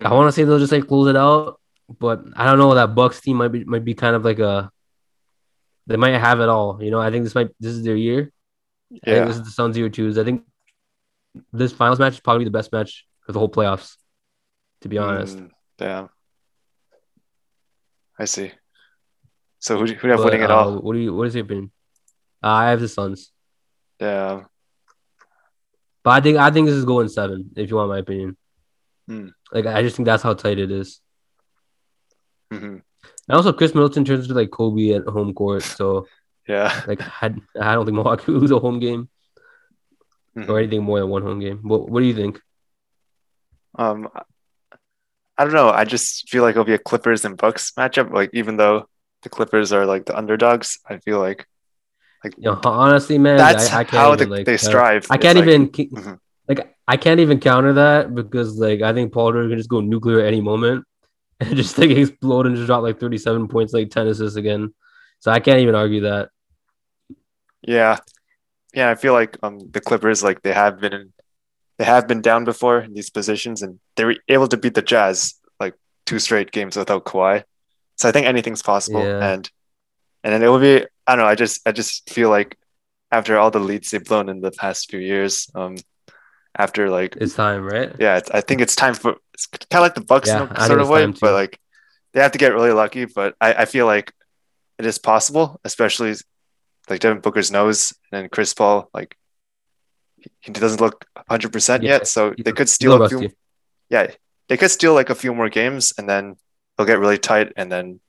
I 0.00 0.12
want 0.12 0.28
to 0.28 0.32
say 0.32 0.44
they'll 0.44 0.58
just 0.58 0.72
like 0.72 0.86
close 0.88 1.08
it 1.08 1.16
out, 1.16 1.60
but 1.98 2.22
I 2.36 2.44
don't 2.44 2.58
know. 2.58 2.74
That 2.74 2.94
Bucks 2.94 3.20
team 3.20 3.36
might 3.38 3.48
be 3.48 3.64
might 3.64 3.84
be 3.84 3.94
kind 3.94 4.16
of 4.16 4.24
like 4.24 4.38
a 4.38 4.70
they 5.86 5.96
might 5.96 6.18
have 6.18 6.40
it 6.40 6.48
all. 6.48 6.82
You 6.82 6.90
know, 6.90 7.00
I 7.00 7.10
think 7.10 7.24
this 7.24 7.34
might 7.34 7.48
this 7.60 7.72
is 7.72 7.84
their 7.84 7.96
year. 7.96 8.32
I 8.92 8.94
think 8.94 9.06
Yeah. 9.06 9.24
this 9.24 9.36
is 9.36 9.44
the 9.44 9.50
Suns' 9.50 9.76
year 9.78 9.88
too. 9.88 10.14
I 10.20 10.24
think 10.24 10.44
this 11.52 11.72
finals 11.72 11.98
match 11.98 12.14
is 12.14 12.20
probably 12.20 12.44
the 12.44 12.50
best 12.50 12.72
match 12.72 13.04
of 13.28 13.32
the 13.34 13.38
whole 13.38 13.48
playoffs. 13.50 13.96
To 14.82 14.88
be 14.88 14.98
honest, 14.98 15.38
Mm, 15.38 15.50
damn. 15.78 16.08
I 18.18 18.26
see. 18.26 18.52
So 19.60 19.78
who 19.78 19.86
do 19.86 19.94
who 19.94 20.00
do 20.02 20.06
you 20.08 20.10
have 20.12 20.18
But, 20.20 20.24
winning 20.26 20.42
it 20.42 20.50
uh, 20.50 20.56
all? 20.56 20.78
What 20.80 20.92
do 20.92 20.98
you? 20.98 21.14
What 21.14 21.26
is 21.28 21.34
your 21.34 21.44
opinion? 21.44 21.70
Uh, 22.42 22.48
I 22.48 22.70
have 22.70 22.80
the 22.80 22.88
Suns, 22.88 23.32
Yeah. 23.98 24.44
but 26.02 26.10
I 26.10 26.20
think 26.20 26.36
I 26.36 26.50
think 26.50 26.66
this 26.66 26.76
is 26.76 26.84
going 26.84 27.08
seven. 27.08 27.50
If 27.56 27.70
you 27.70 27.76
want 27.76 27.88
my 27.88 27.98
opinion, 27.98 28.36
Hmm. 29.06 29.28
like 29.52 29.66
I 29.66 29.82
just 29.82 29.96
think 29.96 30.06
that's 30.06 30.22
how 30.22 30.34
tight 30.34 30.58
it 30.58 30.70
is. 30.70 31.00
hmm 32.50 32.78
And 33.28 33.36
also, 33.36 33.52
Khris 33.52 33.74
Middleton 33.74 34.04
turns 34.04 34.24
into 34.24 34.34
like 34.34 34.50
Kobe 34.50 34.90
at 34.94 35.04
home 35.06 35.34
court, 35.34 35.62
so 35.62 36.06
Yeah. 36.48 36.82
like 36.86 37.00
I, 37.22 37.34
I 37.60 37.74
don't 37.74 37.84
think 37.86 37.94
Milwaukee 37.96 38.32
will 38.32 38.40
lose 38.40 38.50
a 38.50 38.58
home 38.58 38.78
game 38.80 39.08
Mhm. 40.36 40.48
or 40.48 40.58
anything 40.58 40.82
more 40.82 40.98
than 41.00 41.08
one 41.10 41.22
home 41.22 41.38
game. 41.40 41.60
What 41.62 41.88
What 41.88 42.00
do 42.00 42.06
you 42.06 42.14
think? 42.14 42.40
Um, 43.78 44.08
I 45.38 45.44
don't 45.44 45.52
know. 45.54 45.70
I 45.70 45.84
just 45.84 46.28
feel 46.28 46.42
like 46.42 46.52
it'll 46.52 46.64
be 46.64 46.74
a 46.74 46.78
Clippers 46.78 47.24
and 47.24 47.36
Bucks 47.36 47.72
matchup. 47.78 48.10
Like 48.12 48.30
even 48.32 48.56
though 48.56 48.88
the 49.22 49.28
Clippers 49.28 49.72
are 49.72 49.86
like 49.86 50.06
the 50.06 50.16
underdogs, 50.16 50.78
I 50.88 50.98
feel 50.98 51.18
like 51.20 51.46
like 52.24 52.34
You 52.36 52.50
know, 52.50 52.60
honestly, 52.64 53.18
man, 53.18 53.36
that's 53.36 53.70
I, 53.72 53.80
I 53.80 53.84
can't 53.84 53.90
how 53.90 54.12
even, 54.14 54.28
the, 54.28 54.34
like, 54.36 54.46
they 54.46 54.56
strive. 54.56 55.06
I 55.10 55.18
can't 55.18 55.38
even 55.38 55.68
Mhm. 55.68 56.18
like 56.48 56.73
I 56.86 56.96
can't 56.96 57.20
even 57.20 57.40
counter 57.40 57.72
that 57.74 58.14
because 58.14 58.58
like 58.58 58.82
I 58.82 58.92
think 58.92 59.12
Paul 59.12 59.32
George 59.32 59.48
can 59.48 59.58
just 59.58 59.70
go 59.70 59.80
nuclear 59.80 60.20
at 60.20 60.26
any 60.26 60.40
moment 60.40 60.84
and 61.40 61.56
just 61.56 61.78
like 61.78 61.90
explode 61.90 62.46
and 62.46 62.56
just 62.56 62.66
drop 62.66 62.82
like 62.82 63.00
37 63.00 63.48
points, 63.48 63.72
like 63.72 63.90
10 63.90 64.06
assists 64.08 64.36
again. 64.36 64.74
So 65.20 65.30
I 65.30 65.40
can't 65.40 65.60
even 65.60 65.74
argue 65.74 66.02
that. 66.02 66.28
Yeah, 67.62 67.98
yeah. 68.74 68.90
I 68.90 68.94
feel 68.94 69.12
like 69.14 69.38
um 69.42 69.58
the 69.70 69.80
Clippers 69.80 70.22
like 70.22 70.42
they 70.42 70.52
have 70.52 70.80
been 70.80 70.92
in, 70.92 71.12
they 71.78 71.84
have 71.84 72.06
been 72.06 72.20
down 72.20 72.44
before 72.44 72.80
in 72.80 72.92
these 72.94 73.10
positions, 73.10 73.62
and 73.62 73.80
they 73.96 74.04
were 74.04 74.16
able 74.28 74.48
to 74.48 74.56
beat 74.56 74.74
the 74.74 74.82
Jazz 74.82 75.34
like 75.58 75.74
two 76.06 76.18
straight 76.18 76.50
games 76.52 76.76
without 76.76 77.04
Kawhi. 77.04 77.44
So 77.96 78.08
I 78.08 78.12
think 78.12 78.26
anything's 78.26 78.62
possible, 78.62 79.02
Yeah. 79.02 79.32
and 79.32 79.50
and 80.22 80.32
then 80.32 80.42
it 80.42 80.48
will 80.48 80.60
be. 80.60 80.84
I 81.06 81.16
don't 81.16 81.24
know. 81.24 81.30
I 81.30 81.34
just 81.34 81.66
I 81.66 81.72
just 81.72 82.10
feel 82.10 82.28
like 82.28 82.58
after 83.10 83.38
all 83.38 83.50
the 83.50 83.60
leads 83.60 83.90
they've 83.90 84.04
blown 84.04 84.28
in 84.28 84.40
the 84.40 84.50
past 84.50 84.90
few 84.90 85.00
years, 85.00 85.48
um, 85.54 85.76
after 86.56 86.88
like 86.90 87.16
It's 87.16 87.34
time, 87.34 87.64
right? 87.64 87.92
yeah, 87.98 88.18
it's, 88.18 88.30
I 88.30 88.40
think 88.40 88.60
it's 88.60 88.76
time 88.76 88.94
for 88.94 89.16
it's 89.34 89.46
kind 89.46 89.64
of 89.74 89.80
like 89.82 89.94
the 89.94 90.00
Bucks 90.04 90.28
Yeah, 90.28 90.42
in 90.44 90.48
I 90.56 90.64
a 90.64 90.66
sort 90.66 90.80
of 90.80 90.88
way, 90.88 91.06
but 91.06 91.32
like 91.32 91.58
they 92.12 92.20
have 92.20 92.32
to 92.32 92.38
get 92.38 92.52
really 92.52 92.72
lucky. 92.72 93.04
But 93.06 93.34
I, 93.40 93.54
I 93.54 93.64
feel 93.64 93.86
like 93.86 94.12
it 94.78 94.86
is 94.86 94.98
possible, 94.98 95.60
especially 95.64 96.14
like 96.88 97.00
Devin 97.00 97.20
Booker's 97.20 97.50
nose 97.50 97.92
and 98.12 98.22
then 98.22 98.28
Chris 98.28 98.54
Paul, 98.54 98.88
like 98.94 99.16
he- 100.40 100.52
doesn't 100.52 100.80
look 100.80 101.06
100 101.14 101.52
percent 101.52 101.82
yet, 101.82 102.06
so 102.06 102.34
they 102.38 102.52
could 102.52 102.68
steal 102.68 103.02
a 103.02 103.08
few. 103.08 103.18
rusty. 103.18 103.34
Yeah, 103.90 104.10
they 104.48 104.56
could 104.56 104.70
steal 104.70 104.94
like 104.94 105.10
a 105.10 105.14
few 105.14 105.34
more 105.34 105.48
games, 105.48 105.92
and 105.98 106.08
then 106.08 106.36
they'll 106.76 106.86
get 106.86 106.98
really 106.98 107.18
tight, 107.18 107.52
and 107.56 107.70
then 107.70 108.00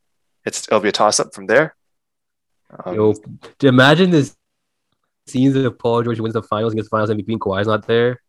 it's 0.45 0.67
it'll 0.67 0.79
be 0.79 0.89
a 0.89 0.91
toss 0.91 1.19
up 1.19 1.33
from 1.33 1.47
there. 1.47 1.75
Um, 2.85 2.95
Yo, 2.95 3.13
imagine 3.63 4.09
this 4.11 4.35
scenes 5.27 5.55
if 5.55 5.77
Paul 5.77 6.03
George 6.03 6.19
wins 6.19 6.33
the 6.33 6.43
finals 6.43 6.73
against 6.73 6.89
the 6.89 6.95
finals 6.95 7.09
MVP 7.09 7.29
and 7.29 7.41
Kawhi's 7.41 7.67
not 7.67 7.87
there. 7.87 8.21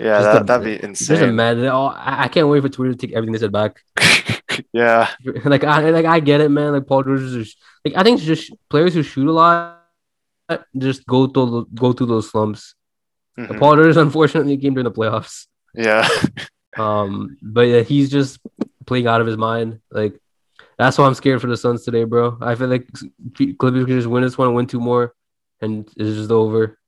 Yeah, 0.00 0.20
that, 0.20 0.46
that'd 0.46 0.64
be 0.64 0.82
insane. 0.82 1.16
Just 1.16 1.22
imagine. 1.22 1.66
Oh, 1.66 1.86
I, 1.86 2.24
I 2.24 2.28
can't 2.28 2.48
wait 2.48 2.62
for 2.62 2.68
Twitter 2.68 2.92
to 2.92 2.98
take 2.98 3.14
everything 3.14 3.32
they 3.32 3.38
said 3.38 3.52
back. 3.52 3.80
yeah, 4.72 5.10
like 5.44 5.64
I 5.64 5.90
like 5.90 6.06
I 6.06 6.20
get 6.20 6.40
it, 6.40 6.48
man. 6.48 6.72
Like 6.72 6.86
Paul 6.86 7.04
George 7.04 7.20
is 7.22 7.32
just, 7.46 7.58
like 7.84 7.94
I 7.96 8.02
think 8.02 8.18
it's 8.18 8.26
just 8.26 8.52
players 8.68 8.94
who 8.94 9.02
shoot 9.02 9.28
a 9.28 9.32
lot 9.32 9.80
just 10.76 11.06
go 11.06 11.26
through 11.26 11.68
go 11.74 11.92
through 11.92 12.06
those 12.06 12.30
slumps. 12.30 12.74
mhm, 13.38 13.58
Paul 13.58 13.76
George 13.76 13.96
unfortunately 13.96 14.56
came 14.56 14.74
during 14.74 14.84
the 14.84 14.90
playoffs. 14.90 15.46
yeah, 15.74 16.08
Um, 16.78 17.36
but 17.42 17.62
yeah, 17.62 17.82
he's 17.82 18.10
just 18.10 18.38
playing 18.86 19.06
out 19.06 19.20
of 19.20 19.26
his 19.26 19.36
mind. 19.36 19.80
Like 19.90 20.20
that's 20.78 20.98
why 20.98 21.06
I'm 21.06 21.14
scared 21.14 21.40
for 21.40 21.46
the 21.46 21.56
Suns 21.56 21.84
today, 21.84 22.04
bro. 22.04 22.38
I 22.40 22.54
feel 22.54 22.68
like 22.68 22.88
Clippers 23.34 23.84
can 23.86 23.96
just 23.96 24.08
win 24.08 24.22
this 24.22 24.38
one, 24.38 24.54
win 24.54 24.66
two 24.66 24.80
more, 24.80 25.14
and 25.60 25.86
it's 25.96 26.16
just 26.16 26.30
over. 26.30 26.78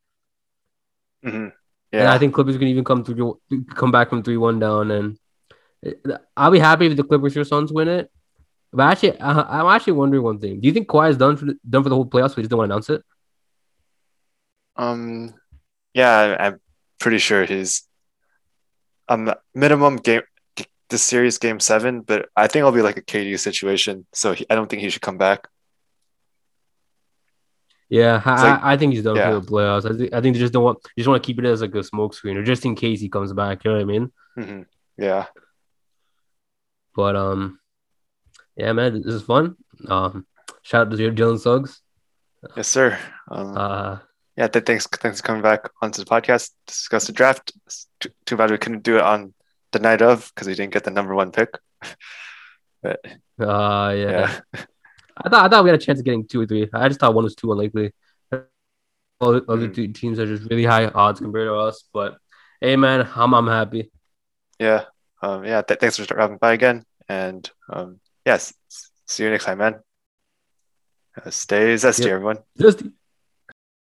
Mhm, 1.92 2.00
And. 2.00 2.08
I 2.08 2.18
think 2.18 2.34
Clippers 2.34 2.56
can 2.58 2.68
even 2.68 2.84
come 2.84 3.04
through, 3.04 3.40
come 3.74 3.90
back 3.92 4.08
from 4.10 4.22
three 4.22 4.36
one 4.36 4.58
down, 4.58 4.90
and 4.90 5.18
I'll 6.36 6.50
be 6.50 6.58
happy 6.58 6.86
if 6.86 6.96
the 6.96 7.04
Clippers 7.04 7.36
or 7.36 7.44
Suns 7.44 7.72
win 7.72 7.88
it. 7.88 8.10
But 8.72 8.84
actually, 8.92 9.20
I, 9.20 9.60
I'm 9.60 9.66
actually 9.74 9.94
wondering 9.94 10.22
one 10.22 10.38
thing: 10.38 10.60
Do 10.60 10.68
you 10.68 10.74
think 10.74 10.88
Kawhi 10.88 11.10
is 11.10 11.16
done 11.16 11.36
for 11.36 11.46
the, 11.46 11.58
done 11.68 11.82
for 11.82 11.88
the 11.88 11.94
whole 11.94 12.06
playoffs? 12.06 12.34
He 12.34 12.42
just 12.42 12.50
don't 12.50 12.58
want 12.58 12.70
to 12.70 12.74
announce 12.74 12.90
it? 12.90 13.02
Um, 14.76 15.34
yeah, 15.94 16.36
I- 16.38 16.46
I'm 16.46 16.60
pretty 16.98 17.18
sure 17.18 17.44
he's 17.44 17.88
um 19.08 19.32
minimum 19.54 19.96
game 19.96 20.22
the 20.90 20.98
series 20.98 21.38
game 21.38 21.60
seven, 21.60 22.02
but 22.02 22.28
I 22.36 22.46
think 22.48 22.60
it'll 22.60 22.72
be 22.72 22.82
like 22.82 22.98
a 22.98 23.02
KD 23.02 23.36
situation. 23.38 24.06
So 24.14 24.34
he, 24.34 24.46
I 24.50 24.54
don't 24.54 24.68
think 24.70 24.82
he 24.82 24.90
should 24.90 25.02
come 25.02 25.18
back. 25.18 25.48
Yeah, 27.92 28.22
I, 28.24 28.50
like- 28.50 28.62
I, 28.64 28.76
think 28.78 28.94
he's 28.94 29.04
done 29.04 29.16
yeah. 29.16 29.28
for 29.28 29.40
the 29.40 29.46
playoffs. 29.46 29.84
I 29.84 29.94
think 29.94 30.14
I 30.14 30.20
think 30.22 30.34
they 30.34 30.40
just 30.40 30.54
don't 30.54 30.64
want 30.64 30.78
just 30.96 31.08
want 31.08 31.22
to 31.22 31.26
keep 31.26 31.38
it 31.38 31.44
as 31.44 31.60
like 31.60 31.74
a 31.74 31.82
smoke 31.82 32.14
screen 32.14 32.38
or 32.38 32.42
just 32.42 32.64
in 32.64 32.74
case 32.74 33.00
he 33.00 33.10
comes 33.10 33.34
back. 33.34 33.64
You 33.64 33.70
know 33.70 33.76
what 33.76 33.82
I 33.82 33.84
mean? 33.84 34.12
hmm 34.34 34.62
Yeah, 34.96 35.26
But 36.96 37.16
um, 37.16 37.60
yeah, 38.56 38.72
man, 38.72 39.02
this 39.02 39.14
is 39.14 39.22
fun. 39.22 39.56
Um, 39.88 40.26
shout 40.62 40.86
out 40.86 40.96
to 40.96 41.10
Jalen 41.12 41.38
Suggs. 41.38 41.82
yes, 42.56 42.68
sir. 42.68 42.98
Um, 43.30 43.56
Uh, 43.58 43.98
yeah, 44.38 44.48
th- 44.48 44.64
thanks, 44.64 44.86
thanks 44.86 45.20
for 45.20 45.26
coming 45.26 45.42
back 45.42 45.68
onto 45.82 46.02
the 46.02 46.08
podcast 46.08 46.48
to 46.66 46.72
discuss 46.72 47.06
the 47.06 47.12
draft. 47.12 47.52
Too, 48.00 48.08
too 48.24 48.36
bad 48.38 48.50
we 48.50 48.56
couldn't 48.56 48.84
do 48.84 48.96
it 48.96 49.02
on 49.02 49.34
the 49.72 49.80
night 49.80 50.00
of 50.00 50.32
because 50.34 50.48
we 50.48 50.54
didn't 50.54 50.72
get 50.72 50.84
the 50.84 50.90
number 50.90 51.14
one 51.14 51.30
pick. 51.30 51.50
but 52.82 53.00
uh, 53.38 53.92
yeah. 53.94 54.40
yeah, 54.54 54.64
I 55.16 55.28
thought 55.28 55.44
I 55.44 55.48
thought 55.48 55.64
we 55.64 55.70
had 55.70 55.80
a 55.80 55.84
chance 55.84 55.98
of 55.98 56.04
getting 56.04 56.26
two 56.26 56.40
or 56.42 56.46
three. 56.46 56.68
I 56.72 56.88
just 56.88 57.00
thought 57.00 57.14
one 57.14 57.24
was 57.24 57.34
too 57.34 57.52
unlikely. 57.52 57.92
All 59.20 59.32
the 59.32 59.44
other 59.48 59.68
Mm. 59.68 59.74
two 59.74 59.88
teams 59.88 60.18
are 60.18 60.26
just 60.26 60.48
really 60.50 60.64
high 60.64 60.86
odds 60.86 61.20
compared 61.20 61.46
to 61.48 61.54
us. 61.54 61.84
But 61.92 62.16
hey, 62.60 62.76
man, 62.76 63.08
I'm 63.14 63.34
I'm 63.34 63.46
happy. 63.46 63.90
yeah, 64.58 64.84
um, 65.22 65.44
yeah. 65.44 65.62
Th- 65.62 65.78
thanks 65.78 65.96
for 65.98 66.04
dropping 66.04 66.38
by 66.38 66.54
again, 66.54 66.84
and 67.08 67.48
um, 67.68 68.00
yes, 68.26 68.52
see 69.06 69.22
you 69.24 69.30
next 69.30 69.44
time, 69.44 69.58
man. 69.58 69.80
Uh, 71.24 71.30
stay 71.30 71.74
zesty, 71.74 72.00
Yep. 72.06 72.08
everyone. 72.10 72.38
Just 72.58 72.82